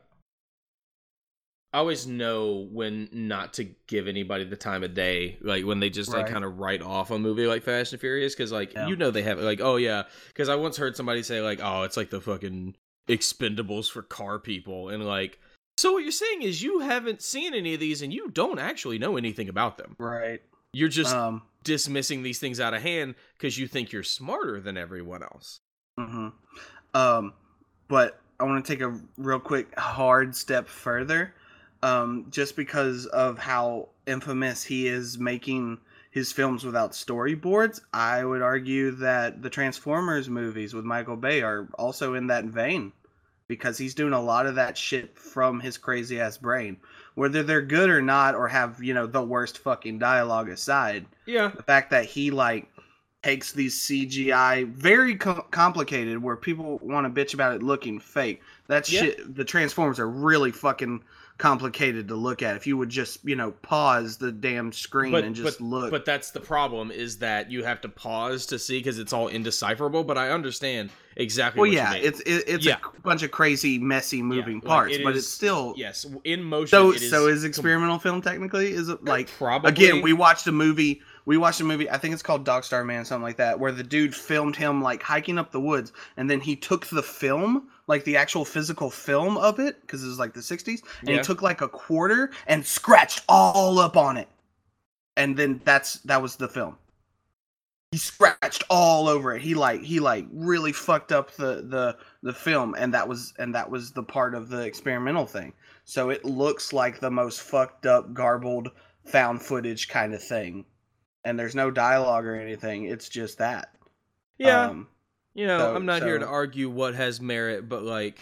I 1.75 1.77
always 1.77 2.07
know 2.07 2.67
when 2.71 3.09
not 3.11 3.55
to 3.55 3.65
give 3.85 4.07
anybody 4.07 4.45
the 4.45 4.55
time 4.55 4.81
of 4.83 4.93
day, 4.93 5.37
like 5.41 5.65
when 5.65 5.81
they 5.81 5.89
just 5.89 6.09
like 6.11 6.27
kind 6.27 6.45
of 6.45 6.57
write 6.57 6.81
off 6.81 7.11
a 7.11 7.19
movie 7.19 7.47
like 7.47 7.63
Fast 7.63 7.91
and 7.91 7.99
Furious, 7.99 8.33
because 8.33 8.51
like 8.51 8.73
Yeah. 8.73 8.87
you 8.87 8.95
know 8.95 9.11
they 9.11 9.23
have 9.23 9.39
like 9.39 9.59
oh 9.61 9.75
yeah, 9.75 10.03
because 10.29 10.47
I 10.47 10.55
once 10.55 10.77
heard 10.77 10.95
somebody 10.95 11.21
say 11.21 11.41
like 11.41 11.59
oh 11.61 11.83
it's 11.83 11.97
like 11.97 12.09
the 12.09 12.21
fucking 12.21 12.75
Expendables 13.09 13.91
for 13.91 14.01
car 14.01 14.39
people, 14.39 14.89
and 14.89 15.05
like 15.05 15.37
so 15.77 15.91
what 15.91 16.03
you're 16.03 16.11
saying 16.13 16.43
is 16.43 16.63
you 16.63 16.79
haven't 16.79 17.21
seen 17.21 17.53
any 17.53 17.73
of 17.73 17.79
these 17.81 18.01
and 18.01 18.13
you 18.13 18.29
don't 18.29 18.57
actually 18.57 18.97
know 18.97 19.17
anything 19.17 19.49
about 19.49 19.77
them. 19.77 19.95
Right. 19.99 20.41
You're 20.71 20.87
just 20.87 21.13
Um. 21.13 21.41
Dismissing 21.65 22.23
these 22.23 22.39
things 22.39 22.61
out 22.61 22.73
of 22.73 22.81
hand 22.81 23.15
because 23.37 23.57
you 23.57 23.67
think 23.67 23.91
you're 23.91 24.03
smarter 24.03 24.61
than 24.61 24.77
everyone 24.77 25.21
else. 25.21 25.59
hmm 25.97 26.29
Um. 26.93 27.33
But 27.87 28.19
I 28.39 28.45
want 28.45 28.65
to 28.65 28.71
take 28.71 28.81
a 28.81 28.99
real 29.17 29.39
quick 29.39 29.77
hard 29.77 30.35
step 30.35 30.67
further. 30.67 31.33
Um, 31.83 32.27
just 32.31 32.55
because 32.55 33.05
of 33.05 33.37
how 33.37 33.89
infamous 34.07 34.63
he 34.63 34.87
is 34.87 35.19
making 35.19 35.77
his 36.09 36.31
films 36.31 36.63
without 36.63 36.93
storyboards, 36.93 37.81
I 37.93 38.23
would 38.23 38.41
argue 38.41 38.91
that 38.91 39.41
the 39.41 39.49
Transformers 39.49 40.29
movies 40.29 40.73
with 40.73 40.83
Michael 40.85 41.17
Bay 41.17 41.41
are 41.41 41.67
also 41.77 42.15
in 42.15 42.27
that 42.27 42.45
vein 42.45 42.91
because 43.47 43.77
he's 43.77 43.93
doing 43.93 44.13
a 44.13 44.21
lot 44.21 44.47
of 44.47 44.55
that 44.55 44.77
shit 44.77 45.17
from 45.19 45.59
his 45.59 45.77
crazy 45.77 46.19
ass 46.19 46.37
brain. 46.37 46.77
Whether 47.13 47.43
they're 47.43 47.61
good 47.61 47.89
or 47.89 48.01
not, 48.01 48.33
or 48.33 48.47
have, 48.47 48.81
you 48.81 48.93
know, 48.93 49.05
the 49.05 49.21
worst 49.21 49.59
fucking 49.59 49.99
dialogue 49.99 50.49
aside, 50.49 51.05
Yeah. 51.25 51.51
the 51.55 51.63
fact 51.63 51.91
that 51.91 52.05
he, 52.05 52.31
like, 52.31 52.67
takes 53.23 53.51
these 53.53 53.79
CGI, 53.81 54.65
very 54.67 55.15
co- 55.15 55.45
complicated, 55.51 56.21
where 56.21 56.35
people 56.35 56.79
want 56.83 57.13
to 57.13 57.21
bitch 57.25 57.33
about 57.33 57.55
it 57.55 57.63
looking 57.63 57.99
fake. 57.99 58.41
That 58.67 58.89
Yeah. 58.91 59.01
shit, 59.01 59.35
the 59.35 59.43
Transformers 59.43 59.99
are 59.99 60.09
really 60.09 60.51
fucking 60.51 61.01
complicated 61.37 62.07
to 62.07 62.15
look 62.15 62.41
at. 62.41 62.55
If 62.55 62.65
you 62.65 62.77
would 62.77 62.87
just, 62.89 63.19
you 63.25 63.35
know, 63.35 63.51
pause 63.61 64.15
the 64.17 64.31
damn 64.31 64.71
screen 64.71 65.13
and 65.15 65.35
just 65.35 65.59
look. 65.59 65.91
But 65.91 66.05
that's 66.05 66.31
the 66.31 66.39
problem 66.39 66.91
is 66.91 67.17
that 67.17 67.51
you 67.51 67.63
have 67.63 67.81
to 67.81 67.89
pause 67.89 68.45
to 68.47 68.59
see 68.59 68.79
because 68.79 68.99
it's 68.99 69.11
all 69.11 69.27
indecipherable. 69.27 70.05
But 70.05 70.17
I 70.17 70.29
understand 70.29 70.91
exactly. 71.17 71.59
well, 71.59 71.69
what 71.69 71.75
yeah, 71.75 71.89
you 71.95 71.97
mean. 71.99 72.07
it's 72.07 72.19
it, 72.21 72.43
it's 72.47 72.65
Yeah. 72.65 72.77
a 72.97 73.01
bunch 73.01 73.21
of 73.23 73.31
crazy, 73.31 73.77
messy 73.77 74.21
moving 74.21 74.55
like, 74.55 74.63
parts, 74.63 74.95
it 74.95 75.03
but 75.03 75.13
is- 75.17 75.23
it's 75.25 75.27
still. 75.33 75.73
yes 75.75 76.05
in 76.23 76.41
motion. 76.41 76.67
So, 76.69 76.91
it 76.91 77.01
is 77.01 77.09
so 77.09 77.27
is 77.27 77.41
com- 77.41 77.49
experimental 77.49 77.99
film 77.99 78.21
technically? 78.21 78.71
Is 78.71 78.87
it 78.87 79.03
like 79.03 79.29
probably 79.37 79.71
again? 79.71 80.01
We 80.01 80.13
watched 80.13 80.47
a 80.47 80.51
movie. 80.53 81.01
We 81.25 81.37
watched 81.37 81.59
a 81.59 81.63
movie. 81.63 81.89
I 81.89 81.97
think 81.97 82.13
it's 82.13 82.21
called 82.23 82.45
Dog 82.45 82.63
Star 82.63 82.83
Man, 82.83 83.03
something 83.03 83.23
like 83.23 83.37
that, 83.37 83.59
where 83.59 83.71
the 83.71 83.83
dude 83.83 84.15
filmed 84.15 84.55
him 84.55 84.81
like 84.81 85.01
hiking 85.01 85.37
up 85.39 85.51
the 85.51 85.59
woods, 85.59 85.91
and 86.17 86.29
then 86.29 86.39
he 86.39 86.55
took 86.55 86.85
the 86.87 87.01
film, 87.01 87.67
like 87.87 88.03
the 88.03 88.15
actual 88.17 88.45
physical 88.45 88.91
film 88.91 89.37
of 89.37 89.59
it, 89.59 89.81
because 89.81 90.03
it 90.03 90.07
was 90.07 90.19
like 90.19 90.33
the 90.33 90.41
'60s, 90.41 90.81
and 90.99 91.09
Yeah. 91.09 91.17
he 91.17 91.21
took 91.23 91.41
like 91.41 91.61
a 91.61 91.67
quarter 91.67 92.31
and 92.47 92.65
scratched 92.65 93.23
all 93.27 93.79
up 93.79 93.97
on 93.97 94.17
it, 94.17 94.27
and 95.17 95.35
then 95.35 95.61
that's 95.65 95.95
that 96.01 96.21
was 96.21 96.35
the 96.35 96.47
film. 96.47 96.77
He 97.91 97.97
scratched 97.97 98.63
all 98.69 99.07
over 99.07 99.33
it. 99.35 99.41
He 99.41 99.55
like 99.55 99.81
he 99.81 99.99
like 99.99 100.27
really 100.31 100.73
fucked 100.73 101.11
up 101.11 101.31
the 101.31 101.65
the 101.67 101.97
the 102.21 102.33
film, 102.33 102.75
and 102.77 102.93
that 102.93 103.07
was 103.07 103.33
and 103.39 103.55
that 103.55 103.69
was 103.71 103.91
the 103.91 104.03
part 104.03 104.35
of 104.35 104.49
the 104.49 104.59
experimental 104.61 105.25
thing. 105.25 105.53
So 105.85 106.09
it 106.09 106.25
looks 106.25 106.73
like 106.73 106.99
the 106.99 107.11
most 107.11 107.41
fucked 107.41 107.85
up, 107.85 108.13
garbled, 108.13 108.69
found 109.05 109.41
footage 109.41 109.87
kind 109.87 110.13
of 110.13 110.21
thing. 110.21 110.65
And 111.25 111.37
there's 111.39 111.55
no 111.55 111.71
dialogue 111.71 112.25
or 112.25 112.35
anything. 112.35 112.85
It's 112.85 113.09
just 113.09 113.39
that. 113.39 113.75
yeah. 114.37 114.67
Um, 114.67 114.87
you 115.33 115.47
know, 115.47 115.57
so- 115.59 115.75
I'm 115.75 115.85
not 115.85 116.03
here 116.03 116.17
to 116.19 116.25
argue 116.27 116.69
what 116.69 116.95
has 116.95 117.19
merit, 117.19 117.67
but 117.67 117.83
like, 117.83 118.19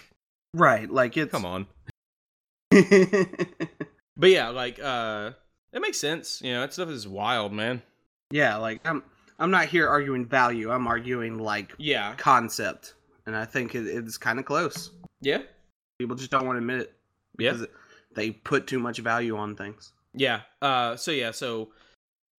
right. 0.56 0.90
Like 0.90 1.16
it's. 1.18 1.32
come 1.32 1.46
on. 1.46 1.68
But 4.16 4.30
yeah, 4.30 4.50
like, 4.50 4.80
uh, 4.82 5.32
it 5.74 5.82
makes 5.82 6.00
sense. 6.00 6.40
You 6.44 6.54
know, 6.54 6.62
that 6.62 6.72
stuff 6.74 6.90
is 6.90 7.08
wild, 7.08 7.52
man. 7.52 7.82
yeah. 8.32 8.58
Like 8.58 8.82
I'm. 8.88 9.04
I'm 9.40 9.50
not 9.50 9.66
here 9.66 9.90
arguing 9.90 10.26
value. 10.28 10.72
I'm 10.72 10.86
arguing 10.88 11.40
like 11.40 11.74
Yeah. 11.80 12.14
concept, 12.16 12.94
and 13.26 13.36
I 13.36 13.46
think 13.46 13.74
it, 13.74 13.88
it's 13.88 14.18
kind 14.18 14.38
of 14.38 14.46
close. 14.46 14.92
Yeah. 15.22 15.40
People 15.98 16.16
just 16.16 16.30
don't 16.30 16.46
want 16.46 16.56
to 16.56 16.60
admit 16.60 16.82
it 16.82 16.94
Yeah. 17.40 17.54
because 17.54 17.68
they 18.16 18.30
put 18.32 18.68
too 18.68 18.78
much 18.80 19.00
value 19.00 19.36
on 19.36 19.56
things. 19.56 19.92
Yeah. 20.14 20.42
Uh. 20.62 20.96
So 20.96 21.10
yeah. 21.12 21.32
So 21.32 21.70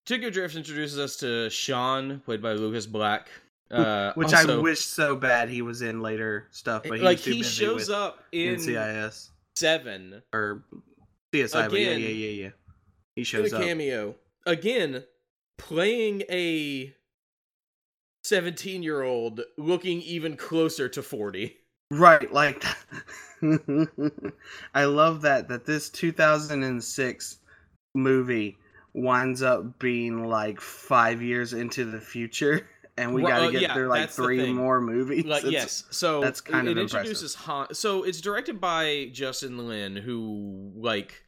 Tokyo 0.06 0.30
Drift 0.30 0.56
introduces 0.56 1.00
us 1.00 1.18
to 1.18 1.50
Sean, 1.50 2.20
played 2.22 2.42
by 2.42 2.54
Lucas 2.54 2.86
Black. 2.86 3.30
Uh, 3.72 4.14
Which 4.14 4.34
I 4.34 4.58
wish 4.58 4.82
so 4.82 5.16
bad 5.16 5.50
he 5.50 5.62
was 5.62 5.82
in 5.82 6.02
later 6.02 6.48
stuff, 6.52 6.84
but 6.88 7.00
he 7.00 7.04
like 7.04 7.18
he 7.18 7.42
shows 7.42 7.90
up 7.90 8.24
in 8.32 8.56
NCIS 8.58 9.30
seven 9.56 10.22
or 10.34 10.64
CSI. 11.34 11.70
But 11.70 11.80
yeah, 11.80 11.88
Again, 11.90 12.02
yeah, 12.02 12.08
yeah, 12.08 12.44
yeah. 12.44 12.50
He 13.16 13.22
in 13.22 13.26
shows 13.26 13.52
a 13.52 13.58
up. 13.58 13.64
cameo 13.64 14.16
again, 14.46 15.04
playing 15.58 16.24
a 16.30 16.94
seventeen-year-old 18.24 19.42
looking 19.58 20.02
even 20.02 20.38
closer 20.38 20.88
to 20.90 21.02
forty. 21.02 21.58
Right, 21.90 22.32
like 22.32 22.64
I 24.76 24.86
love 24.86 25.22
that 25.22 25.48
that 25.48 25.66
this 25.66 25.90
2006 25.90 27.38
movie 27.96 28.58
winds 28.94 29.42
up 29.42 29.80
being 29.80 30.28
like 30.28 30.62
5 30.62 31.22
years 31.22 31.54
into 31.54 31.86
the 31.86 32.00
future 32.00 32.68
and 32.98 33.14
we 33.14 33.24
got 33.24 33.40
to 33.40 33.46
uh, 33.46 33.52
get 33.52 33.62
yeah, 33.62 33.74
through 33.74 33.88
like 33.88 34.10
3 34.10 34.54
more 34.54 34.80
movies. 34.80 35.26
Like 35.26 35.44
yes, 35.48 35.86
so 35.90 36.22
that's 36.22 36.42
kind 36.42 36.68
it, 36.68 36.72
of 36.72 36.78
it 36.78 36.82
impressive. 36.82 37.00
introduces 37.00 37.36
Han. 37.36 37.74
So 37.74 38.04
it's 38.04 38.22
directed 38.22 38.62
by 38.62 39.10
Justin 39.12 39.68
Lin, 39.68 39.96
who 39.96 40.72
like 40.76 41.24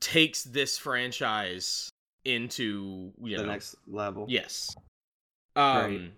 takes 0.00 0.42
this 0.42 0.78
franchise 0.78 1.90
into 2.24 3.12
you 3.22 3.36
the 3.36 3.42
know 3.42 3.52
next 3.52 3.76
level. 3.86 4.26
Yes. 4.28 4.74
Um 5.56 6.12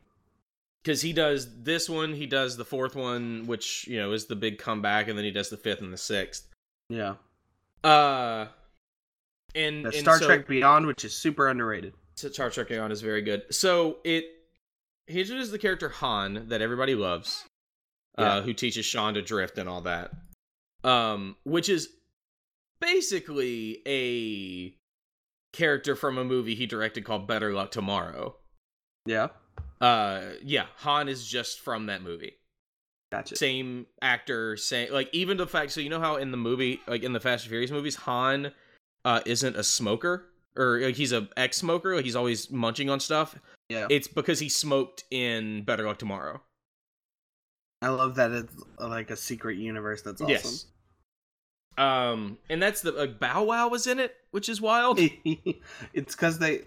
because 0.83 1.03
he 1.03 1.13
does 1.13 1.63
this 1.65 1.91
one, 1.91 2.15
he 2.15 2.27
does 2.27 2.57
the 2.57 2.65
fourth 2.65 2.95
one, 2.95 3.45
which, 3.47 3.89
you 3.89 3.99
know, 3.99 4.13
is 4.13 4.27
the 4.27 4.37
big 4.37 4.59
comeback, 4.59 5.09
and 5.09 5.19
then 5.19 5.25
he 5.25 5.33
does 5.33 5.51
the 5.51 5.57
fifth 5.57 5.81
and 5.81 5.93
the 5.93 5.99
sixth. 5.99 6.49
Yeah. 6.89 7.15
Uh 7.83 8.47
and, 9.57 9.87
and 9.87 9.95
Star 9.95 10.19
so- 10.19 10.27
Trek 10.27 10.47
Beyond 10.47 10.87
which 10.87 11.05
is 11.05 11.15
super 11.15 11.49
underrated. 11.49 11.95
Star 12.15 12.51
Trek 12.51 12.69
Beyond 12.69 12.93
is 12.93 13.01
very 13.03 13.23
good. 13.23 13.43
So 13.55 13.99
it 14.05 14.25
he 15.07 15.21
introduces 15.21 15.51
the 15.53 15.59
character 15.59 15.89
Han 15.89 16.47
that 16.49 16.61
everybody 16.63 16.95
loves, 16.95 17.45
Yeah. 18.19 18.37
uh, 18.37 18.43
who 18.43 18.53
teaches 18.53 18.85
Sean 18.87 19.15
to 19.15 19.23
drift 19.23 19.57
and 19.59 19.69
all 19.69 19.83
that. 19.83 20.13
Um, 20.83 21.37
which 21.45 21.69
is 21.69 21.89
basically 22.81 23.83
a 23.87 24.75
character 25.57 25.97
from 25.97 26.19
a 26.19 26.25
movie 26.25 26.55
he 26.55 26.67
directed 26.67 27.05
called 27.05 27.27
Better 27.27 27.53
Luck 27.53 27.71
Tomorrow. 27.71 28.37
Yeah. 29.05 29.29
Uh 29.81 30.23
yeah, 30.43 30.67
Han 30.79 31.09
is 31.09 31.27
just 31.27 31.61
from 31.61 31.87
that 31.87 32.03
movie. 32.03 32.35
Gotcha. 33.13 33.37
Same 33.37 33.87
actor, 34.03 34.57
same 34.57 34.93
like 34.93 35.09
even 35.13 35.37
the 35.37 35.47
fact 35.47 35.73
so 35.73 35.81
you 35.81 35.89
know 35.91 36.01
how 36.01 36.17
in 36.17 36.31
the 36.31 36.37
movie 36.37 36.81
like 36.87 37.03
in 37.03 37.13
the 37.13 37.21
Fast 37.21 37.45
and 37.45 37.51
Furious 37.51 37.71
movies 37.71 37.95
Han 37.97 38.53
uh 39.07 39.21
isn't 39.25 39.57
a 39.57 39.63
smoker 39.65 40.27
or 40.57 40.81
like 40.81 40.97
he's 40.97 41.13
a 41.13 41.29
ex-smoker, 41.37 41.95
like 41.97 42.05
he's 42.05 42.17
always 42.17 42.51
munching 42.51 42.91
on 42.91 43.01
stuff. 43.01 43.39
Yeah. 43.69 43.87
It's 43.91 44.09
because 44.09 44.39
he 44.41 44.49
smoked 44.49 45.05
in 45.11 45.63
Better 45.65 45.87
Luck 45.87 45.99
Tomorrow. 45.99 46.43
I 47.83 47.89
love 47.89 48.15
that 48.17 48.33
it's 48.33 48.55
like 48.79 49.11
a 49.11 49.17
secret 49.17 49.59
universe. 49.59 50.03
That's 50.03 50.21
awesome. 50.21 50.31
Yes. 50.31 50.67
Um 51.79 52.39
and 52.49 52.63
that's 52.63 52.81
the 52.81 52.93
like 52.93 53.21
Bow 53.21 53.45
Wow 53.45 53.69
was 53.69 53.87
in 53.87 53.99
it, 54.01 54.15
which 54.31 54.49
is 54.49 54.61
wild. 54.61 54.99
it's 55.93 56.15
because 56.15 56.39
they 56.39 56.63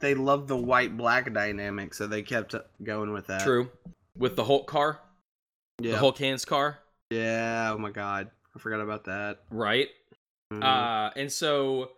they 0.00 0.14
love 0.14 0.48
the 0.48 0.56
white 0.56 0.96
black 0.96 1.32
dynamic, 1.32 1.94
so 1.94 2.06
they 2.06 2.22
kept 2.22 2.54
going 2.82 3.12
with 3.12 3.26
that. 3.26 3.42
True. 3.42 3.70
With 4.16 4.36
the 4.36 4.44
Hulk 4.44 4.66
car, 4.66 5.00
Yeah. 5.80 5.92
the 5.92 5.98
Hulk 5.98 6.18
hands 6.18 6.44
car, 6.44 6.78
yeah. 7.10 7.72
Oh 7.74 7.78
my 7.78 7.90
god, 7.90 8.30
I 8.54 8.58
forgot 8.58 8.80
about 8.80 9.04
that. 9.04 9.40
right? 9.50 9.88
Mhm. 10.52 10.62
Uh, 10.62 11.10
and 11.16 11.30
so 11.32 11.92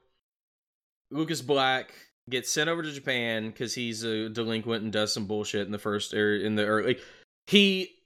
Lucas 1.11 1.41
Black 1.43 1.93
gets 2.31 2.51
sent 2.51 2.69
over 2.69 2.83
to 2.83 2.93
Japan 2.93 3.49
because 3.51 3.75
he's 3.75 4.03
a 4.03 4.29
delinquent 4.29 4.83
and 4.83 4.93
does 4.93 5.13
some 5.13 5.27
bullshit 5.27 5.67
in 5.67 5.73
the 5.73 5.79
first 5.79 6.15
or 6.15 6.35
in 6.37 6.55
the 6.57 6.65
early. 6.65 6.99
He 7.47 7.97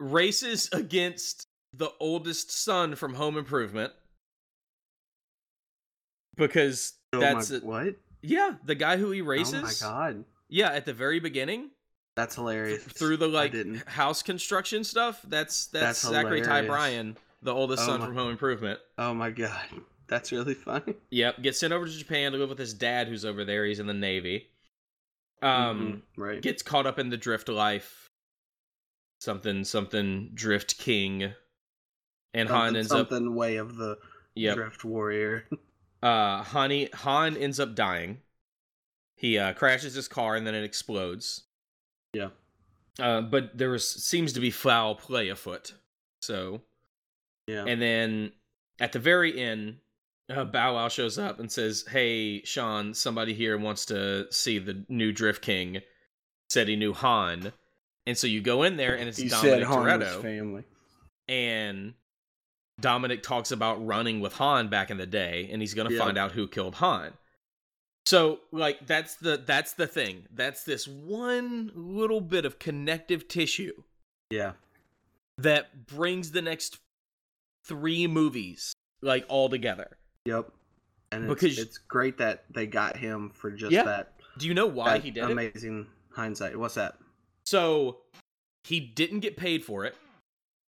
races 0.00 0.68
against 0.72 1.46
the 1.74 1.90
oldest 2.00 2.50
son 2.50 2.94
from 2.96 3.14
Home 3.14 3.36
Improvement 3.36 3.92
because 6.36 6.94
Oh 7.12 7.20
that's 7.20 7.50
my, 7.50 7.56
it. 7.56 7.64
what? 7.64 7.94
yeah 8.22 8.54
the 8.64 8.74
guy 8.74 8.96
who 8.96 9.10
he 9.10 9.20
races. 9.20 9.54
Oh 9.54 9.62
my 9.62 9.72
god, 9.80 10.24
Yeah, 10.48 10.70
at 10.72 10.86
the 10.86 10.94
very 10.94 11.20
beginning 11.20 11.70
that's 12.16 12.34
hilarious. 12.34 12.82
through 12.84 13.18
the 13.18 13.28
like 13.28 13.54
house 13.86 14.22
construction 14.22 14.84
stuff. 14.84 15.20
That's 15.26 15.66
that's, 15.66 16.02
That's 16.02 16.08
Zachary 16.14 16.40
Ty. 16.42 16.66
Bryan, 16.66 17.16
the 17.42 17.52
oldest 17.54 17.82
Oh 17.82 17.86
son 17.86 18.00
my- 18.00 18.06
from 18.06 18.14
Home 18.16 18.30
Improvement. 18.30 18.80
Oh 18.98 19.12
my 19.14 19.30
god, 19.30 19.68
that's 20.06 20.32
really 20.32 20.54
funny. 20.54 20.94
Yep, 21.10 21.42
gets 21.42 21.58
sent 21.60 21.72
over 21.72 21.86
to 21.86 21.92
Japan 21.92 22.32
to 22.32 22.38
live 22.38 22.48
with 22.48 22.58
his 22.58 22.74
dad, 22.74 23.08
who's 23.08 23.24
over 23.24 23.44
there. 23.44 23.64
He's 23.66 23.78
in 23.80 23.86
the 23.86 23.94
Navy. 23.94 24.48
Um, 25.42 26.04
Mhm, 26.16 26.20
right. 26.22 26.40
gets 26.40 26.62
caught 26.62 26.86
up 26.86 26.98
in 26.98 27.08
the 27.10 27.16
drift 27.16 27.48
life. 27.48 28.06
Something, 29.20 29.64
something, 29.64 30.30
drift 30.34 30.78
king, 30.78 31.32
and 32.34 32.48
Han 32.48 32.58
something, 32.58 32.76
ends 32.76 32.92
up. 32.92 33.08
something 33.10 33.34
way 33.34 33.56
of 33.56 33.76
the 33.76 33.98
Yep. 34.34 34.54
drift 34.56 34.84
warrior. 34.84 35.48
Uh, 36.02 36.42
Honey, 36.42 36.88
Han 36.94 37.36
ends 37.36 37.60
up 37.60 37.76
dying. 37.76 38.22
He 39.14 39.38
uh, 39.38 39.52
crashes 39.52 39.94
his 39.94 40.08
car 40.08 40.34
and 40.34 40.44
then 40.44 40.52
it 40.56 40.64
explodes. 40.64 41.44
Yeah. 42.12 42.30
Uh, 42.98 43.20
but 43.20 43.56
there 43.56 43.70
was 43.70 43.88
seems 43.88 44.32
to 44.32 44.40
be 44.40 44.50
foul 44.50 44.96
play 44.96 45.28
afoot. 45.28 45.74
So 46.20 46.62
yeah. 47.46 47.64
And 47.66 47.80
then 47.80 48.32
at 48.80 48.92
the 48.92 48.98
very 48.98 49.38
end, 49.40 49.78
uh, 50.30 50.44
Bow 50.44 50.74
Wow 50.74 50.88
shows 50.88 51.18
up 51.18 51.40
and 51.40 51.50
says, 51.50 51.84
"Hey, 51.90 52.42
Sean, 52.44 52.94
somebody 52.94 53.34
here 53.34 53.56
wants 53.58 53.84
to 53.86 54.30
see 54.32 54.58
the 54.58 54.84
new 54.88 55.12
Drift 55.12 55.42
King." 55.42 55.82
Said 56.50 56.68
he 56.68 56.76
knew 56.76 56.92
Han, 56.92 57.52
and 58.06 58.16
so 58.18 58.26
you 58.26 58.40
go 58.42 58.62
in 58.62 58.76
there, 58.76 58.94
and 58.94 59.08
it's 59.08 59.18
Dominic 59.18 59.40
said 59.40 59.62
Han 59.62 59.84
was 59.84 59.86
Toretto, 60.08 60.22
family. 60.22 60.64
and 61.28 61.94
Dominic 62.80 63.22
talks 63.22 63.50
about 63.52 63.84
running 63.86 64.20
with 64.20 64.34
Han 64.34 64.68
back 64.68 64.90
in 64.90 64.98
the 64.98 65.06
day, 65.06 65.48
and 65.50 65.62
he's 65.62 65.72
gonna 65.74 65.90
Yeah. 65.92 65.98
find 66.00 66.18
out 66.18 66.32
who 66.32 66.46
killed 66.48 66.74
Han. 66.76 67.14
So, 68.04 68.40
like, 68.50 68.86
that's 68.86 69.14
the 69.16 69.36
that's 69.36 69.74
the 69.74 69.86
thing. 69.86 70.26
That's 70.30 70.64
this 70.64 70.86
one 70.88 71.70
little 71.74 72.20
bit 72.20 72.44
of 72.44 72.58
connective 72.58 73.28
tissue 73.28 73.82
Yeah. 74.30 74.54
that 75.38 75.86
brings 75.86 76.32
the 76.32 76.42
next 76.42 76.78
three 77.64 78.06
movies 78.06 78.72
like 79.02 79.24
all 79.28 79.48
together. 79.48 79.96
Yep. 80.26 80.50
And 81.10 81.24
it's, 81.24 81.34
Because- 81.34 81.58
it's 81.58 81.78
great 81.78 82.18
that 82.18 82.44
they 82.50 82.66
got 82.66 82.96
him 82.96 83.30
for 83.34 83.50
just 83.50 83.72
Yeah. 83.72 83.84
that. 83.84 84.14
Do 84.38 84.46
you 84.48 84.54
know 84.54 84.66
why 84.66 84.98
he 84.98 85.10
did 85.10 85.24
it? 85.24 85.30
amazing 85.30 85.86
hindsight. 86.14 86.56
What's 86.56 86.74
that? 86.76 86.98
So 87.44 87.98
he 88.64 88.80
didn't 88.80 89.20
get 89.20 89.36
paid 89.36 89.64
for 89.64 89.84
it. 89.84 89.94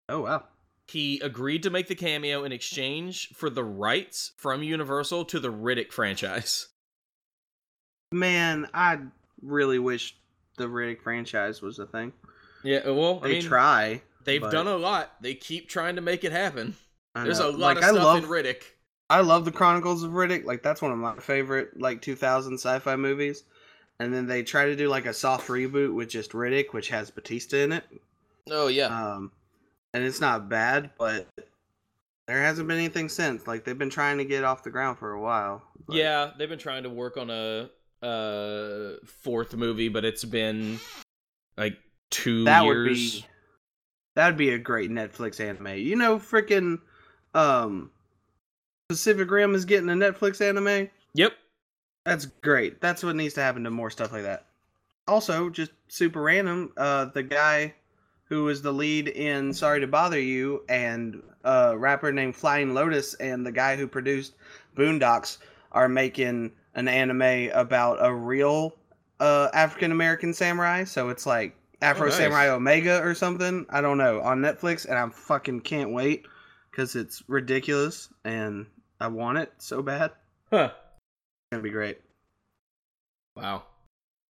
Oh 0.08 0.20
wow. 0.20 0.44
He 0.86 1.18
agreed 1.20 1.62
to 1.62 1.70
make 1.70 1.86
the 1.88 1.94
cameo 1.94 2.44
in 2.44 2.52
exchange 2.52 3.28
for 3.34 3.48
the 3.48 3.64
rights 3.64 4.32
from 4.36 4.62
Universal 4.62 5.24
to 5.26 5.40
the 5.40 5.50
Riddick 5.50 5.92
franchise. 5.92 6.68
Man, 8.12 8.68
I 8.74 8.98
really 9.40 9.78
wish 9.78 10.14
the 10.56 10.66
Riddick 10.66 11.00
franchise 11.02 11.62
was 11.62 11.78
a 11.78 11.86
thing. 11.86 12.12
Yeah, 12.62 12.88
well, 12.90 13.20
I 13.22 13.28
They 13.28 13.32
mean, 13.34 13.42
try. 13.42 14.02
they've 14.24 14.40
but- 14.40 14.50
done 14.52 14.66
a 14.66 14.76
lot. 14.76 15.14
They 15.22 15.34
keep 15.34 15.68
trying 15.68 15.96
to 15.96 16.02
make 16.02 16.22
it 16.22 16.32
happen. 16.32 16.76
I 17.14 17.24
There's 17.24 17.38
a 17.38 17.48
lot 17.48 17.58
like, 17.58 17.76
of 17.78 17.84
I 17.84 17.90
stuff 17.90 18.04
love, 18.04 18.24
in 18.24 18.30
Riddick. 18.30 18.62
I 19.10 19.20
love 19.20 19.44
the 19.44 19.52
Chronicles 19.52 20.02
of 20.02 20.12
Riddick. 20.12 20.44
Like 20.44 20.62
that's 20.62 20.82
one 20.82 20.90
of 20.92 20.98
my 20.98 21.16
favorite 21.16 21.78
like 21.80 22.02
2000 22.02 22.54
sci-fi 22.54 22.96
movies. 22.96 23.44
And 24.00 24.12
then 24.12 24.26
they 24.26 24.42
try 24.42 24.64
to 24.66 24.74
do 24.76 24.88
like 24.88 25.06
a 25.06 25.14
soft 25.14 25.46
reboot 25.48 25.94
with 25.94 26.08
just 26.08 26.32
Riddick, 26.32 26.72
which 26.72 26.88
has 26.88 27.10
Batista 27.10 27.58
in 27.58 27.72
it. 27.72 27.84
Oh 28.50 28.66
yeah. 28.66 28.86
Um, 28.86 29.30
and 29.92 30.02
it's 30.02 30.20
not 30.20 30.48
bad, 30.48 30.90
but 30.98 31.28
there 32.26 32.42
hasn't 32.42 32.66
been 32.66 32.78
anything 32.78 33.08
since. 33.08 33.46
Like 33.46 33.64
they've 33.64 33.78
been 33.78 33.90
trying 33.90 34.18
to 34.18 34.24
get 34.24 34.42
off 34.42 34.64
the 34.64 34.70
ground 34.70 34.98
for 34.98 35.12
a 35.12 35.20
while. 35.20 35.62
but- 35.86 35.96
yeah, 35.96 36.32
they've 36.36 36.48
been 36.48 36.58
trying 36.58 36.82
to 36.82 36.90
work 36.90 37.16
on 37.16 37.30
a 37.30 37.70
uh 38.02 38.96
fourth 39.06 39.54
movie, 39.54 39.88
but 39.88 40.04
it's 40.04 40.24
been 40.24 40.78
like 41.56 41.78
two 42.10 42.44
that 42.44 42.64
would 42.64 42.74
years. 42.76 43.20
be 43.20 43.26
that 44.16 44.26
would 44.26 44.36
be 44.36 44.50
a 44.50 44.58
great 44.58 44.90
Netflix 44.90 45.38
anime. 45.40 45.78
You 45.78 45.94
know, 45.96 46.18
freaking 46.18 46.80
um, 47.34 47.90
Pacific 48.88 49.30
Rim 49.30 49.54
is 49.54 49.64
getting 49.64 49.88
a 49.88 49.92
Netflix 49.92 50.40
anime. 50.40 50.88
Yep. 51.14 51.32
That's 52.04 52.26
great. 52.26 52.80
That's 52.80 53.02
what 53.02 53.16
needs 53.16 53.34
to 53.34 53.40
happen 53.42 53.64
to 53.64 53.70
more 53.70 53.90
stuff 53.90 54.12
like 54.12 54.22
that. 54.24 54.46
Also, 55.08 55.50
just 55.50 55.72
super 55.88 56.22
random, 56.22 56.72
uh, 56.76 57.06
the 57.06 57.22
guy 57.22 57.74
who 58.26 58.44
was 58.44 58.62
the 58.62 58.72
lead 58.72 59.08
in 59.08 59.52
Sorry 59.52 59.80
to 59.80 59.86
Bother 59.86 60.20
You 60.20 60.64
and 60.68 61.22
a 61.44 61.76
rapper 61.76 62.10
named 62.12 62.36
Flying 62.36 62.72
Lotus 62.74 63.14
and 63.14 63.44
the 63.44 63.52
guy 63.52 63.76
who 63.76 63.86
produced 63.86 64.34
Boondocks 64.76 65.38
are 65.72 65.88
making 65.88 66.52
an 66.74 66.88
anime 66.88 67.50
about 67.52 67.98
a 68.00 68.12
real 68.12 68.74
uh, 69.20 69.48
African 69.52 69.92
American 69.92 70.32
samurai. 70.32 70.84
So 70.84 71.10
it's 71.10 71.26
like 71.26 71.56
Afro 71.82 72.06
Oh, 72.06 72.08
nice. 72.08 72.18
Samurai 72.18 72.48
Omega 72.48 73.02
or 73.02 73.14
something. 73.14 73.66
I 73.70 73.80
don't 73.80 73.98
know 73.98 74.20
on 74.22 74.40
Netflix, 74.40 74.86
and 74.86 74.98
I 74.98 75.08
fucking 75.08 75.60
can't 75.60 75.92
wait 75.92 76.26
because 76.74 76.96
it's 76.96 77.22
ridiculous 77.28 78.08
and 78.24 78.66
I 79.00 79.06
want 79.06 79.38
it 79.38 79.52
so 79.58 79.80
bad. 79.80 80.10
Huh. 80.50 80.70
It's 80.72 81.52
gonna 81.52 81.62
be 81.62 81.70
great. 81.70 82.00
Wow. 83.36 83.62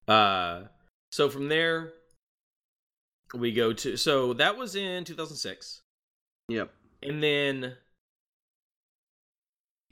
Uh 0.06 0.64
so 1.10 1.30
from 1.30 1.48
there 1.48 1.92
we 3.32 3.52
go 3.52 3.72
to 3.72 3.96
so 3.96 4.34
that 4.34 4.58
was 4.58 4.76
in 4.76 5.04
2006. 5.04 5.80
Yep. 6.48 6.70
And 7.02 7.22
then 7.22 7.76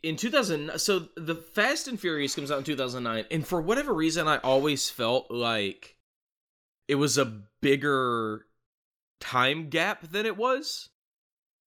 in 0.02 0.16
2000 0.16 0.72
so 0.76 1.08
the 1.16 1.36
Fast 1.36 1.88
and 1.88 1.98
Furious 1.98 2.34
comes 2.34 2.50
out 2.50 2.58
in 2.58 2.64
2009 2.64 3.24
and 3.30 3.46
for 3.46 3.62
whatever 3.62 3.94
reason 3.94 4.28
I 4.28 4.38
always 4.38 4.90
felt 4.90 5.30
like 5.30 5.96
it 6.86 6.96
was 6.96 7.16
a 7.16 7.40
bigger 7.62 8.44
time 9.20 9.70
gap 9.70 10.02
than 10.10 10.26
it 10.26 10.36
was 10.36 10.90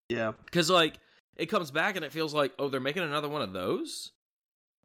Yeah. 0.10 0.34
cuz 0.52 0.70
like 0.70 1.00
it 1.36 1.48
comes 1.48 1.72
back 1.72 1.96
and 1.96 2.06
it 2.06 2.12
feels 2.12 2.34
like 2.34 2.54
oh 2.60 2.70
they're 2.70 2.80
making 2.80 3.04
another 3.04 3.30
one 3.30 3.42
of 3.42 3.54
those. 3.54 4.12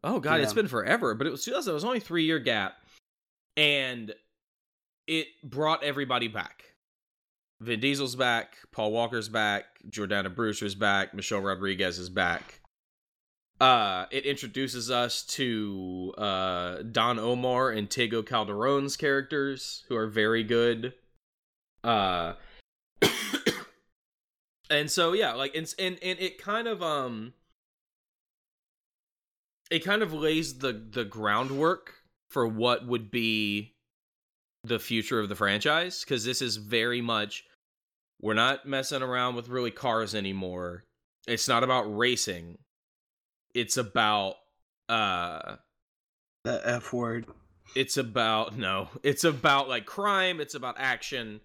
Oh 0.03 0.19
god, 0.21 0.41
it's 0.41 0.55
been 0.55 0.69
forever, 0.69 1.15
but 1.15 1.27
it 1.27 1.31
was 1.31 1.45
2000 1.45 1.71
it 1.71 1.75
was 1.75 1.85
only 1.85 1.99
a 1.99 2.01
3 2.01 2.25
year 2.25 2.39
gap 2.39 2.77
and 3.57 4.15
it 5.07 5.27
brought 5.43 5.83
everybody 5.83 6.29
back. 6.29 6.65
Vin 7.61 7.81
Diesel's 7.81 8.17
back, 8.17 8.57
Paul 8.73 8.93
Walker's 8.93 9.29
back, 9.29 9.65
Jordana 9.91 10.35
Brewster's 10.35 10.75
back, 10.75 11.13
Michelle 11.13 11.41
Rodriguez 11.43 11.99
is 11.99 12.09
back. 12.09 12.61
Uh, 13.61 14.07
it 14.11 14.25
introduces 14.25 14.91
us 14.91 15.23
to 15.23 16.15
uh, 16.17 16.77
Don 16.91 17.19
Omar 17.19 17.71
and 17.71 17.91
Tego 17.91 18.25
Calderon's 18.25 18.97
characters, 18.97 19.85
who 19.89 19.97
are 19.97 20.07
very 20.07 20.43
good. 20.43 20.95
Uh, 21.85 22.35
and 24.71 24.91
so 24.91 25.13
yeah, 25.13 25.33
like 25.35 25.55
and 25.55 25.73
and 25.79 25.99
and 26.03 26.19
it 26.19 26.39
kind 26.39 26.67
of 26.69 26.83
um, 26.83 27.35
it 29.71 29.85
kind 29.85 30.03
of 30.03 30.13
lays 30.13 30.59
the 30.59 30.73
the 30.73 31.05
groundwork 31.05 31.95
for 32.31 32.47
what 32.47 32.87
would 32.87 33.11
be 33.11 33.75
the 34.65 34.79
future 34.79 35.19
of 35.21 35.29
the 35.29 35.35
franchise 35.35 36.01
because 36.05 36.25
this 36.25 36.43
is 36.43 36.57
very 36.57 37.01
much 37.01 37.45
we're 38.21 38.35
not 38.35 38.67
messing 38.67 39.03
around 39.03 39.35
with 39.35 39.49
really 39.49 39.71
cars 39.71 40.15
anymore. 40.15 40.85
It's 41.27 41.49
not 41.49 41.63
about 41.65 41.83
racing. 41.97 42.59
it's 43.55 43.77
about 43.77 44.35
uh 44.89 45.57
The 46.45 46.61
F 46.65 46.93
word. 46.93 47.27
it's 47.75 47.97
about 47.97 48.57
no 48.57 48.89
it's 49.03 49.25
about 49.25 49.69
like 49.69 49.87
crime 49.87 50.41
it's 50.41 50.55
about 50.55 50.75
action 50.79 51.41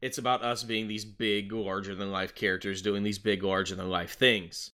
it's 0.00 0.18
about 0.18 0.42
us 0.42 0.62
being 0.62 0.88
these 0.88 1.04
big 1.04 1.52
larger 1.52 1.94
than 1.94 2.10
life 2.10 2.34
characters 2.34 2.82
doing 2.82 3.02
these 3.02 3.18
big 3.18 3.42
larger 3.42 3.74
than 3.74 3.88
life 3.88 4.14
things 4.16 4.70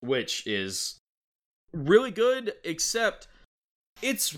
which 0.00 0.46
is 0.46 0.98
really 1.72 2.10
good 2.10 2.52
except 2.64 3.28
it's 4.02 4.36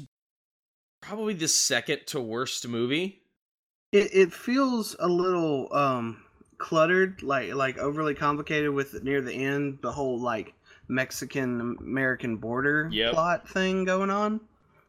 probably 1.00 1.34
the 1.34 1.48
second 1.48 2.00
to 2.06 2.20
worst 2.20 2.66
movie 2.66 3.22
It 3.92 4.10
it 4.12 4.32
feels 4.32 4.96
a 4.98 5.08
little 5.08 5.68
um 5.74 6.22
cluttered, 6.58 7.22
like 7.24 7.52
like 7.54 7.76
overly 7.78 8.14
complicated 8.14 8.70
with 8.70 9.02
near 9.02 9.20
the 9.20 9.32
end 9.34 9.78
the 9.82 9.90
whole 9.90 10.18
like 10.20 10.54
Mexican 10.86 11.76
American 11.80 12.36
border 12.36 12.88
Yep. 12.92 13.14
plot 13.14 13.48
thing 13.48 13.84
going 13.84 14.10
on. 14.10 14.40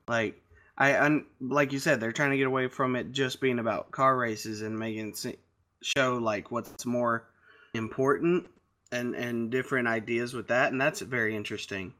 Like 0.07 0.39
I 0.77 0.97
un, 0.99 1.25
like 1.39 1.71
you 1.71 1.79
said, 1.79 1.99
they're 1.99 2.11
trying 2.11 2.31
to 2.31 2.37
get 2.37 2.47
away 2.47 2.67
from 2.67 2.95
it 2.95 3.11
just 3.11 3.39
being 3.41 3.59
about 3.59 3.91
car 3.91 4.17
races 4.17 4.61
and 4.63 4.77
making 4.77 5.13
se- 5.13 5.37
show 5.83 6.17
like 6.17 6.49
what's 6.51 6.85
more 6.85 7.27
important 7.75 8.47
and 8.91 9.13
and 9.15 9.51
different 9.51 9.87
ideas 9.87 10.33
with 10.33 10.47
that, 10.47 10.71
and 10.71 10.81
that's 10.81 11.01
very 11.01 11.35
interesting. 11.35 11.93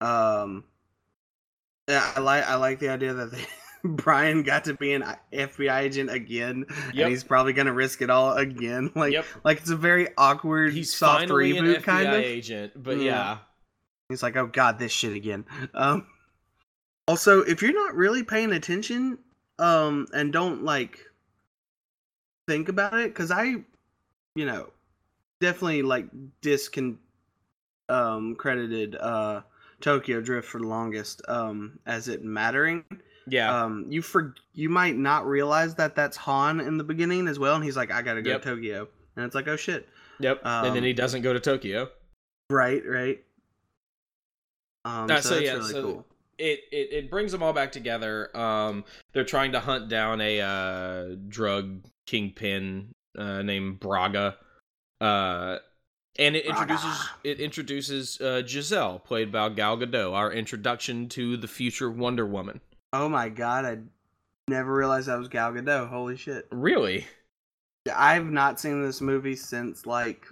Um, 0.00 0.64
yeah, 1.88 2.12
I 2.16 2.20
like 2.20 2.44
I 2.44 2.54
like 2.56 2.78
the 2.78 2.88
idea 2.90 3.14
that 3.14 3.32
they, 3.32 3.44
Brian 3.84 4.42
got 4.42 4.64
to 4.64 4.74
be 4.74 4.92
an 4.94 5.04
FBI 5.32 5.80
agent 5.80 6.10
again, 6.10 6.64
Yep. 6.92 7.04
and 7.04 7.08
he's 7.10 7.24
probably 7.24 7.52
gonna 7.52 7.72
risk 7.74 8.00
it 8.02 8.10
all 8.10 8.32
again. 8.32 8.90
Like 8.94 9.12
Yep. 9.12 9.24
like 9.44 9.58
it's 9.58 9.70
a 9.70 9.76
very 9.76 10.08
awkward, 10.16 10.72
he's 10.72 10.92
soft 10.94 11.28
reboot 11.28 11.82
kind 11.82 12.08
of. 12.08 12.14
agent 12.14 12.72
but 12.82 12.96
Yeah. 12.98 13.04
yeah 13.04 13.38
He's 14.10 14.22
like, 14.22 14.36
oh 14.36 14.46
god, 14.46 14.78
this 14.78 14.92
shit 14.92 15.14
again. 15.14 15.44
Um, 15.74 16.06
also, 17.08 17.40
if 17.42 17.62
you're 17.62 17.72
not 17.74 17.94
really 17.94 18.22
paying 18.22 18.52
attention, 18.52 19.18
um, 19.58 20.06
and 20.14 20.32
don't 20.32 20.64
like 20.64 20.98
think 22.48 22.68
about 22.68 22.94
it, 22.94 23.08
because 23.12 23.30
I, 23.30 23.56
you 24.34 24.46
know, 24.46 24.70
definitely 25.40 25.82
like 25.82 26.06
discon, 26.42 26.96
um, 27.88 28.34
credited 28.36 28.96
uh 28.96 29.42
Tokyo 29.80 30.20
Drift 30.22 30.48
for 30.48 30.60
the 30.60 30.66
longest, 30.66 31.20
um, 31.28 31.78
as 31.86 32.08
it 32.08 32.24
mattering. 32.24 32.84
yeah 33.28 33.64
Um, 33.64 33.84
you 33.88 34.00
for 34.02 34.34
you 34.54 34.70
might 34.70 34.96
not 34.96 35.26
realize 35.26 35.74
that 35.74 35.94
that's 35.94 36.16
Han 36.16 36.60
in 36.60 36.78
the 36.78 36.84
beginning 36.84 37.28
as 37.28 37.38
well, 37.38 37.54
and 37.56 37.64
he's 37.64 37.76
like, 37.76 37.90
I 37.92 38.00
gotta 38.00 38.22
go 38.22 38.30
Yep. 38.30 38.42
to 38.42 38.48
Tokyo, 38.54 38.88
and 39.16 39.26
it's 39.26 39.34
like, 39.34 39.46
oh 39.48 39.56
shit, 39.56 39.86
yep 40.20 40.40
and 40.44 40.66
then 40.74 40.78
um, 40.78 40.84
he 40.84 40.92
doesn't 40.94 41.22
go 41.22 41.32
to 41.34 41.40
tokyo 41.40 41.90
right, 42.50 42.82
right. 42.86 43.22
Um, 44.86 45.10
Uh, 45.10 45.20
so, 45.20 45.28
so 45.28 45.34
that's 45.34 45.46
yeah, 45.46 45.52
really 45.54 45.72
so- 45.72 45.82
cool. 45.82 46.06
It, 46.38 46.60
it 46.72 46.92
it 46.92 47.10
brings 47.10 47.32
them 47.32 47.42
all 47.42 47.52
back 47.52 47.72
together. 47.72 48.34
Um, 48.36 48.84
they're 49.12 49.24
trying 49.24 49.52
to 49.52 49.60
hunt 49.60 49.88
down 49.88 50.20
a 50.20 50.40
uh, 50.40 51.16
drug 51.28 51.84
kingpin 52.06 52.92
uh, 53.18 53.42
named 53.42 53.80
Braga, 53.80 54.36
uh, 55.00 55.58
and 56.18 56.36
it 56.36 56.46
Braga. 56.46 56.60
introduces 56.62 57.08
it 57.24 57.40
introduces 57.40 58.20
uh, 58.20 58.42
Giselle, 58.46 58.98
played 58.98 59.30
by 59.32 59.48
Gal 59.50 59.76
Gadot, 59.78 60.12
our 60.12 60.32
introduction 60.32 61.08
to 61.10 61.36
the 61.36 61.48
future 61.48 61.90
Wonder 61.90 62.26
Woman. 62.26 62.60
Oh 62.92 63.08
my 63.08 63.28
god, 63.28 63.64
I 63.64 63.78
never 64.48 64.74
realized 64.74 65.08
that 65.08 65.18
was 65.18 65.28
Gal 65.28 65.52
Gadot. 65.52 65.88
Holy 65.88 66.16
shit. 66.16 66.46
Really? 66.50 67.06
I've 67.94 68.26
not 68.30 68.58
seen 68.60 68.82
this 68.82 69.00
movie 69.00 69.36
since 69.36 69.84
like 69.84 70.26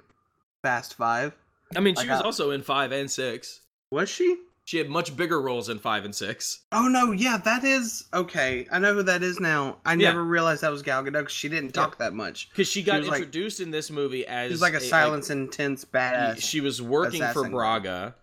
Fast 0.62 0.94
5. 0.94 1.34
I 1.76 1.80
mean, 1.80 1.94
she 1.94 2.02
Like, 2.02 2.10
was 2.10 2.20
uh, 2.20 2.24
also 2.24 2.50
in 2.50 2.62
five 2.62 2.92
and 2.92 3.10
six. 3.10 3.60
Was 3.90 4.08
she? 4.08 4.36
She 4.72 4.78
had 4.78 4.88
much 4.88 5.14
bigger 5.14 5.38
roles 5.38 5.68
in 5.68 5.80
five 5.80 6.06
and 6.06 6.14
six. 6.14 6.60
Oh 6.72 6.88
no, 6.88 7.12
yeah, 7.12 7.36
that 7.36 7.62
is 7.62 8.04
okay. 8.14 8.66
I 8.72 8.78
know 8.78 8.94
who 8.94 9.02
that 9.02 9.22
is 9.22 9.38
now. 9.38 9.76
I 9.84 9.92
Yeah. 9.92 10.08
never 10.08 10.24
realized 10.24 10.62
that 10.62 10.70
was 10.70 10.80
Gal 10.80 11.02
Gadot 11.02 11.12
because 11.12 11.32
she 11.32 11.50
didn't 11.50 11.72
talk 11.72 11.98
that 11.98 12.14
much. 12.14 12.48
Because 12.48 12.68
she 12.68 12.82
got 12.82 13.00
was 13.00 13.08
like- 13.10 13.18
introduced 13.18 13.60
in 13.60 13.70
this 13.70 13.90
movie 13.90 14.26
as 14.26 14.50
She's 14.50 14.62
like 14.62 14.72
a 14.72 14.80
silence, 14.80 15.28
intense 15.28 15.84
badass. 15.84 16.40
she 16.40 16.62
was 16.62 16.80
working 16.80 17.22
for. 17.34 17.50
Braga. 17.50 18.14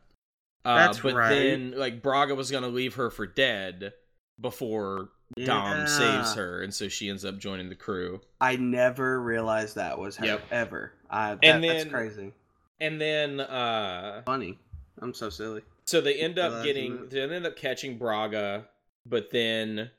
Uh, 0.65 0.75
That's 0.75 0.99
but 1.01 1.13
right. 1.13 1.29
then, 1.35 1.73
like, 1.77 2.01
Braga 2.01 2.33
was 2.33 2.49
gonna 2.49 2.67
leave 2.67 2.95
her 2.95 3.11
for 3.11 3.27
dead 3.27 3.93
before 4.41 5.09
Dom 5.37 5.81
Yeah. 5.81 5.85
saves 5.85 6.33
her, 6.33 6.63
and 6.63 6.73
so 6.73 6.87
she 6.87 7.09
ends 7.09 7.23
up 7.25 7.37
joining 7.37 7.69
the 7.69 7.75
crew. 7.75 8.21
I 8.41 8.55
never 8.55 9.21
realized 9.21 9.75
that 9.75 9.99
was 9.99 10.15
her 10.17 10.25
Yep. 10.25 10.41
ever. 10.49 10.93
I, 11.11 11.35
that, 11.35 11.39
And 11.43 11.63
that's 11.63 11.83
then- 11.83 11.93
crazy. 11.93 12.33
And 12.81 12.99
then, 12.99 13.39
uh, 13.39 14.23
Funny. 14.25 14.57
I'm 14.99 15.13
so 15.13 15.29
silly. 15.29 15.61
So 15.89 16.01
they 16.01 16.15
end 16.15 16.37
up 16.37 16.63
getting, 16.63 17.07
they 17.09 17.21
end 17.21 17.45
up 17.45 17.55
catching 17.55 17.97
Braga, 17.97 18.65
but 19.05 19.31
then 19.31 19.89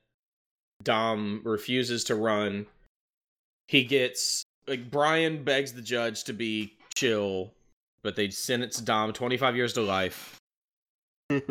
Dom 0.82 1.42
refuses 1.44 2.04
to 2.04 2.14
run. 2.14 2.66
He 3.68 3.84
gets 3.84 4.44
like 4.66 4.90
Brian 4.90 5.42
begs 5.44 5.72
the 5.72 5.82
judge 5.82 6.24
to 6.24 6.32
be 6.32 6.74
chill, 6.94 7.52
but 8.02 8.14
they 8.16 8.30
sentence 8.30 8.78
Dom 8.78 9.12
25 9.12 9.56
years 9.56 9.72
to 9.74 9.82
life. 9.82 10.36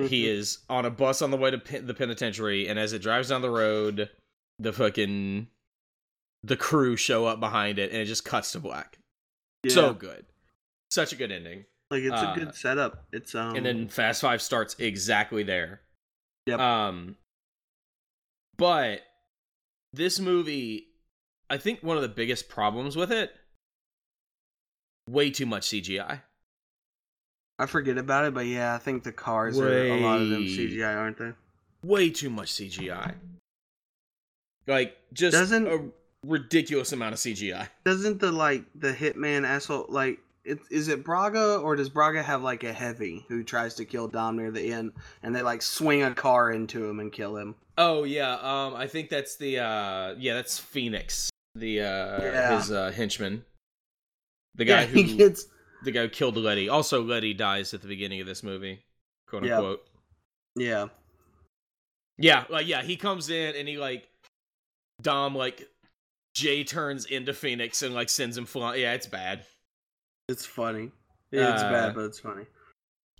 he 0.08 0.28
is 0.30 0.60
on 0.70 0.86
a 0.86 0.90
bus 0.90 1.22
on 1.22 1.32
the 1.32 1.38
way 1.38 1.52
to 1.52 1.58
pe- 1.58 1.80
the 1.80 1.94
penitentiary 1.94 2.68
and 2.68 2.78
as 2.80 2.94
it 2.94 3.02
drives 3.02 3.30
down 3.30 3.42
the 3.42 3.50
road 3.50 4.10
the 4.60 4.74
fucking 4.74 5.48
the 6.44 6.58
crew 6.58 6.96
show 6.98 7.26
up 7.26 7.40
behind 7.40 7.80
it 7.80 7.92
and 7.92 8.02
it 8.02 8.06
just 8.06 8.26
cuts 8.26 8.52
to 8.52 8.60
black 8.60 8.98
Yeah. 9.64 9.74
so 9.74 9.94
good 9.94 10.26
such 10.92 11.14
a 11.14 11.16
good 11.16 11.32
ending 11.32 11.64
like 11.92 12.04
it's 12.04 12.14
uh, 12.14 12.34
a 12.36 12.40
good 12.40 12.56
setup. 12.56 13.06
It's 13.12 13.34
um 13.36 13.56
and 13.56 13.66
then 13.66 13.88
fast 13.88 14.22
five 14.22 14.42
starts 14.42 14.76
exactly 14.80 15.44
there 15.44 15.82
Yep. 16.46 16.60
um 16.60 17.16
but 18.58 19.02
this 19.94 20.20
movie 20.20 20.88
i 21.50 21.58
think 21.58 21.82
one 21.82 21.96
of 21.98 22.02
the 22.04 22.10
biggest 22.10 22.50
problems 22.50 22.96
with 22.96 23.12
it 23.12 23.32
way 25.10 25.30
too 25.32 25.46
much 25.46 25.68
cgi 25.68 26.22
I 27.62 27.66
forget 27.66 27.98
about 27.98 28.24
it, 28.24 28.34
but 28.34 28.46
yeah, 28.46 28.74
I 28.74 28.78
think 28.78 29.04
the 29.04 29.12
cars 29.12 29.60
are 29.60 29.68
a 29.70 30.00
lot 30.00 30.22
of 30.22 30.30
them 30.30 30.44
CGI, 30.44 30.96
aren't 30.96 31.18
they? 31.18 31.34
way 31.84 32.10
too 32.10 32.30
much 32.30 32.54
cgi 32.54 33.14
like 34.68 34.96
just 35.14 35.34
Doesn't- 35.34 35.68
a 35.68 35.90
ridiculous 36.26 36.94
amount 36.94 37.14
of 37.14 37.20
cgi 37.20 37.68
Doesn't 37.84 38.20
the 38.22 38.32
like 38.32 38.64
the 38.76 38.94
hitman 38.94 39.46
asshole 39.46 39.88
like 39.90 40.20
it, 40.50 40.60
is 40.70 40.88
it 40.88 41.04
Braga 41.04 41.58
or 41.58 41.76
does 41.76 41.90
Braga 41.90 42.24
have 42.24 42.42
like 42.44 42.64
a 42.64 42.74
heavy 42.74 43.26
who 43.28 43.44
tries 43.44 43.76
to 43.76 43.86
kill 43.86 44.08
Dom 44.08 44.38
near 44.38 44.52
the 44.52 44.72
end 44.74 44.94
and 45.24 45.36
they 45.36 45.42
like 45.42 45.62
swing 45.62 46.04
a 46.04 46.14
car 46.14 46.52
into 46.52 46.86
him 46.88 47.00
and 47.00 47.12
kill 47.12 47.38
him? 47.38 47.56
Oh 47.78 48.04
yeah, 48.04 48.34
um, 48.34 48.76
I 48.76 48.88
think 48.88 49.10
that's 49.10 49.36
the 49.38 49.60
uh, 49.60 50.16
yeah, 50.18 50.34
that's 50.34 50.60
Fenix, 50.60 51.30
the 51.56 51.82
uh, 51.82 52.22
Yeah. 52.22 52.58
his 52.58 52.72
uh, 52.72 52.92
henchman, 52.92 53.46
the 54.56 54.66
guy 54.66 54.82
yeah, 54.82 54.88
who 54.88 55.18
gets 55.18 55.48
the 55.84 55.92
guy 55.92 56.02
who 56.02 56.10
killed 56.10 56.36
Letty. 56.36 56.68
Also, 56.68 57.02
Letty 57.02 57.34
dies 57.34 57.74
at 57.74 57.82
the 57.82 57.88
beginning 57.88 58.20
of 58.20 58.28
this 58.28 58.44
movie, 58.44 58.84
quote 59.28 59.44
unquote. 59.44 59.86
yeah. 60.56 60.88
Yeah, 62.18 62.44
like 62.50 62.68
yeah, 62.68 62.82
he 62.82 62.98
comes 62.98 63.30
in 63.30 63.56
and 63.56 63.66
he 63.66 63.78
like 63.78 64.10
Dom 65.02 65.36
like 65.36 65.70
Jay 66.34 66.66
turns 66.66 67.06
into 67.06 67.34
Fenix 67.34 67.82
and 67.82 67.96
like 67.96 68.10
sends 68.10 68.38
him 68.38 68.46
flying. 68.46 68.82
Yeah, 68.82 68.94
it's 68.94 69.08
bad. 69.08 69.46
It's 70.30 70.46
funny. 70.46 70.92
It's 71.32 71.62
Uh, 71.64 71.70
bad, 71.72 71.96
but 71.96 72.06
it's 72.06 72.20
funny. 72.20 72.46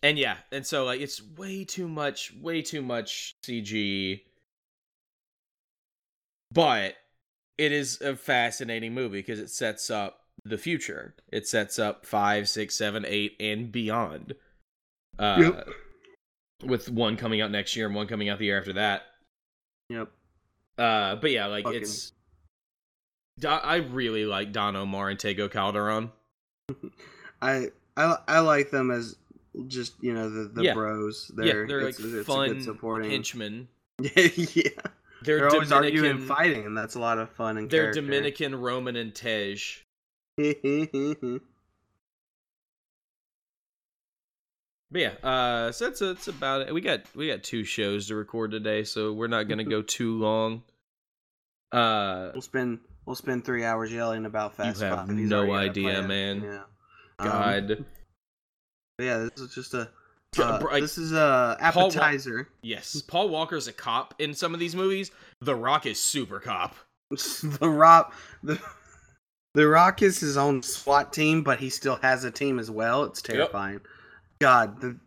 And 0.02 0.18
yeah, 0.18 0.38
and 0.52 0.66
so 0.66 0.86
like 0.86 1.02
it's 1.02 1.22
way 1.22 1.66
too 1.66 1.88
much, 1.88 2.34
way 2.40 2.62
too 2.62 2.82
much 2.82 3.34
CG. 3.46 4.22
But 6.52 6.96
it 7.58 7.72
is 7.72 8.02
a 8.02 8.16
fascinating 8.16 8.94
movie 8.94 9.20
because 9.20 9.40
it 9.40 9.50
sets 9.50 9.90
up 9.90 10.22
the 10.46 10.58
future. 10.58 11.16
It 11.32 11.48
sets 11.48 11.78
up 11.78 12.06
five, 12.06 12.48
six, 12.50 12.76
seven, 12.76 13.06
eight, 13.06 13.36
and 13.40 13.72
beyond. 13.72 14.36
Uh, 15.18 15.38
Yep. 15.40 15.70
With 16.64 16.90
one 16.90 17.16
coming 17.16 17.40
out 17.42 17.52
next 17.52 17.76
year 17.76 17.86
and 17.86 17.96
one 17.96 18.08
coming 18.08 18.28
out 18.30 18.38
the 18.40 18.46
year 18.46 18.58
after 18.60 18.74
that. 18.74 19.04
Yep. 19.90 20.12
Uh, 20.78 21.16
but 21.16 21.32
yeah, 21.32 21.46
like 21.48 21.64
Fucking- 21.66 21.82
it's. 21.82 22.12
I 23.46 23.78
really 23.78 24.26
like 24.26 24.52
Don 24.52 24.76
Omar 24.76 25.10
and 25.10 25.18
Tego 25.20 25.50
Calderon. 25.50 26.12
I 27.42 27.68
I 27.98 28.18
I 28.28 28.40
like 28.40 28.72
them 28.72 28.92
as 28.92 29.16
just 29.68 29.94
you 30.02 30.14
know 30.14 30.30
the 30.30 30.50
the 30.50 30.64
Yeah. 30.64 30.74
bros. 30.74 31.32
They're, 31.36 31.62
yeah, 31.62 31.68
they're 31.68 31.82
like 31.82 31.90
it's, 31.90 32.00
it's 32.00 32.14
a 32.14 32.24
fun 32.24 32.50
good 32.50 32.64
supporting. 32.64 33.12
henchmen. 33.12 33.68
yeah. 34.00 34.70
They're, 35.22 35.38
They're 35.40 35.50
always 35.50 35.70
Dominican. 35.70 36.00
arguing, 36.06 36.12
and 36.12 36.24
fighting, 36.24 36.66
and 36.66 36.78
that's 36.78 36.96
a 36.96 37.00
lot 37.00 37.18
of 37.18 37.30
fun 37.32 37.58
and 37.58 37.70
They're 37.70 37.92
character. 37.92 38.02
Dominican, 38.02 38.56
Roman, 38.56 38.96
and 38.96 39.14
Tej. 39.14 39.58
But 44.92 45.02
yeah, 45.02 45.10
uh, 45.24 45.72
so 45.72 45.86
that's 45.86 46.00
that's 46.00 46.28
about 46.28 46.62
it. 46.68 46.74
We 46.74 46.82
got 46.82 47.02
we 47.16 47.28
got 47.28 47.44
two 47.44 47.64
shows 47.64 48.08
to 48.08 48.16
record 48.16 48.52
today, 48.52 48.84
so 48.84 49.14
we're 49.14 49.28
not 49.28 49.48
gonna 49.48 49.64
go 49.64 49.82
too 49.84 50.18
long. 50.18 50.64
Uh, 51.72 52.32
we'll 52.34 52.42
spend 52.42 52.80
we'll 53.06 53.16
spend 53.16 53.46
three 53.46 53.64
hours 53.64 53.92
yelling 53.92 54.26
about 54.26 54.56
Fast 54.56 54.82
have 54.82 55.08
Five. 55.08 55.18
He's 55.18 55.30
no 55.30 55.52
idea, 55.54 56.02
man. 56.02 56.42
Yeah. 56.44 56.62
Um, 57.20 57.28
God, 57.30 57.68
but 58.98 59.04
yeah, 59.04 59.18
this 59.20 59.40
is 59.40 59.54
just 59.54 59.74
a 59.74 59.90
Uh, 60.38 60.60
Like, 60.64 60.82
this 60.82 60.98
is 60.98 61.12
a 61.12 61.58
Paul 61.72 61.84
Wa- 61.84 61.88
appetizer. 61.90 62.48
yes, 62.62 63.02
Paul 63.02 63.30
Walker's 63.30 63.68
a 63.68 63.74
cop 63.74 64.14
in 64.20 64.34
some 64.34 64.54
of 64.54 64.60
these 64.60 64.76
movies. 64.76 65.12
The 65.42 65.56
Rock 65.56 65.86
is 65.86 66.00
super 66.02 66.40
cop. 66.40 66.76
the 67.12 67.70
Rock, 67.70 68.14
the 68.44 68.60
the 69.56 69.68
Rock 69.68 70.02
is 70.04 70.20
his 70.20 70.38
own 70.38 70.62
SWAT 70.62 71.12
team, 71.12 71.44
but 71.44 71.60
he 71.60 71.70
still 71.70 71.96
has 71.98 72.24
a 72.24 72.32
team 72.32 72.60
as 72.60 72.70
well. 72.70 73.04
It's 73.04 73.22
terrifying. 73.22 73.82
God, 74.40 74.80
the 74.82 74.98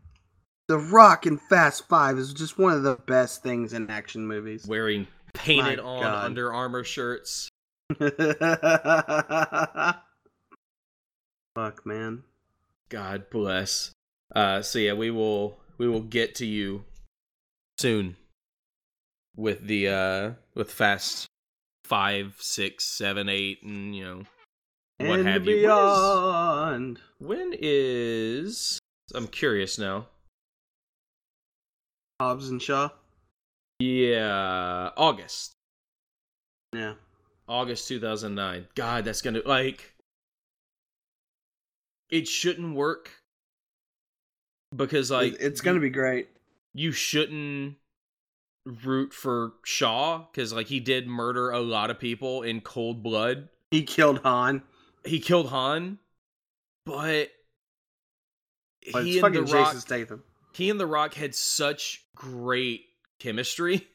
the 0.68 0.78
Rock 0.78 1.26
in 1.26 1.38
Fast 1.38 1.88
Five 1.88 2.18
is 2.18 2.32
just 2.32 2.58
one 2.58 2.72
of 2.72 2.82
the 2.82 2.96
best 2.96 3.42
things 3.42 3.72
in 3.72 3.88
action 3.90 4.26
movies. 4.26 4.66
wearing 4.66 5.06
painted 5.34 5.78
My 5.78 5.84
on 5.84 6.02
God. 6.02 6.24
Under 6.24 6.52
Armour 6.52 6.84
shirts. 6.84 7.48
Fuck, 11.54 11.84
man. 11.84 12.22
God 12.88 13.30
bless. 13.30 13.92
Uh, 14.34 14.62
so 14.62 14.78
yeah, 14.78 14.94
we 14.94 15.10
will 15.10 15.58
we 15.78 15.88
will 15.88 16.00
get 16.02 16.34
to 16.36 16.46
you 16.46 16.84
soon 17.78 18.16
with 19.36 19.66
the 19.66 19.88
uh 19.88 20.30
with 20.54 20.70
Fast 20.70 21.26
five, 21.84 22.36
six, 22.38 22.84
seven, 22.84 23.28
eight, 23.28 23.62
and 23.62 23.94
you 23.94 24.04
know 24.04 24.22
what 24.98 25.20
and 25.20 25.28
have 25.28 25.46
you. 25.46 25.56
When 25.56 25.58
is- 25.58 25.62
beyond. 25.62 27.00
When 27.18 27.54
is 27.58 28.78
I'm 29.14 29.26
curious 29.26 29.78
now. 29.78 30.06
Hobbs 32.20 32.48
and 32.48 32.62
Shaw. 32.62 32.88
Yeah, 33.82 34.90
August. 34.96 35.54
Yeah. 36.72 36.94
August 37.48 37.88
2009. 37.88 38.68
God, 38.76 39.04
that's 39.04 39.22
going 39.22 39.34
to 39.34 39.42
like 39.44 39.94
it 42.08 42.28
shouldn't 42.28 42.76
work 42.76 43.10
because 44.76 45.10
like 45.10 45.34
it's 45.40 45.60
gonna 45.60 45.80
be 45.80 45.90
great. 45.90 46.28
you 46.74 46.92
shouldn't 46.92 47.74
root 48.84 49.12
for 49.12 49.54
Shaw 49.64 50.26
cuz 50.32 50.52
like 50.52 50.68
he 50.68 50.78
did 50.78 51.08
murder 51.08 51.50
a 51.50 51.60
lot 51.60 51.90
of 51.90 51.98
people 51.98 52.42
in 52.42 52.60
cold 52.60 53.02
blood. 53.02 53.48
He 53.70 53.82
killed 53.82 54.20
Han. 54.20 54.62
He 55.04 55.18
killed 55.18 55.48
Han, 55.48 55.98
but 56.86 57.32
But 58.92 59.04
he 59.04 59.18
and 59.18 59.34
the 59.34 59.42
Rock 59.42 59.66
Jason 59.66 59.80
Statham. 59.80 60.22
he 60.52 60.70
and 60.70 60.78
the 60.78 60.86
Rock 60.86 61.14
had 61.14 61.34
such 61.34 62.04
great 62.14 62.86
chemistry. 63.22 63.86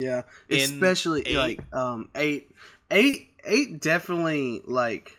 Yeah, 0.00 0.22
especially 0.50 1.22
eight. 1.28 1.36
like 1.36 1.74
um 1.74 2.08
eight, 2.16 2.50
eight, 2.90 3.30
eight. 3.44 3.80
Definitely 3.80 4.62
like 4.64 5.16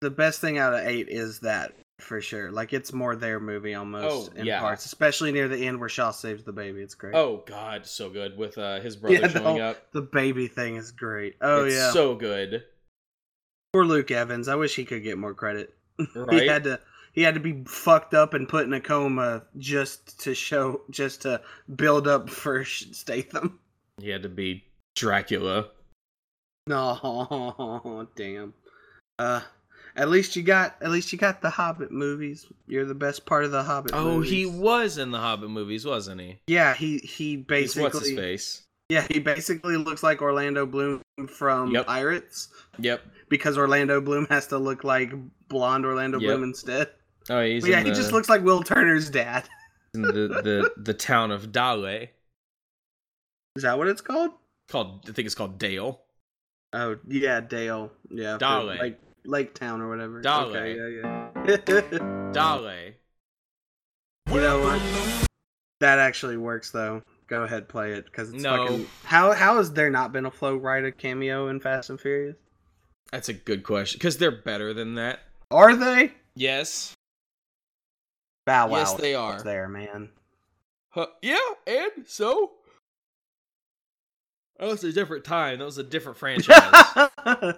the 0.00 0.10
best 0.10 0.40
thing 0.40 0.58
out 0.58 0.74
of 0.74 0.80
eight 0.80 1.08
is 1.08 1.40
that 1.40 1.72
for 2.00 2.20
sure. 2.20 2.50
Like 2.50 2.72
it's 2.72 2.92
more 2.92 3.14
their 3.14 3.38
movie 3.38 3.74
almost 3.74 4.32
Oh, 4.34 4.36
in 4.36 4.46
yeah. 4.46 4.58
parts, 4.58 4.84
especially 4.86 5.30
near 5.30 5.46
the 5.46 5.64
end 5.66 5.78
where 5.78 5.88
Shaw 5.88 6.10
saves 6.10 6.42
the 6.42 6.52
baby. 6.52 6.80
It's 6.80 6.96
great. 6.96 7.14
Oh 7.14 7.44
god, 7.46 7.86
so 7.86 8.10
good 8.10 8.36
with 8.36 8.58
uh 8.58 8.80
his 8.80 8.96
brother 8.96 9.14
Yeah, 9.20 9.28
showing 9.28 9.58
no, 9.58 9.70
up. 9.70 9.92
the 9.92 10.02
baby 10.02 10.48
thing 10.48 10.74
is 10.76 10.90
great. 10.90 11.36
Oh 11.40 11.66
it's 11.66 11.76
yeah, 11.76 11.92
so 11.92 12.16
good. 12.16 12.64
poor 13.72 13.84
Luke 13.84 14.10
Evans. 14.10 14.48
I 14.48 14.56
wish 14.56 14.74
he 14.74 14.84
could 14.84 15.04
get 15.04 15.18
more 15.18 15.34
credit. 15.34 15.74
Right? 16.16 16.42
He 16.42 16.48
had 16.48 16.64
to. 16.64 16.80
He 17.12 17.22
had 17.22 17.34
to 17.34 17.40
be 17.40 17.62
fucked 17.66 18.14
up 18.14 18.32
and 18.34 18.48
put 18.48 18.64
in 18.66 18.72
a 18.72 18.80
coma 18.80 19.42
just 19.58 20.18
to 20.20 20.34
show, 20.34 20.80
just 20.90 21.22
to 21.22 21.40
build 21.76 22.08
up 22.08 22.30
for 22.30 22.64
Statham. 22.64 23.58
He 24.00 24.08
had 24.08 24.22
to 24.22 24.28
be 24.28 24.64
Dracula. 24.96 25.68
No, 26.66 28.08
damn. 28.16 28.54
Uh, 29.18 29.40
at 29.96 30.08
least 30.08 30.36
you 30.36 30.42
got 30.42 30.76
at 30.80 30.90
least 30.90 31.12
you 31.12 31.18
got 31.18 31.42
the 31.42 31.50
Hobbit 31.50 31.90
movies. 31.92 32.46
You're 32.66 32.86
the 32.86 32.94
best 32.94 33.26
part 33.26 33.44
of 33.44 33.50
the 33.50 33.62
Hobbit. 33.62 33.92
Oh, 33.94 34.20
he 34.20 34.46
was 34.46 34.96
in 34.98 35.10
the 35.10 35.18
Hobbit 35.18 35.50
movies, 35.50 35.84
wasn't 35.84 36.20
he? 36.20 36.38
Yeah, 36.46 36.74
he 36.74 36.98
he 36.98 37.36
He's 37.36 37.44
basically 37.44 37.82
what's 37.82 38.08
his 38.08 38.16
face? 38.18 38.62
yeah 38.88 39.06
he 39.10 39.18
basically 39.20 39.76
looks 39.76 40.02
like 40.02 40.20
Orlando 40.22 40.66
Bloom 40.66 41.00
from 41.28 41.70
Yep. 41.72 41.86
Pirates 41.86 42.48
Yep. 42.78 43.02
because 43.28 43.56
Orlando 43.56 44.00
Bloom 44.00 44.26
has 44.30 44.46
to 44.48 44.58
look 44.58 44.82
like 44.84 45.12
blonde 45.48 45.84
Orlando 45.86 46.18
Yep. 46.18 46.26
Bloom 46.28 46.42
instead. 46.44 46.90
Oh, 47.30 47.40
he's 47.42 47.66
yeah, 47.66 47.80
in 47.80 47.86
he 47.86 47.92
just 47.92 48.12
looks 48.12 48.28
like 48.28 48.42
Will 48.42 48.62
Turner's 48.62 49.10
dad. 49.10 49.48
in 49.94 50.02
the, 50.02 50.10
the 50.12 50.72
the 50.76 50.94
town 50.94 51.30
of 51.30 51.52
Dale. 51.52 52.06
Is 53.56 53.62
that 53.62 53.78
what 53.78 53.88
it's 53.88 54.00
called? 54.00 54.30
Called 54.68 55.04
I 55.08 55.12
think 55.12 55.26
it's 55.26 55.34
called 55.34 55.58
Dale. 55.58 56.00
Oh 56.72 56.96
yeah, 57.06 57.40
Dale. 57.40 57.92
Yeah, 58.10 58.38
Dale. 58.38 58.64
Lake 58.64 58.96
Lake 59.24 59.54
Town 59.54 59.80
or 59.80 59.88
whatever. 59.88 60.20
Dale. 60.20 60.52
Okay, 60.54 60.76
yeah, 60.76 61.28
yeah. 61.46 62.30
Dale. 62.32 62.92
You 64.30 64.40
know 64.40 64.60
what? 64.60 64.80
That 65.80 65.98
actually 65.98 66.36
works 66.36 66.70
though. 66.70 67.02
Go 67.28 67.44
ahead, 67.44 67.68
play 67.68 67.92
it 67.92 68.04
because 68.06 68.32
it's 68.32 68.42
No. 68.42 68.66
fucking. 68.66 68.86
How 69.04 69.32
how 69.32 69.56
has 69.56 69.72
there 69.72 69.90
not 69.90 70.12
been 70.12 70.26
a 70.26 70.30
Flo 70.30 70.58
Rida 70.58 70.96
cameo 70.96 71.48
in 71.48 71.60
Fast 71.60 71.90
and 71.90 72.00
Furious? 72.00 72.36
That's 73.10 73.28
a 73.28 73.34
good 73.34 73.62
question 73.62 73.98
because 73.98 74.16
they're 74.18 74.30
better 74.42 74.72
than 74.72 74.94
that. 74.94 75.20
Are 75.50 75.76
they? 75.76 76.12
Yes. 76.34 76.94
Bow 78.44 78.68
Wow. 78.68 78.78
Yes, 78.78 78.94
they 78.94 79.14
are. 79.14 79.42
There, 79.42 79.68
man. 79.68 80.10
Huh, 80.90 81.06
yeah, 81.22 81.38
and 81.66 82.06
so. 82.06 82.52
That 84.58 84.68
was 84.68 84.84
a 84.84 84.92
different 84.92 85.24
time. 85.24 85.58
That 85.58 85.64
was 85.64 85.78
a 85.78 85.82
different 85.82 86.18
franchise. 86.18 87.08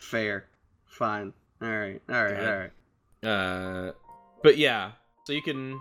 Fair. 0.00 0.46
Fine. 0.86 1.32
All 1.62 1.68
right. 1.68 2.00
All 2.08 2.24
right. 2.24 2.36
God. 2.36 2.48
All 2.48 2.58
right. 2.58 2.70
Uh, 3.22 3.92
but 4.42 4.56
yeah, 4.56 4.92
so 5.24 5.32
you 5.32 5.42
can 5.42 5.80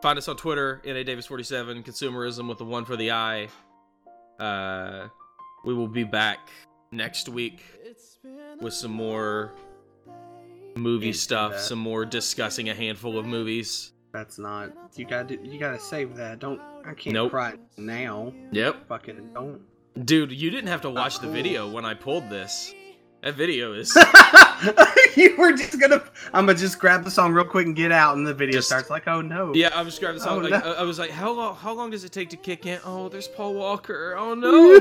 find 0.00 0.18
us 0.18 0.26
on 0.26 0.36
Twitter, 0.36 0.80
NA 0.84 1.02
Davis 1.02 1.26
forty 1.26 1.44
seven, 1.44 1.82
consumerism 1.82 2.48
with 2.48 2.58
the 2.58 2.64
one 2.64 2.84
for 2.84 2.96
the 2.96 3.12
eye. 3.12 3.48
Uh, 4.40 5.08
we 5.64 5.74
will 5.74 5.88
be 5.88 6.04
back 6.04 6.48
next 6.90 7.28
week 7.28 7.62
with 8.60 8.72
some 8.72 8.90
more 8.90 9.52
movie 10.78 11.12
stuff, 11.12 11.58
some 11.58 11.78
more 11.78 12.04
discussing 12.04 12.68
a 12.70 12.74
handful 12.74 13.18
of 13.18 13.26
movies. 13.26 13.92
That's 14.12 14.38
not. 14.38 14.72
You 14.96 15.04
got 15.04 15.28
to. 15.28 15.46
You 15.46 15.58
got 15.58 15.72
to 15.72 15.80
save 15.80 16.16
that. 16.16 16.38
Don't. 16.38 16.60
I 16.86 16.94
can't 16.94 17.12
Nope. 17.14 17.30
cry 17.30 17.54
now. 17.76 18.32
Yep, 18.52 18.88
Fucking 18.88 19.30
don't. 19.34 19.60
dude, 20.06 20.32
you 20.32 20.50
didn't 20.50 20.68
have 20.68 20.80
to 20.82 20.90
watch 20.90 21.18
the 21.20 21.28
video 21.28 21.68
when 21.70 21.84
I 21.84 21.92
pulled 21.94 22.30
this. 22.30 22.74
That 23.22 23.34
video 23.34 23.72
is 23.74 23.94
you 25.16 25.34
were 25.36 25.52
just 25.52 25.78
gonna. 25.80 26.02
I'm 26.32 26.46
gonna 26.46 26.56
just 26.56 26.78
grab 26.78 27.04
the 27.04 27.10
song 27.10 27.32
real 27.32 27.44
quick 27.44 27.66
and 27.66 27.74
get 27.76 27.90
out, 27.92 28.16
and 28.16 28.26
the 28.26 28.32
video 28.32 28.58
Just- 28.58 28.68
starts 28.68 28.90
like, 28.90 29.06
oh 29.08 29.20
no. 29.20 29.52
yeah. 29.54 29.70
I'm 29.74 29.86
just 29.86 29.98
grabbing 30.00 30.18
the 30.20 30.24
song. 30.24 30.38
Oh, 30.38 30.48
like, 30.48 30.64
no. 30.64 30.72
I, 30.72 30.80
I 30.80 30.82
was 30.84 30.98
like, 30.98 31.10
how 31.10 31.32
long? 31.32 31.56
How 31.56 31.72
long 31.74 31.90
does 31.90 32.04
it 32.04 32.12
take 32.12 32.30
to 32.30 32.36
kick 32.36 32.64
in? 32.64 32.78
Oh, 32.84 33.08
there's 33.08 33.26
Paul 33.28 33.54
Walker. 33.54 34.14
Oh 34.16 34.34
no. 34.34 34.80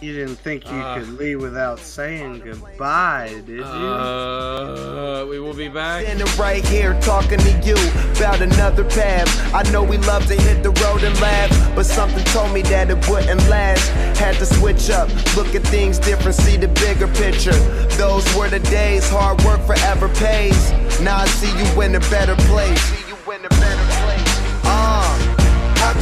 You 0.00 0.12
didn't 0.12 0.36
think 0.36 0.64
you 0.70 0.76
Uh. 0.78 0.98
could 0.98 1.18
leave 1.18 1.40
without 1.40 1.78
saying 1.78 2.40
goodbye, 2.44 3.30
did 3.46 3.56
you? 3.58 3.64
Uh, 3.64 5.24
we 5.28 5.38
will 5.40 5.54
be 5.54 5.68
back. 5.68 6.04
Standing 6.04 6.26
right 6.38 6.64
here 6.66 6.98
talking 7.00 7.38
to 7.38 7.52
you 7.64 7.76
about 8.16 8.40
another 8.40 8.84
path. 8.84 9.28
I 9.54 9.62
know 9.70 9.82
we 9.82 9.96
love 9.98 10.26
to 10.26 10.34
hit 10.34 10.62
the 10.62 10.70
road 10.84 11.02
and 11.02 11.18
laugh, 11.20 11.50
but 11.74 11.86
something 11.86 12.24
told 12.26 12.52
me 12.52 12.62
that 12.62 12.90
it 12.90 13.08
wouldn't 13.08 13.48
last. 13.48 13.88
Had 14.18 14.36
to 14.36 14.46
switch 14.46 14.90
up, 14.90 15.08
look 15.36 15.54
at 15.54 15.62
things 15.64 15.98
different, 15.98 16.36
see 16.36 16.56
the 16.56 16.68
bigger 16.68 17.08
picture. 17.08 17.58
Those 17.96 18.24
were 18.36 18.48
the 18.48 18.60
days, 18.60 19.08
hard 19.08 19.42
work 19.44 19.60
forever 19.62 20.08
pays. 20.10 20.72
Now 21.00 21.18
I 21.18 21.26
see 21.26 21.50
you 21.58 21.80
in 21.82 21.94
a 21.94 22.00
better 22.10 22.36
place. 22.50 22.82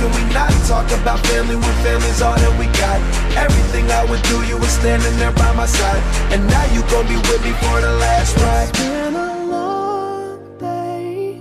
Can 0.04 0.26
we 0.26 0.34
not 0.34 0.50
talk 0.66 0.86
about 1.00 1.18
family 1.26 1.56
when 1.56 1.74
family's 1.82 2.20
all 2.20 2.36
that 2.36 2.58
we 2.58 2.66
got? 2.78 3.00
Everything 3.36 3.90
I 3.90 4.04
would 4.04 4.22
do, 4.24 4.42
you 4.44 4.56
were 4.58 4.74
standing 4.80 5.16
there 5.16 5.32
by 5.32 5.52
my 5.54 5.66
side. 5.66 6.02
And 6.32 6.46
now 6.46 6.64
you 6.74 6.82
gon' 6.92 7.06
be 7.06 7.16
with 7.16 7.42
me 7.44 7.52
for 7.52 7.80
the 7.80 7.92
last 8.04 8.36
ride. 8.36 8.68
It's 8.68 8.78
been 8.78 9.14
a 9.14 9.46
long 9.46 10.58
day 10.58 11.40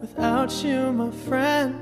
without 0.00 0.50
you, 0.64 0.92
my 0.92 1.10
friend. 1.28 1.76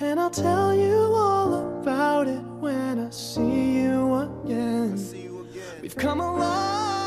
And 0.00 0.18
I'll 0.18 0.30
tell 0.30 0.74
you 0.74 0.98
all 1.14 1.80
about 1.80 2.26
it 2.26 2.42
when 2.64 2.98
I 2.98 3.10
see 3.10 3.80
you 3.80 4.14
again. 4.14 4.98
We've 5.82 5.96
come 5.96 6.20
a 6.20 6.36
long 6.36 6.99